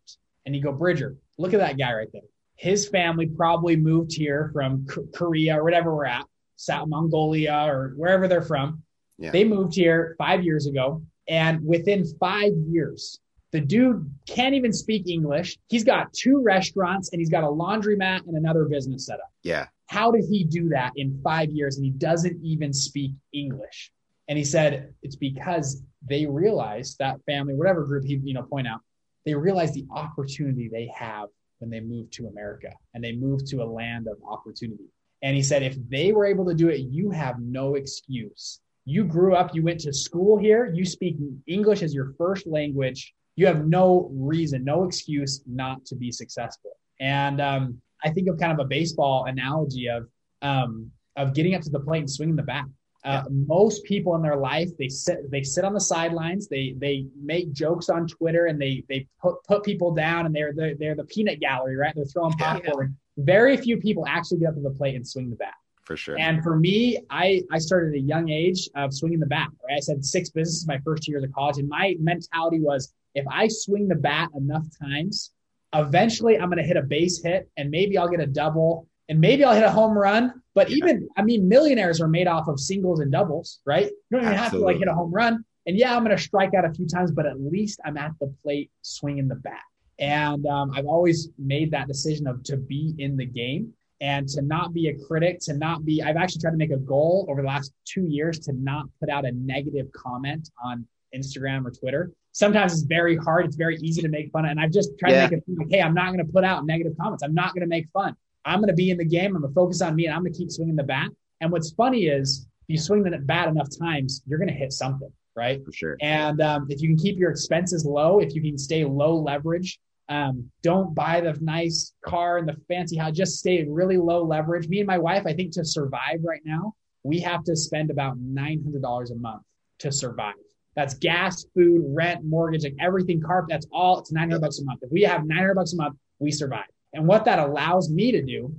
And 0.45 0.53
he'd 0.53 0.63
go, 0.63 0.73
Bridger, 0.73 1.15
look 1.37 1.53
at 1.53 1.59
that 1.59 1.77
guy 1.77 1.93
right 1.93 2.09
there. 2.11 2.23
His 2.55 2.87
family 2.87 3.27
probably 3.27 3.75
moved 3.75 4.13
here 4.13 4.49
from 4.53 4.85
K- 4.87 5.01
Korea 5.13 5.59
or 5.59 5.63
whatever 5.63 5.95
we're 5.95 6.05
at, 6.05 6.25
South 6.55 6.87
Mongolia 6.87 7.65
or 7.67 7.93
wherever 7.95 8.27
they're 8.27 8.41
from. 8.41 8.83
Yeah. 9.17 9.31
They 9.31 9.43
moved 9.43 9.75
here 9.75 10.15
five 10.17 10.43
years 10.43 10.67
ago. 10.67 11.03
And 11.27 11.65
within 11.65 12.05
five 12.19 12.51
years, 12.67 13.19
the 13.53 13.61
dude 13.61 14.11
can't 14.27 14.55
even 14.55 14.73
speak 14.73 15.07
English. 15.07 15.59
He's 15.69 15.83
got 15.83 16.11
two 16.11 16.41
restaurants 16.41 17.11
and 17.11 17.21
he's 17.21 17.29
got 17.29 17.43
a 17.43 17.47
laundromat 17.47 18.27
and 18.27 18.35
another 18.35 18.65
business 18.65 19.05
set 19.05 19.19
up. 19.19 19.31
Yeah. 19.43 19.67
How 19.85 20.09
did 20.09 20.25
he 20.25 20.43
do 20.43 20.69
that 20.69 20.93
in 20.95 21.21
five 21.23 21.51
years 21.51 21.77
and 21.77 21.85
he 21.85 21.91
doesn't 21.91 22.43
even 22.43 22.73
speak 22.73 23.11
English? 23.31 23.91
And 24.27 24.39
he 24.39 24.43
said 24.43 24.93
it's 25.03 25.15
because 25.15 25.83
they 26.09 26.25
realized 26.25 26.97
that 26.97 27.23
family, 27.27 27.53
whatever 27.53 27.85
group 27.85 28.05
he 28.05 28.19
you 28.23 28.33
know 28.33 28.41
point 28.41 28.67
out, 28.67 28.79
they 29.23 29.35
realized 29.35 29.75
the 29.75 29.85
opportunity 29.91 30.67
they 30.67 30.89
have 30.97 31.29
when 31.59 31.69
they 31.69 31.79
move 31.79 32.09
to 32.11 32.27
America 32.27 32.73
and 32.95 33.03
they 33.03 33.13
move 33.13 33.45
to 33.45 33.61
a 33.61 33.65
land 33.65 34.07
of 34.07 34.17
opportunity. 34.27 34.85
And 35.21 35.35
he 35.35 35.43
said 35.43 35.61
if 35.61 35.77
they 35.89 36.11
were 36.11 36.25
able 36.25 36.45
to 36.45 36.55
do 36.55 36.69
it, 36.69 36.79
you 36.79 37.11
have 37.11 37.39
no 37.39 37.75
excuse. 37.75 38.61
You 38.85 39.03
grew 39.03 39.35
up, 39.35 39.53
you 39.53 39.61
went 39.61 39.81
to 39.81 39.93
school 39.93 40.39
here, 40.39 40.71
you 40.73 40.85
speak 40.85 41.17
English 41.45 41.83
as 41.83 41.93
your 41.93 42.15
first 42.17 42.47
language 42.47 43.13
you 43.35 43.47
have 43.47 43.65
no 43.65 44.09
reason, 44.13 44.63
no 44.63 44.83
excuse 44.83 45.41
not 45.47 45.85
to 45.85 45.95
be 45.95 46.11
successful. 46.11 46.71
And 46.99 47.41
um, 47.41 47.81
I 48.03 48.09
think 48.09 48.27
of 48.27 48.37
kind 48.39 48.51
of 48.51 48.59
a 48.59 48.67
baseball 48.67 49.25
analogy 49.25 49.87
of 49.87 50.07
um, 50.41 50.91
of 51.15 51.33
getting 51.33 51.55
up 51.55 51.61
to 51.61 51.69
the 51.69 51.79
plate 51.79 51.99
and 51.99 52.09
swinging 52.09 52.35
the 52.35 52.43
bat. 52.43 52.65
Uh, 53.05 53.23
yeah. 53.23 53.23
Most 53.29 53.83
people 53.83 54.15
in 54.15 54.21
their 54.21 54.37
life 54.37 54.69
they 54.77 54.87
sit 54.87 55.29
they 55.29 55.43
sit 55.43 55.65
on 55.65 55.73
the 55.73 55.81
sidelines. 55.81 56.47
They 56.47 56.75
they 56.77 57.05
make 57.21 57.51
jokes 57.51 57.89
on 57.89 58.07
Twitter 58.07 58.45
and 58.45 58.61
they 58.61 58.83
they 58.87 59.07
put 59.21 59.43
put 59.43 59.63
people 59.63 59.93
down 59.93 60.25
and 60.25 60.35
they're 60.35 60.53
they're, 60.53 60.75
they're 60.75 60.95
the 60.95 61.03
peanut 61.05 61.39
gallery, 61.39 61.75
right? 61.75 61.93
They're 61.95 62.05
throwing 62.05 62.33
popcorn. 62.33 62.95
Yeah. 63.17 63.23
Very 63.25 63.57
few 63.57 63.77
people 63.77 64.05
actually 64.07 64.39
get 64.39 64.49
up 64.49 64.55
to 64.55 64.61
the 64.61 64.71
plate 64.71 64.95
and 64.95 65.07
swing 65.07 65.29
the 65.29 65.35
bat. 65.35 65.53
For 65.83 65.97
sure. 65.97 66.17
And 66.17 66.41
for 66.41 66.55
me, 66.55 66.99
I 67.09 67.43
I 67.51 67.57
started 67.57 67.89
at 67.89 67.95
a 67.95 68.01
young 68.01 68.29
age 68.29 68.69
of 68.75 68.93
swinging 68.93 69.19
the 69.19 69.25
bat. 69.25 69.49
Right? 69.67 69.77
I 69.77 69.79
said 69.81 70.03
six 70.05 70.29
businesses 70.29 70.65
my 70.65 70.79
first 70.85 71.07
years 71.07 71.23
of 71.23 71.31
college, 71.33 71.57
and 71.57 71.67
my 71.67 71.95
mentality 71.99 72.61
was 72.61 72.93
if 73.15 73.25
I 73.29 73.47
swing 73.47 73.87
the 73.87 73.95
bat 73.95 74.29
enough 74.35 74.65
times, 74.81 75.31
eventually 75.73 76.37
I'm 76.37 76.49
going 76.49 76.57
to 76.57 76.63
hit 76.63 76.77
a 76.77 76.81
base 76.81 77.21
hit 77.23 77.49
and 77.57 77.69
maybe 77.69 77.97
I'll 77.97 78.07
get 78.07 78.19
a 78.19 78.27
double 78.27 78.87
and 79.09 79.19
maybe 79.19 79.43
I'll 79.43 79.53
hit 79.53 79.63
a 79.63 79.71
home 79.71 79.97
run. 79.97 80.33
But 80.55 80.69
yeah. 80.69 80.77
even, 80.77 81.09
I 81.17 81.23
mean, 81.23 81.47
millionaires 81.47 81.99
are 82.01 82.07
made 82.07 82.27
off 82.27 82.47
of 82.47 82.59
singles 82.59 82.99
and 82.99 83.11
doubles, 83.11 83.59
right? 83.65 83.85
You 83.85 83.91
don't 84.11 84.21
even 84.21 84.33
Absolutely. 84.33 84.37
have 84.37 84.51
to 84.51 84.59
like 84.59 84.77
hit 84.77 84.87
a 84.87 84.93
home 84.93 85.11
run. 85.11 85.43
And 85.65 85.77
yeah, 85.77 85.95
I'm 85.95 86.03
going 86.03 86.15
to 86.15 86.21
strike 86.21 86.53
out 86.53 86.65
a 86.65 86.73
few 86.73 86.87
times, 86.87 87.11
but 87.11 87.25
at 87.25 87.39
least 87.39 87.79
I'm 87.85 87.97
at 87.97 88.11
the 88.19 88.33
plate 88.43 88.69
swinging 88.81 89.27
the 89.27 89.35
bat. 89.35 89.61
And 89.99 90.45
um, 90.47 90.71
I've 90.73 90.85
always 90.85 91.29
made 91.37 91.71
that 91.71 91.87
decision 91.87 92.27
of 92.27 92.43
to 92.43 92.57
be 92.57 92.93
in 92.97 93.15
the 93.15 93.25
game 93.25 93.73
and 94.01 94.27
to 94.29 94.41
not 94.41 94.73
be 94.73 94.89
a 94.89 94.97
critic, 95.07 95.39
to 95.41 95.53
not 95.53 95.85
be, 95.85 96.01
I've 96.01 96.17
actually 96.17 96.41
tried 96.41 96.51
to 96.51 96.57
make 96.57 96.71
a 96.71 96.77
goal 96.77 97.25
over 97.29 97.41
the 97.41 97.47
last 97.47 97.71
two 97.85 98.05
years 98.07 98.39
to 98.39 98.53
not 98.53 98.85
put 98.99 99.09
out 99.09 99.25
a 99.25 99.31
negative 99.31 99.87
comment 99.93 100.49
on 100.63 100.85
Instagram 101.15 101.65
or 101.65 101.71
Twitter 101.71 102.11
sometimes 102.33 102.73
it's 102.73 102.81
very 102.83 103.15
hard. 103.15 103.45
It's 103.45 103.55
very 103.55 103.77
easy 103.77 104.01
to 104.01 104.09
make 104.09 104.31
fun 104.31 104.45
of. 104.45 104.51
And 104.51 104.59
I've 104.59 104.71
just 104.71 104.89
tried 104.99 105.11
yeah. 105.11 105.27
to 105.27 105.35
make 105.35 105.43
it 105.47 105.57
like, 105.57 105.67
hey, 105.71 105.81
I'm 105.81 105.93
not 105.93 106.07
going 106.07 106.25
to 106.25 106.31
put 106.31 106.43
out 106.43 106.65
negative 106.65 106.93
comments. 106.99 107.23
I'm 107.23 107.33
not 107.33 107.53
going 107.53 107.61
to 107.61 107.67
make 107.67 107.87
fun. 107.93 108.15
I'm 108.45 108.59
going 108.59 108.67
to 108.67 108.75
be 108.75 108.89
in 108.91 108.97
the 108.97 109.05
game. 109.05 109.35
I'm 109.35 109.41
going 109.41 109.51
to 109.51 109.55
focus 109.55 109.81
on 109.81 109.95
me 109.95 110.05
and 110.05 110.13
I'm 110.13 110.21
going 110.21 110.33
to 110.33 110.37
keep 110.37 110.51
swinging 110.51 110.75
the 110.75 110.83
bat. 110.83 111.09
And 111.39 111.51
what's 111.51 111.71
funny 111.71 112.07
is 112.07 112.45
if 112.67 112.73
you 112.73 112.77
swing 112.77 113.03
the 113.03 113.17
bat 113.17 113.47
enough 113.47 113.69
times, 113.79 114.21
you're 114.27 114.39
going 114.39 114.49
to 114.49 114.53
hit 114.53 114.73
something. 114.73 115.11
right? 115.35 115.63
For 115.65 115.71
sure. 115.71 115.97
And 116.01 116.41
um, 116.41 116.67
if 116.69 116.81
you 116.81 116.89
can 116.89 116.97
keep 116.97 117.17
your 117.17 117.31
expenses 117.31 117.85
low, 117.85 118.19
if 118.19 118.33
you 118.35 118.41
can 118.41 118.57
stay 118.57 118.83
low 118.85 119.15
leverage, 119.15 119.79
um, 120.09 120.49
don't 120.61 120.93
buy 120.93 121.21
the 121.21 121.37
nice 121.41 121.93
car 122.05 122.37
and 122.37 122.47
the 122.47 122.55
fancy 122.67 122.97
house. 122.97 123.15
Just 123.15 123.39
stay 123.39 123.65
really 123.67 123.97
low 123.97 124.23
leverage. 124.23 124.67
Me 124.67 124.79
and 124.79 124.87
my 124.87 124.97
wife, 124.97 125.23
I 125.25 125.33
think, 125.33 125.53
to 125.53 125.65
survive 125.65 126.19
right 126.23 126.41
now, 126.45 126.73
we 127.03 127.19
have 127.19 127.43
to 127.45 127.55
spend 127.55 127.89
about 127.89 128.17
nine 128.19 128.61
hundred 128.63 128.81
dollars 128.81 129.11
a 129.11 129.15
month 129.15 129.43
to 129.79 129.91
survive. 129.91 130.33
That's 130.75 130.95
gas, 130.95 131.45
food, 131.53 131.83
rent, 131.87 132.23
mortgage, 132.23 132.63
like 132.63 132.75
everything. 132.79 133.21
Carp. 133.21 133.47
That's 133.49 133.67
all. 133.71 133.99
It's 133.99 134.11
nine 134.11 134.29
hundred 134.29 134.41
bucks 134.41 134.59
a 134.59 134.65
month. 134.65 134.79
If 134.81 134.91
we 134.91 135.03
have 135.03 135.25
nine 135.25 135.39
hundred 135.39 135.55
bucks 135.55 135.73
a 135.73 135.77
month, 135.77 135.97
we 136.19 136.31
survive. 136.31 136.65
And 136.93 137.07
what 137.07 137.25
that 137.25 137.39
allows 137.39 137.89
me 137.89 138.11
to 138.11 138.21
do 138.21 138.55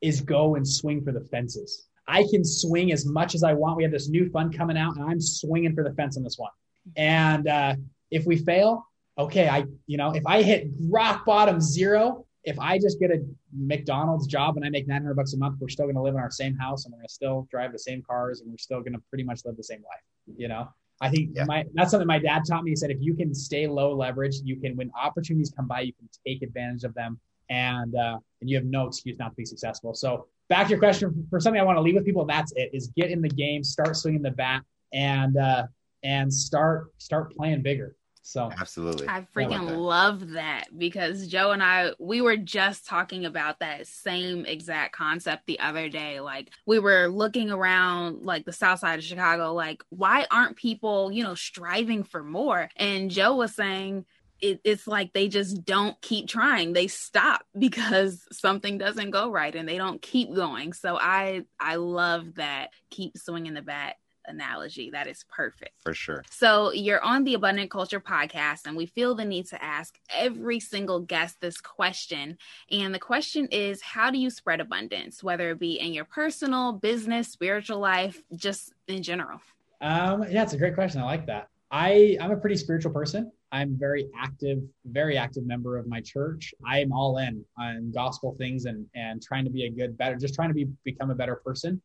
is 0.00 0.20
go 0.20 0.54
and 0.54 0.66
swing 0.66 1.02
for 1.02 1.12
the 1.12 1.20
fences. 1.20 1.88
I 2.06 2.24
can 2.30 2.44
swing 2.44 2.92
as 2.92 3.04
much 3.04 3.34
as 3.34 3.42
I 3.42 3.52
want. 3.52 3.76
We 3.76 3.82
have 3.82 3.92
this 3.92 4.08
new 4.08 4.30
fund 4.30 4.56
coming 4.56 4.78
out, 4.78 4.96
and 4.96 5.04
I'm 5.04 5.20
swinging 5.20 5.74
for 5.74 5.84
the 5.84 5.92
fence 5.92 6.16
on 6.16 6.22
this 6.22 6.38
one. 6.38 6.50
And 6.96 7.46
uh, 7.48 7.76
if 8.10 8.24
we 8.24 8.36
fail, 8.36 8.86
okay, 9.18 9.48
I, 9.48 9.64
you 9.86 9.98
know, 9.98 10.12
if 10.12 10.26
I 10.26 10.42
hit 10.42 10.68
rock 10.88 11.26
bottom 11.26 11.60
zero, 11.60 12.24
if 12.44 12.58
I 12.58 12.78
just 12.78 12.98
get 12.98 13.10
a 13.10 13.22
McDonald's 13.54 14.26
job 14.26 14.56
and 14.56 14.64
I 14.64 14.70
make 14.70 14.86
900 14.88 15.14
bucks 15.14 15.34
a 15.34 15.38
month, 15.38 15.56
we're 15.60 15.68
still 15.68 15.84
going 15.84 15.96
to 15.96 16.02
live 16.02 16.14
in 16.14 16.20
our 16.20 16.30
same 16.30 16.56
house 16.56 16.84
and 16.84 16.92
we're 16.92 16.98
going 16.98 17.08
to 17.08 17.12
still 17.12 17.46
drive 17.50 17.72
the 17.72 17.78
same 17.78 18.02
cars 18.02 18.40
and 18.40 18.50
we're 18.50 18.58
still 18.58 18.80
going 18.80 18.94
to 18.94 19.02
pretty 19.10 19.24
much 19.24 19.44
live 19.44 19.56
the 19.56 19.62
same 19.62 19.82
life. 19.82 20.36
You 20.36 20.48
know, 20.48 20.68
I 21.00 21.08
think 21.08 21.30
yeah. 21.34 21.44
my, 21.44 21.64
that's 21.74 21.90
something 21.90 22.06
my 22.06 22.18
dad 22.18 22.42
taught 22.48 22.64
me. 22.64 22.70
He 22.72 22.76
said, 22.76 22.90
if 22.90 22.98
you 23.00 23.14
can 23.14 23.34
stay 23.34 23.66
low 23.66 23.94
leverage, 23.94 24.36
you 24.42 24.56
can, 24.56 24.76
when 24.76 24.90
opportunities 25.00 25.52
come 25.54 25.68
by, 25.68 25.80
you 25.80 25.92
can 25.92 26.08
take 26.26 26.42
advantage 26.42 26.84
of 26.84 26.94
them 26.94 27.20
and, 27.50 27.94
uh, 27.94 28.18
and 28.40 28.50
you 28.50 28.56
have 28.56 28.66
no 28.66 28.86
excuse 28.86 29.18
not 29.18 29.30
to 29.30 29.36
be 29.36 29.44
successful. 29.44 29.94
So 29.94 30.26
back 30.48 30.66
to 30.66 30.70
your 30.70 30.78
question 30.80 31.26
for 31.30 31.38
something 31.38 31.60
I 31.60 31.64
want 31.64 31.76
to 31.76 31.82
leave 31.82 31.94
with 31.94 32.04
people. 32.04 32.24
That's 32.24 32.52
it 32.56 32.70
is 32.72 32.88
get 32.96 33.10
in 33.10 33.22
the 33.22 33.28
game, 33.28 33.62
start 33.62 33.96
swinging 33.96 34.22
the 34.22 34.32
bat 34.32 34.62
and, 34.92 35.36
uh, 35.36 35.66
and 36.02 36.32
start, 36.32 36.92
start 36.98 37.34
playing 37.36 37.62
bigger. 37.62 37.94
So 38.28 38.52
absolutely. 38.60 39.08
I 39.08 39.26
freaking 39.34 39.62
I 39.62 39.64
that. 39.64 39.78
love 39.78 40.32
that 40.32 40.66
because 40.76 41.28
Joe 41.28 41.52
and 41.52 41.62
I 41.62 41.92
we 41.98 42.20
were 42.20 42.36
just 42.36 42.84
talking 42.84 43.24
about 43.24 43.60
that 43.60 43.86
same 43.86 44.44
exact 44.44 44.94
concept 44.94 45.46
the 45.46 45.58
other 45.60 45.88
day. 45.88 46.20
Like 46.20 46.50
we 46.66 46.78
were 46.78 47.08
looking 47.08 47.50
around 47.50 48.26
like 48.26 48.44
the 48.44 48.52
south 48.52 48.80
side 48.80 48.98
of 48.98 49.04
Chicago, 49.06 49.54
like 49.54 49.82
why 49.88 50.26
aren't 50.30 50.56
people, 50.56 51.10
you 51.10 51.24
know, 51.24 51.34
striving 51.34 52.04
for 52.04 52.22
more? 52.22 52.68
And 52.76 53.10
Joe 53.10 53.34
was 53.34 53.54
saying 53.54 54.04
it, 54.42 54.60
it's 54.62 54.86
like 54.86 55.14
they 55.14 55.28
just 55.28 55.64
don't 55.64 55.98
keep 56.02 56.28
trying 56.28 56.74
they 56.74 56.86
stop 56.86 57.44
because 57.58 58.26
something 58.30 58.76
doesn't 58.76 59.10
go 59.10 59.30
right 59.30 59.54
and 59.54 59.66
they 59.66 59.78
don't 59.78 60.00
keep 60.00 60.32
going 60.32 60.72
so 60.72 60.96
i 60.96 61.42
i 61.58 61.74
love 61.74 62.36
that 62.36 62.68
keep 62.88 63.18
swinging 63.18 63.54
the 63.54 63.62
bat 63.62 63.96
analogy. 64.28 64.90
That 64.90 65.06
is 65.06 65.24
perfect. 65.30 65.82
For 65.82 65.94
sure. 65.94 66.24
So 66.30 66.72
you're 66.72 67.02
on 67.02 67.24
the 67.24 67.34
Abundant 67.34 67.70
Culture 67.70 68.00
podcast, 68.00 68.66
and 68.66 68.76
we 68.76 68.86
feel 68.86 69.14
the 69.14 69.24
need 69.24 69.46
to 69.48 69.62
ask 69.62 69.98
every 70.14 70.60
single 70.60 71.00
guest 71.00 71.40
this 71.40 71.60
question. 71.60 72.38
And 72.70 72.94
the 72.94 72.98
question 72.98 73.48
is 73.50 73.82
how 73.82 74.10
do 74.10 74.18
you 74.18 74.30
spread 74.30 74.60
abundance, 74.60 75.22
whether 75.22 75.50
it 75.50 75.58
be 75.58 75.80
in 75.80 75.92
your 75.92 76.04
personal, 76.04 76.72
business, 76.72 77.28
spiritual 77.28 77.78
life, 77.78 78.22
just 78.36 78.72
in 78.86 79.02
general? 79.02 79.40
Um, 79.80 80.24
yeah, 80.30 80.42
it's 80.42 80.52
a 80.52 80.58
great 80.58 80.74
question. 80.74 81.00
I 81.00 81.04
like 81.04 81.26
that. 81.26 81.48
I, 81.70 82.16
I'm 82.20 82.30
a 82.30 82.36
pretty 82.36 82.56
spiritual 82.56 82.92
person. 82.92 83.30
I'm 83.52 83.76
very 83.78 84.08
active, 84.18 84.58
very 84.84 85.16
active 85.16 85.46
member 85.46 85.78
of 85.78 85.86
my 85.86 86.00
church. 86.00 86.52
I 86.66 86.80
am 86.80 86.92
all 86.92 87.18
in 87.18 87.44
on 87.58 87.90
gospel 87.92 88.34
things 88.38 88.66
and 88.66 88.86
and 88.94 89.22
trying 89.22 89.44
to 89.44 89.50
be 89.50 89.64
a 89.64 89.70
good, 89.70 89.96
better, 89.96 90.16
just 90.16 90.34
trying 90.34 90.48
to 90.48 90.54
be 90.54 90.66
become 90.84 91.10
a 91.10 91.14
better 91.14 91.36
person. 91.36 91.80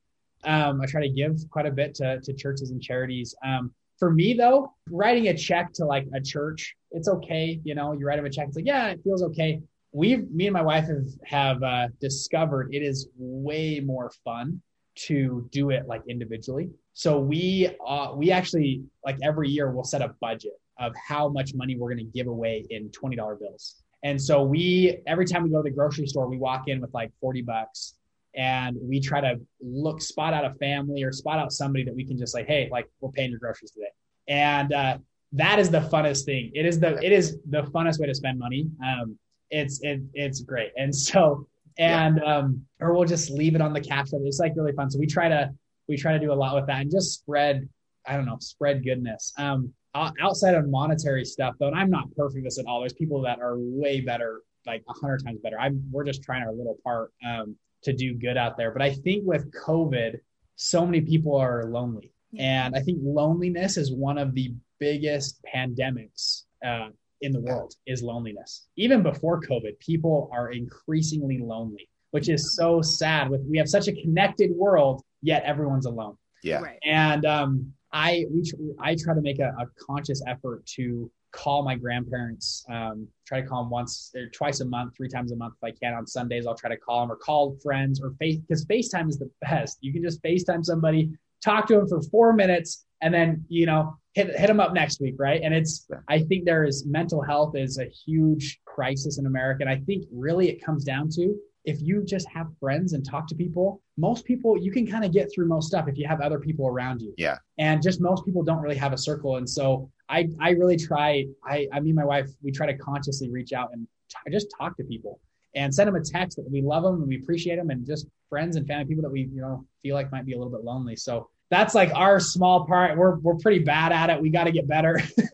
Um, 0.46 0.82
I 0.82 0.86
try 0.86 1.02
to 1.02 1.10
give 1.10 1.38
quite 1.50 1.66
a 1.66 1.72
bit 1.72 1.96
to, 1.96 2.20
to 2.22 2.34
churches 2.34 2.72
and 2.72 2.82
charities. 2.82 3.36
Um, 3.46 3.74
for 3.98 4.12
me 4.12 4.34
though, 4.34 4.74
writing 4.90 5.28
a 5.30 5.38
check 5.38 5.72
to 5.74 5.86
like 5.86 6.06
a 6.14 6.22
church, 6.22 6.76
it's 6.92 7.08
okay. 7.08 7.60
You 7.64 7.76
know, 7.76 7.94
you 7.94 8.06
write 8.06 8.18
them 8.18 8.26
a 8.26 8.30
check. 8.30 8.48
It's 8.48 8.56
like, 8.56 8.66
yeah, 8.66 8.88
it 8.88 9.00
feels 9.04 9.24
okay. 9.24 9.62
We've, 9.92 10.30
me 10.32 10.48
and 10.48 10.54
my 10.54 10.62
wife 10.62 10.88
have, 10.88 11.06
have 11.26 11.64
uh, 11.64 11.88
discovered 12.02 12.74
it 12.74 12.82
is 12.82 13.08
way 13.16 13.80
more 13.80 14.12
fun 14.26 14.62
to 14.96 15.48
do 15.52 15.70
it 15.70 15.88
like 15.88 16.02
individually. 16.08 16.70
So 16.94 17.20
we, 17.20 17.70
uh, 17.86 18.14
we 18.16 18.32
actually 18.32 18.84
like 19.06 19.18
every 19.24 19.50
year 19.50 19.72
we'll 19.72 19.84
set 19.84 20.02
a 20.02 20.14
budget 20.20 20.54
of 20.80 20.94
how 20.96 21.30
much 21.30 21.54
money 21.54 21.78
we're 21.78 21.94
going 21.94 22.06
to 22.06 22.12
give 22.12 22.28
away 22.28 22.66
in 22.70 22.90
$20 22.90 23.16
bills. 23.40 23.84
And 24.04 24.22
so 24.22 24.44
we, 24.44 24.98
every 25.08 25.26
time 25.26 25.44
we 25.44 25.50
go 25.50 25.58
to 25.58 25.64
the 25.64 25.72
grocery 25.72 26.08
store, 26.08 26.28
we 26.28 26.38
walk 26.38 26.68
in 26.68 26.82
with 26.82 26.94
like 26.94 27.12
40 27.22 27.42
bucks 27.44 27.96
and 28.36 28.78
we 28.82 29.00
try 29.00 29.22
to 29.22 29.40
look 29.62 30.02
spot 30.02 30.34
out 30.34 30.46
a 30.46 30.54
family 30.56 31.04
or 31.04 31.12
spot 31.12 31.40
out 31.40 31.52
somebody 31.52 31.84
that 31.84 31.96
we 31.96 32.06
can 32.06 32.18
just 32.18 32.34
like 32.34 32.48
hey 32.48 32.68
like 32.72 32.90
we're 33.00 33.12
paying 33.12 33.30
your 33.30 33.40
groceries 33.40 33.72
today. 33.72 33.92
And 34.28 34.74
uh, 34.74 34.98
that 35.34 35.60
is 35.60 35.70
the 35.70 35.82
funnest 35.82 36.26
thing. 36.26 36.52
It 36.54 36.66
is 36.66 36.80
the 36.80 37.04
it 37.04 37.12
is 37.12 37.38
the 37.50 37.64
funnest 37.64 38.00
way 38.00 38.08
to 38.08 38.16
spend 38.16 38.40
money. 38.40 38.68
Um, 38.84 39.18
it's 39.50 39.82
it, 39.82 40.02
it's 40.14 40.42
great. 40.42 40.72
And 40.78 40.96
so 40.96 41.48
and 41.78 42.22
yeah. 42.24 42.38
um 42.38 42.66
or 42.80 42.94
we'll 42.94 43.06
just 43.06 43.32
leave 43.32 43.56
it 43.56 43.62
on 43.62 43.74
the 43.74 43.82
cash 43.82 44.08
it's 44.12 44.40
like 44.40 44.54
really 44.56 44.74
fun. 44.74 44.90
So 44.90 45.00
we 45.00 45.08
try 45.08 45.28
to 45.28 45.52
we 45.88 45.98
try 45.98 46.14
to 46.14 46.20
do 46.20 46.32
a 46.32 46.36
lot 46.36 46.56
with 46.56 46.68
that 46.68 46.82
and 46.82 46.92
just 46.92 47.14
spread 47.14 47.68
i 48.06 48.16
don't 48.16 48.26
know 48.26 48.38
spread 48.40 48.84
goodness. 48.84 49.34
Um 49.38 49.74
outside 49.96 50.56
of 50.56 50.68
monetary 50.68 51.24
stuff 51.24 51.54
though 51.60 51.68
and 51.68 51.76
i'm 51.76 51.90
not 51.92 52.12
perfect 52.16 52.44
this 52.44 52.58
at 52.58 52.66
all 52.66 52.80
there's 52.80 52.94
people 52.94 53.22
that 53.22 53.40
are 53.40 53.60
way 53.60 54.02
better 54.02 54.42
like 54.66 54.84
a 54.90 54.94
hundred 54.94 55.24
times 55.24 55.40
better. 55.42 55.60
I'm 55.60 55.84
we're 55.92 56.04
just 56.04 56.24
trying 56.24 56.44
our 56.44 56.52
little 56.52 56.78
part. 56.84 57.12
Um 57.26 57.56
to 57.84 57.94
do 57.94 58.14
good 58.14 58.38
out 58.38 58.58
there. 58.58 58.72
But 58.72 58.82
I 58.82 58.94
think 58.94 59.26
with 59.26 59.52
COVID, 59.52 60.20
so 60.56 60.86
many 60.86 61.02
people 61.02 61.36
are 61.36 61.66
lonely. 61.66 62.12
And 62.38 62.76
I 62.76 62.80
think 62.80 63.00
loneliness 63.02 63.78
is 63.78 63.92
one 63.92 64.18
of 64.18 64.34
the 64.34 64.54
biggest 64.80 65.40
pandemics 65.54 66.44
uh, 66.66 66.90
in 67.22 67.32
the 67.32 67.40
world 67.40 67.76
is 67.86 68.02
loneliness. 68.02 68.68
Even 68.76 69.04
before 69.04 69.40
COVID, 69.42 69.78
people 69.80 70.30
are 70.34 70.52
increasingly 70.52 71.38
lonely, 71.38 71.88
which 72.12 72.30
is 72.30 72.56
so 72.56 72.82
sad. 72.82 73.30
With 73.30 73.42
we 73.48 73.58
have 73.58 73.70
such 73.70 73.88
a 73.88 73.94
connected 73.94 74.52
world, 74.52 75.04
yet 75.22 75.44
everyone's 75.44 75.86
alone. 75.86 76.18
Yeah. 76.44 76.60
Right. 76.60 76.80
And 76.84 77.26
um, 77.26 77.74
I 77.92 78.26
we 78.32 78.44
I 78.80 78.96
try 78.96 79.14
to 79.14 79.22
make 79.22 79.40
a, 79.40 79.54
a 79.60 79.68
conscious 79.86 80.22
effort 80.28 80.66
to 80.76 81.12
call 81.34 81.64
my 81.64 81.76
grandparents. 81.76 82.66
Um, 82.70 83.08
try 83.28 83.42
to 83.42 83.48
call 83.48 83.64
them 83.64 83.72
once 83.72 84.12
or 84.16 84.28
twice 84.30 84.62
a 84.62 84.66
month, 84.66 84.96
three 84.96 85.10
times 85.10 85.32
a 85.32 85.36
month 85.36 85.56
if 85.62 85.64
I 85.64 85.72
can. 85.72 85.94
On 85.94 86.08
Sundays, 86.08 86.48
I'll 86.48 86.56
try 86.56 86.70
to 86.70 86.78
call 86.78 87.02
them 87.02 87.12
or 87.12 87.18
call 87.18 87.58
friends 87.62 88.00
or 88.02 88.14
face 88.20 88.38
because 88.38 88.66
FaceTime 88.66 89.10
is 89.10 89.18
the 89.18 89.30
best. 89.42 89.80
You 89.82 89.92
can 89.92 90.02
just 90.02 90.22
FaceTime 90.24 90.64
somebody, 90.64 91.12
talk 91.44 91.68
to 91.68 91.76
them 91.76 91.88
for 91.88 92.02
four 92.04 92.34
minutes, 92.34 92.86
and 93.02 93.14
then 93.14 93.44
you 93.50 93.66
know 93.66 93.98
hit 94.14 94.28
hit 94.38 94.48
them 94.48 94.60
up 94.60 94.74
next 94.74 95.02
week, 95.02 95.16
right? 95.18 95.42
And 95.44 95.54
it's 95.54 95.88
I 96.08 96.20
think 96.20 96.46
there 96.46 96.64
is 96.64 96.86
mental 96.86 97.22
health 97.22 97.56
is 97.58 97.80
a 97.80 97.86
huge 98.06 98.62
crisis 98.66 99.18
in 99.18 99.26
America, 99.26 99.64
and 99.64 99.70
I 99.70 99.82
think 99.86 100.06
really 100.12 100.50
it 100.50 100.64
comes 100.64 100.84
down 100.84 101.10
to 101.16 101.36
if 101.66 101.82
you 101.82 102.04
just 102.04 102.28
have 102.30 102.48
friends 102.60 102.94
and 102.94 103.06
talk 103.06 103.28
to 103.28 103.36
people, 103.36 103.82
most 103.98 104.26
people 104.26 104.58
you 104.58 104.72
can 104.72 104.88
kind 104.88 105.06
of 105.06 105.12
get 105.12 105.32
through 105.34 105.48
most 105.48 105.68
stuff 105.68 105.88
if 105.88 105.98
you 105.98 106.08
have 106.08 106.22
other 106.22 106.40
people 106.40 106.68
around 106.68 107.02
you. 107.02 107.14
Yeah. 107.18 107.38
And 107.60 107.82
just 107.82 108.02
most 108.02 108.26
people 108.26 108.44
don't 108.44 108.62
really 108.62 108.76
have 108.76 108.94
a 108.94 108.98
circle. 108.98 109.38
And 109.38 109.50
so 109.50 109.90
I 110.10 110.30
I 110.40 110.52
really 110.52 110.78
try 110.78 111.26
I 111.46 111.68
I 111.72 111.80
mean 111.80 111.96
my 111.96 112.06
wife, 112.06 112.30
we 112.42 112.52
try 112.52 112.66
to 112.66 112.78
consciously 112.78 113.30
reach 113.30 113.54
out 113.54 113.70
and 113.74 113.88
t- 114.10 114.32
just 114.32 114.48
talk 114.58 114.76
to 114.78 114.84
people 114.84 115.20
and 115.56 115.74
send 115.74 115.88
them 115.88 115.96
a 115.96 116.04
text 116.04 116.38
that 116.38 116.50
we 116.50 116.62
love 116.62 116.84
them 116.84 116.96
and 116.96 117.08
we 117.08 117.18
appreciate 117.18 117.58
them 117.58 117.70
and 117.70 117.86
just 117.86 118.08
friends 118.30 118.56
and 118.56 118.68
family 118.68 118.86
people 118.86 119.04
that 119.04 119.12
we, 119.12 119.30
you 119.32 119.42
know, 119.42 119.64
feel 119.82 119.96
like 119.96 120.12
might 120.12 120.26
be 120.26 120.34
a 120.34 120.38
little 120.38 120.52
bit 120.52 120.64
lonely. 120.64 120.96
So 120.96 121.30
that's 121.52 121.76
like 121.76 121.94
our 121.94 122.20
small 122.20 122.66
part. 122.66 122.98
We're 122.98 123.20
we're 123.20 123.36
pretty 123.36 123.60
bad 123.60 123.92
at 123.92 124.10
it. 124.10 124.20
We 124.20 124.32
got 124.32 124.46
to 124.46 124.52
get 124.52 124.68
better. 124.68 125.00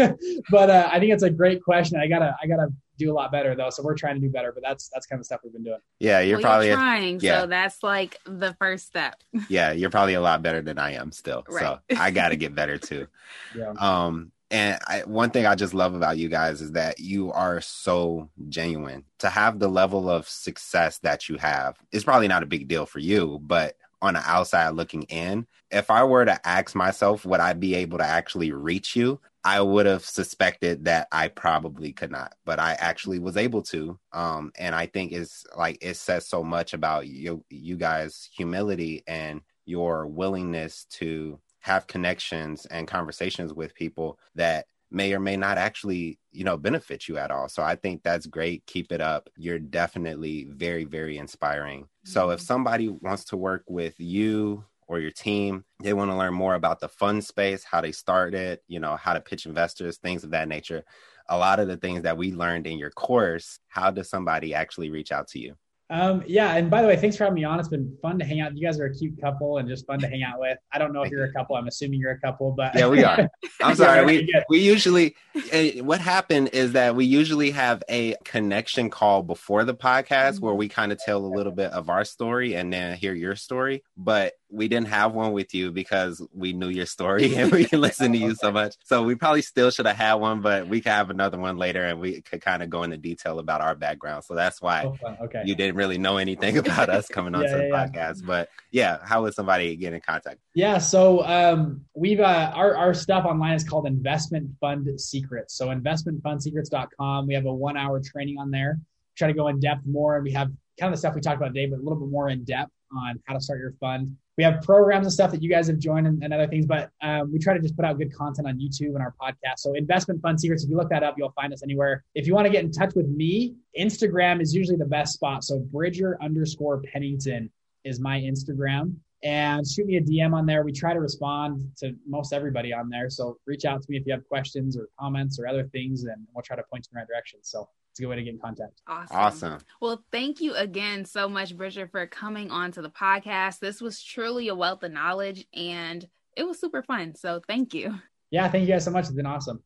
but 0.50 0.70
uh, 0.70 0.90
I 0.92 1.00
think 1.00 1.14
it's 1.14 1.24
a 1.24 1.30
great 1.30 1.64
question. 1.64 1.98
I 1.98 2.08
gotta 2.08 2.36
I 2.42 2.48
gotta 2.48 2.68
do 3.00 3.12
a 3.12 3.16
lot 3.16 3.32
better 3.32 3.56
though. 3.56 3.70
So 3.70 3.82
we're 3.82 3.96
trying 3.96 4.16
to 4.16 4.22
do 4.22 4.30
better. 4.30 4.52
But 4.52 4.64
that's 4.64 4.90
that's 4.94 5.08
kind 5.08 5.20
of 5.20 5.26
stuff 5.26 5.42
we've 5.44 5.54
been 5.54 5.64
doing. 5.64 5.80
Yeah, 6.00 6.20
you're 6.20 6.38
well, 6.38 6.44
probably 6.44 6.68
you're 6.68 6.76
trying. 6.76 7.16
A, 7.16 7.20
yeah. 7.20 7.42
So 7.42 7.48
that's 7.48 7.82
like 7.82 8.18
the 8.26 8.56
first 8.60 8.88
step. 8.88 9.16
yeah, 9.50 9.72
you're 9.72 9.90
probably 9.90 10.14
a 10.14 10.22
lot 10.22 10.44
better 10.44 10.62
than 10.62 10.78
I 10.78 10.94
am 10.94 11.12
still. 11.12 11.44
Right. 11.50 11.62
So 11.62 11.80
I 11.98 12.12
got 12.12 12.30
to 12.30 12.36
get 12.36 12.54
better 12.54 12.78
too. 12.78 13.08
yeah. 13.56 13.74
Um. 13.80 14.32
And 14.52 14.80
I, 14.88 15.02
one 15.02 15.30
thing 15.30 15.46
I 15.46 15.54
just 15.54 15.76
love 15.76 15.94
about 15.94 16.18
you 16.18 16.28
guys 16.28 16.60
is 16.60 16.72
that 16.72 17.00
you 17.00 17.32
are 17.32 17.62
so 17.62 18.30
genuine. 18.50 19.04
To 19.20 19.30
have 19.30 19.60
the 19.60 19.68
level 19.68 20.10
of 20.10 20.28
success 20.28 20.98
that 21.00 21.30
you 21.30 21.38
have 21.38 21.78
is 21.92 22.04
probably 22.04 22.28
not 22.28 22.42
a 22.42 22.48
big 22.48 22.68
deal 22.68 22.88
for 22.88 22.98
you, 22.98 23.40
but 23.44 23.76
on 24.02 24.16
the 24.16 24.22
outside 24.28 24.70
looking 24.70 25.04
in, 25.04 25.46
if 25.72 25.92
I 25.92 26.04
were 26.04 26.26
to 26.26 26.48
ask 26.48 26.76
myself, 26.76 27.26
would 27.26 27.40
I 27.40 27.54
be 27.54 27.76
able 27.76 28.00
to 28.00 28.06
actually 28.06 28.52
reach 28.52 28.96
you? 28.96 29.20
I 29.50 29.62
would 29.62 29.88
have 29.88 30.06
suspected 30.06 30.86
that 30.86 31.08
I 31.12 31.28
probably 31.28 31.92
could 31.92 32.12
not, 32.12 32.36
but 32.46 32.60
I 32.60 32.74
actually 32.74 33.18
was 33.18 33.36
able 33.36 33.64
to. 33.64 33.98
Um, 34.14 34.52
and 34.60 34.76
I 34.76 34.86
think 34.86 35.12
it's 35.12 35.44
like 35.58 35.80
it 35.82 35.98
says 35.98 36.28
so 36.28 36.44
much 36.44 36.76
about 36.76 37.08
you, 37.08 37.44
you 37.50 37.76
guys' 37.76 38.30
humility 38.32 39.04
and 39.08 39.42
your 39.66 40.06
willingness 40.06 40.86
to 41.00 41.40
have 41.62 41.88
connections 41.88 42.68
and 42.68 42.88
conversations 42.88 43.52
with 43.52 43.74
people 43.74 44.20
that 44.36 44.68
may 44.92 45.14
or 45.14 45.20
may 45.20 45.36
not 45.36 45.58
actually 45.58 46.20
you 46.32 46.44
know 46.44 46.58
benefit 46.58 47.08
you 47.08 47.16
at 47.18 47.30
all 47.30 47.48
so 47.48 47.62
i 47.62 47.76
think 47.76 48.02
that's 48.02 48.26
great 48.26 48.66
keep 48.66 48.92
it 48.92 49.02
up 49.02 49.30
you're 49.38 49.60
definitely 49.60 50.48
very 50.50 50.84
very 50.84 51.20
inspiring 51.20 51.82
mm-hmm. 51.82 52.10
so 52.10 52.32
if 52.32 52.40
mm-hmm. 52.40 52.46
somebody 52.46 52.90
wants 52.90 53.24
to 53.24 53.38
work 53.38 53.64
with 53.68 53.94
you 54.00 54.64
or 54.90 55.00
your 55.00 55.12
team. 55.12 55.64
They 55.82 55.94
want 55.94 56.12
to 56.12 56.18
learn 56.18 56.34
more 56.34 56.56
about 56.56 56.82
the 56.82 56.90
fund 56.90 57.24
space, 57.24 57.64
how 57.64 57.80
they 57.80 57.94
started, 57.94 58.60
you 58.68 58.80
know, 58.80 58.98
how 58.98 59.14
to 59.14 59.22
pitch 59.22 59.46
investors, 59.46 59.98
things 59.98 60.24
of 60.24 60.32
that 60.32 60.50
nature. 60.50 60.84
A 61.30 61.38
lot 61.38 61.60
of 61.60 61.68
the 61.68 61.78
things 61.78 62.02
that 62.02 62.18
we 62.18 62.34
learned 62.34 62.66
in 62.66 62.80
your 62.80 62.90
course, 62.90 63.60
how 63.68 63.92
does 63.92 64.10
somebody 64.10 64.54
actually 64.54 64.90
reach 64.90 65.12
out 65.12 65.28
to 65.30 65.40
you? 65.40 65.56
Um, 65.92 66.24
yeah, 66.28 66.56
and 66.56 66.70
by 66.70 66.84
the 66.84 66.88
way, 66.88 66.96
thanks 66.96 67.18
for 67.18 67.24
having 67.24 67.36
me 67.36 67.44
on. 67.44 67.60
It's 67.60 67.68
been 67.68 67.98
fun 68.00 68.20
to 68.20 68.26
hang 68.26 68.42
out. 68.42 68.56
You 68.56 68.64
guys 68.64 68.80
are 68.80 68.86
a 68.86 68.94
cute 68.94 69.20
couple 69.20 69.58
and 69.58 69.68
just 69.68 69.88
fun 69.88 69.98
to 70.00 70.08
hang 70.08 70.22
out 70.22 70.40
with. 70.40 70.60
I 70.72 70.78
don't 70.78 70.94
know 70.94 71.02
if 71.02 71.10
you're 71.10 71.24
a 71.24 71.34
couple. 71.34 71.56
I'm 71.56 71.68
assuming 71.68 72.00
you're 72.00 72.12
a 72.12 72.20
couple, 72.20 72.52
but 72.52 72.76
yeah, 72.76 72.88
we 72.88 73.04
are. 73.04 73.28
I'm 73.62 73.76
sorry. 73.76 74.06
we 74.06 74.34
we 74.50 74.60
usually 74.60 75.16
eh, 75.52 75.82
what 75.82 76.00
happened 76.00 76.50
is 76.54 76.74
that 76.74 76.96
we 76.96 77.06
usually 77.06 77.50
have 77.52 77.82
a 77.90 78.16
connection 78.24 78.92
call 78.92 79.24
before 79.24 79.64
the 79.64 79.74
podcast 79.74 80.40
where 80.40 80.54
we 80.54 80.70
kind 80.70 80.92
of 80.92 81.00
tell 81.00 81.26
a 81.26 81.34
little 81.34 81.52
bit 81.52 81.72
of 81.72 81.90
our 81.90 82.06
story 82.06 82.54
and 82.54 82.72
then 82.72 82.96
hear 82.96 83.16
your 83.16 83.36
story. 83.36 83.84
But 83.98 84.34
we 84.52 84.68
didn't 84.68 84.88
have 84.88 85.14
one 85.14 85.32
with 85.32 85.54
you 85.54 85.72
because 85.72 86.22
we 86.34 86.54
knew 86.54 86.70
your 86.70 86.86
story 86.86 87.36
and 87.38 87.52
we 87.52 87.66
listened 87.68 88.14
to 88.16 88.20
you 88.20 88.36
so 88.36 88.52
much. 88.52 88.76
So 88.84 89.04
we 89.04 89.16
probably 89.16 89.42
still 89.42 89.72
should 89.72 89.86
have 89.86 89.96
had 89.96 90.16
one, 90.16 90.42
but 90.42 90.68
we 90.68 90.82
could 90.82 90.92
have 90.92 91.10
another 91.10 91.38
one 91.38 91.58
later 91.58 91.86
and 91.86 92.00
we 92.00 92.22
could 92.22 92.42
kind 92.42 92.64
of 92.64 92.70
go 92.70 92.84
into 92.84 92.98
detail 92.98 93.40
about 93.40 93.62
our 93.62 93.76
background. 93.76 94.24
So 94.24 94.36
that's 94.36 94.62
why 94.62 94.86
oh, 94.86 95.26
okay. 95.26 95.44
you 95.46 95.56
didn't 95.56 95.76
really 95.76 95.98
know 95.98 96.18
anything 96.18 96.58
about 96.58 96.90
us 96.90 97.08
coming 97.08 97.36
onto 97.36 97.50
yeah, 97.50 97.58
the 97.58 97.68
yeah, 97.68 97.88
podcast. 97.88 98.26
But 98.26 98.50
yeah, 98.72 98.98
how 99.04 99.24
would 99.24 99.34
somebody 99.34 99.76
get 99.76 99.94
in 99.94 100.02
contact? 100.02 100.40
Yeah, 100.56 100.78
so 100.78 101.24
um, 101.26 101.86
we've 101.94 102.20
uh, 102.20 102.52
our 102.56 102.76
our 102.76 102.94
stuff 102.94 103.26
online 103.26 103.54
is 103.54 103.64
called 103.64 103.86
Investment 103.88 104.50
Fund 104.60 105.00
Secrets. 105.00 105.56
So 105.56 105.68
investmentfundsecrets.com. 105.68 107.28
We 107.28 107.34
have 107.34 107.46
a 107.46 107.54
one 107.54 107.78
hour 107.78 108.02
training 108.04 108.38
on 108.40 108.52
there. 108.52 108.80
Try 109.16 109.28
to 109.28 109.34
go 109.34 109.48
in 109.48 109.60
depth 109.60 109.86
more, 109.86 110.16
and 110.16 110.24
we 110.24 110.32
have 110.32 110.52
kind 110.80 110.92
of 110.92 110.98
the 110.98 110.98
stuff 110.98 111.14
we 111.14 111.22
talked 111.22 111.38
about 111.38 111.54
today, 111.54 111.68
but 111.68 111.78
a 111.78 111.84
little 111.84 112.00
bit 112.00 112.10
more 112.10 112.30
in 112.30 112.44
depth 112.44 112.72
on 112.96 113.22
how 113.26 113.34
to 113.34 113.42
start 113.42 113.60
your 113.60 113.74
fund 113.80 114.16
we 114.40 114.46
have 114.46 114.62
programs 114.62 115.06
and 115.06 115.12
stuff 115.12 115.32
that 115.32 115.44
you 115.44 115.50
guys 115.50 115.68
have 115.68 115.80
joined 115.80 116.08
and, 116.08 116.24
and 116.24 116.34
other 116.34 116.48
things, 116.48 116.66
but 116.66 116.92
um, 117.02 117.30
we 117.30 117.38
try 117.38 117.54
to 117.54 117.60
just 117.60 117.76
put 117.76 117.84
out 117.84 117.98
good 117.98 118.16
content 118.16 118.48
on 118.48 118.58
YouTube 118.58 118.96
and 118.96 119.00
our 119.00 119.14
podcast. 119.22 119.58
So 119.58 119.74
investment 119.74 120.22
fund 120.22 120.40
secrets, 120.40 120.64
if 120.64 120.70
you 120.70 120.78
look 120.78 120.90
that 120.92 121.04
up, 121.04 121.16
you'll 121.18 121.34
find 121.34 121.52
us 121.52 121.62
anywhere. 121.62 122.06
If 122.16 122.26
you 122.26 122.34
want 122.34 122.46
to 122.46 122.50
get 122.50 122.64
in 122.64 122.72
touch 122.72 122.96
with 122.96 123.10
me, 123.10 123.56
Instagram 123.78 124.42
is 124.42 124.56
usually 124.56 124.78
the 124.78 124.86
best 124.86 125.16
spot. 125.16 125.44
So 125.44 125.60
Bridger 125.60 126.18
underscore 126.24 126.82
Pennington 126.84 127.52
is 127.84 128.00
my 128.00 128.18
Instagram 128.22 128.96
and 129.24 129.68
shoot 129.68 129.86
me 129.86 129.98
a 129.98 130.02
DM 130.02 130.34
on 130.34 130.46
there. 130.46 130.64
We 130.64 130.72
try 130.72 130.94
to 130.94 131.02
respond 131.02 131.72
to 131.80 131.94
most 132.08 132.32
everybody 132.32 132.72
on 132.72 132.90
there. 132.90 133.10
So 133.10 133.40
reach 133.46 133.66
out 133.66 133.82
to 133.82 133.92
me 133.92 133.98
if 133.98 134.06
you 134.06 134.14
have 134.14 134.26
questions 134.26 134.78
or 134.78 134.88
comments 134.98 135.38
or 135.38 135.48
other 135.48 135.66
things, 135.74 136.06
and 136.06 136.26
we'll 136.34 136.44
try 136.44 136.56
to 136.56 136.64
point 136.72 136.86
you 136.86 136.92
in 136.92 136.96
the 136.96 137.00
right 137.02 137.08
direction. 137.10 137.40
So 137.42 137.68
a 138.00 138.04
good 138.04 138.10
way 138.10 138.16
to 138.16 138.24
get 138.24 138.34
in 138.34 138.40
contact. 138.40 138.82
Awesome. 138.88 139.18
Awesome. 139.18 139.58
Well, 139.82 140.04
thank 140.12 140.42
you 140.42 140.54
again 140.56 141.06
so 141.06 141.28
much, 141.30 141.56
Bridger, 141.56 141.88
for 141.88 142.06
coming 142.08 142.52
on 142.52 142.72
to 142.74 142.82
the 142.82 142.90
podcast. 142.90 143.60
This 143.60 143.82
was 143.82 144.02
truly 144.02 144.48
a 144.48 144.56
wealth 144.56 144.84
of 144.84 144.92
knowledge 144.92 145.46
and 145.54 146.08
it 146.36 146.44
was 146.48 146.60
super 146.60 146.84
fun. 146.84 147.16
So 147.16 147.42
thank 147.48 147.74
you. 147.74 147.96
Yeah, 148.32 148.48
thank 148.50 148.68
you 148.68 148.74
guys 148.74 148.86
so 148.86 148.92
much. 148.92 149.06
It's 149.06 149.14
been 149.14 149.26
awesome. 149.26 149.64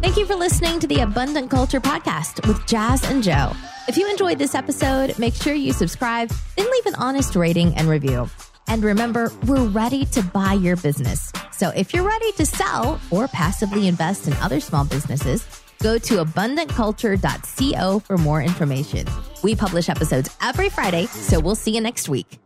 Thank 0.00 0.16
you 0.16 0.24
for 0.24 0.34
listening 0.34 0.80
to 0.80 0.86
the 0.86 1.00
Abundant 1.00 1.50
Culture 1.50 1.80
Podcast 1.80 2.46
with 2.46 2.64
Jazz 2.66 3.04
and 3.10 3.22
Joe. 3.22 3.52
If 3.88 3.96
you 3.96 4.08
enjoyed 4.10 4.38
this 4.38 4.54
episode, 4.54 5.18
make 5.18 5.34
sure 5.34 5.52
you 5.52 5.72
subscribe, 5.72 6.30
then 6.56 6.70
leave 6.70 6.86
an 6.86 6.94
honest 6.94 7.36
rating 7.36 7.74
and 7.76 7.88
review. 7.88 8.30
And 8.68 8.84
remember, 8.84 9.30
we're 9.46 9.64
ready 9.64 10.04
to 10.06 10.22
buy 10.22 10.52
your 10.52 10.76
business. 10.76 11.32
So 11.50 11.70
if 11.70 11.92
you're 11.92 12.06
ready 12.06 12.32
to 12.32 12.46
sell 12.46 13.00
or 13.10 13.28
passively 13.28 13.88
invest 13.88 14.26
in 14.26 14.34
other 14.34 14.60
small 14.60 14.84
businesses, 14.84 15.46
go 15.82 15.98
to 15.98 16.24
abundantculture.co 16.24 17.98
for 18.00 18.18
more 18.18 18.42
information. 18.42 19.06
We 19.42 19.56
publish 19.56 19.88
episodes 19.88 20.34
every 20.40 20.68
Friday, 20.68 21.06
so 21.06 21.40
we'll 21.40 21.54
see 21.54 21.74
you 21.74 21.80
next 21.80 22.08
week. 22.08 22.38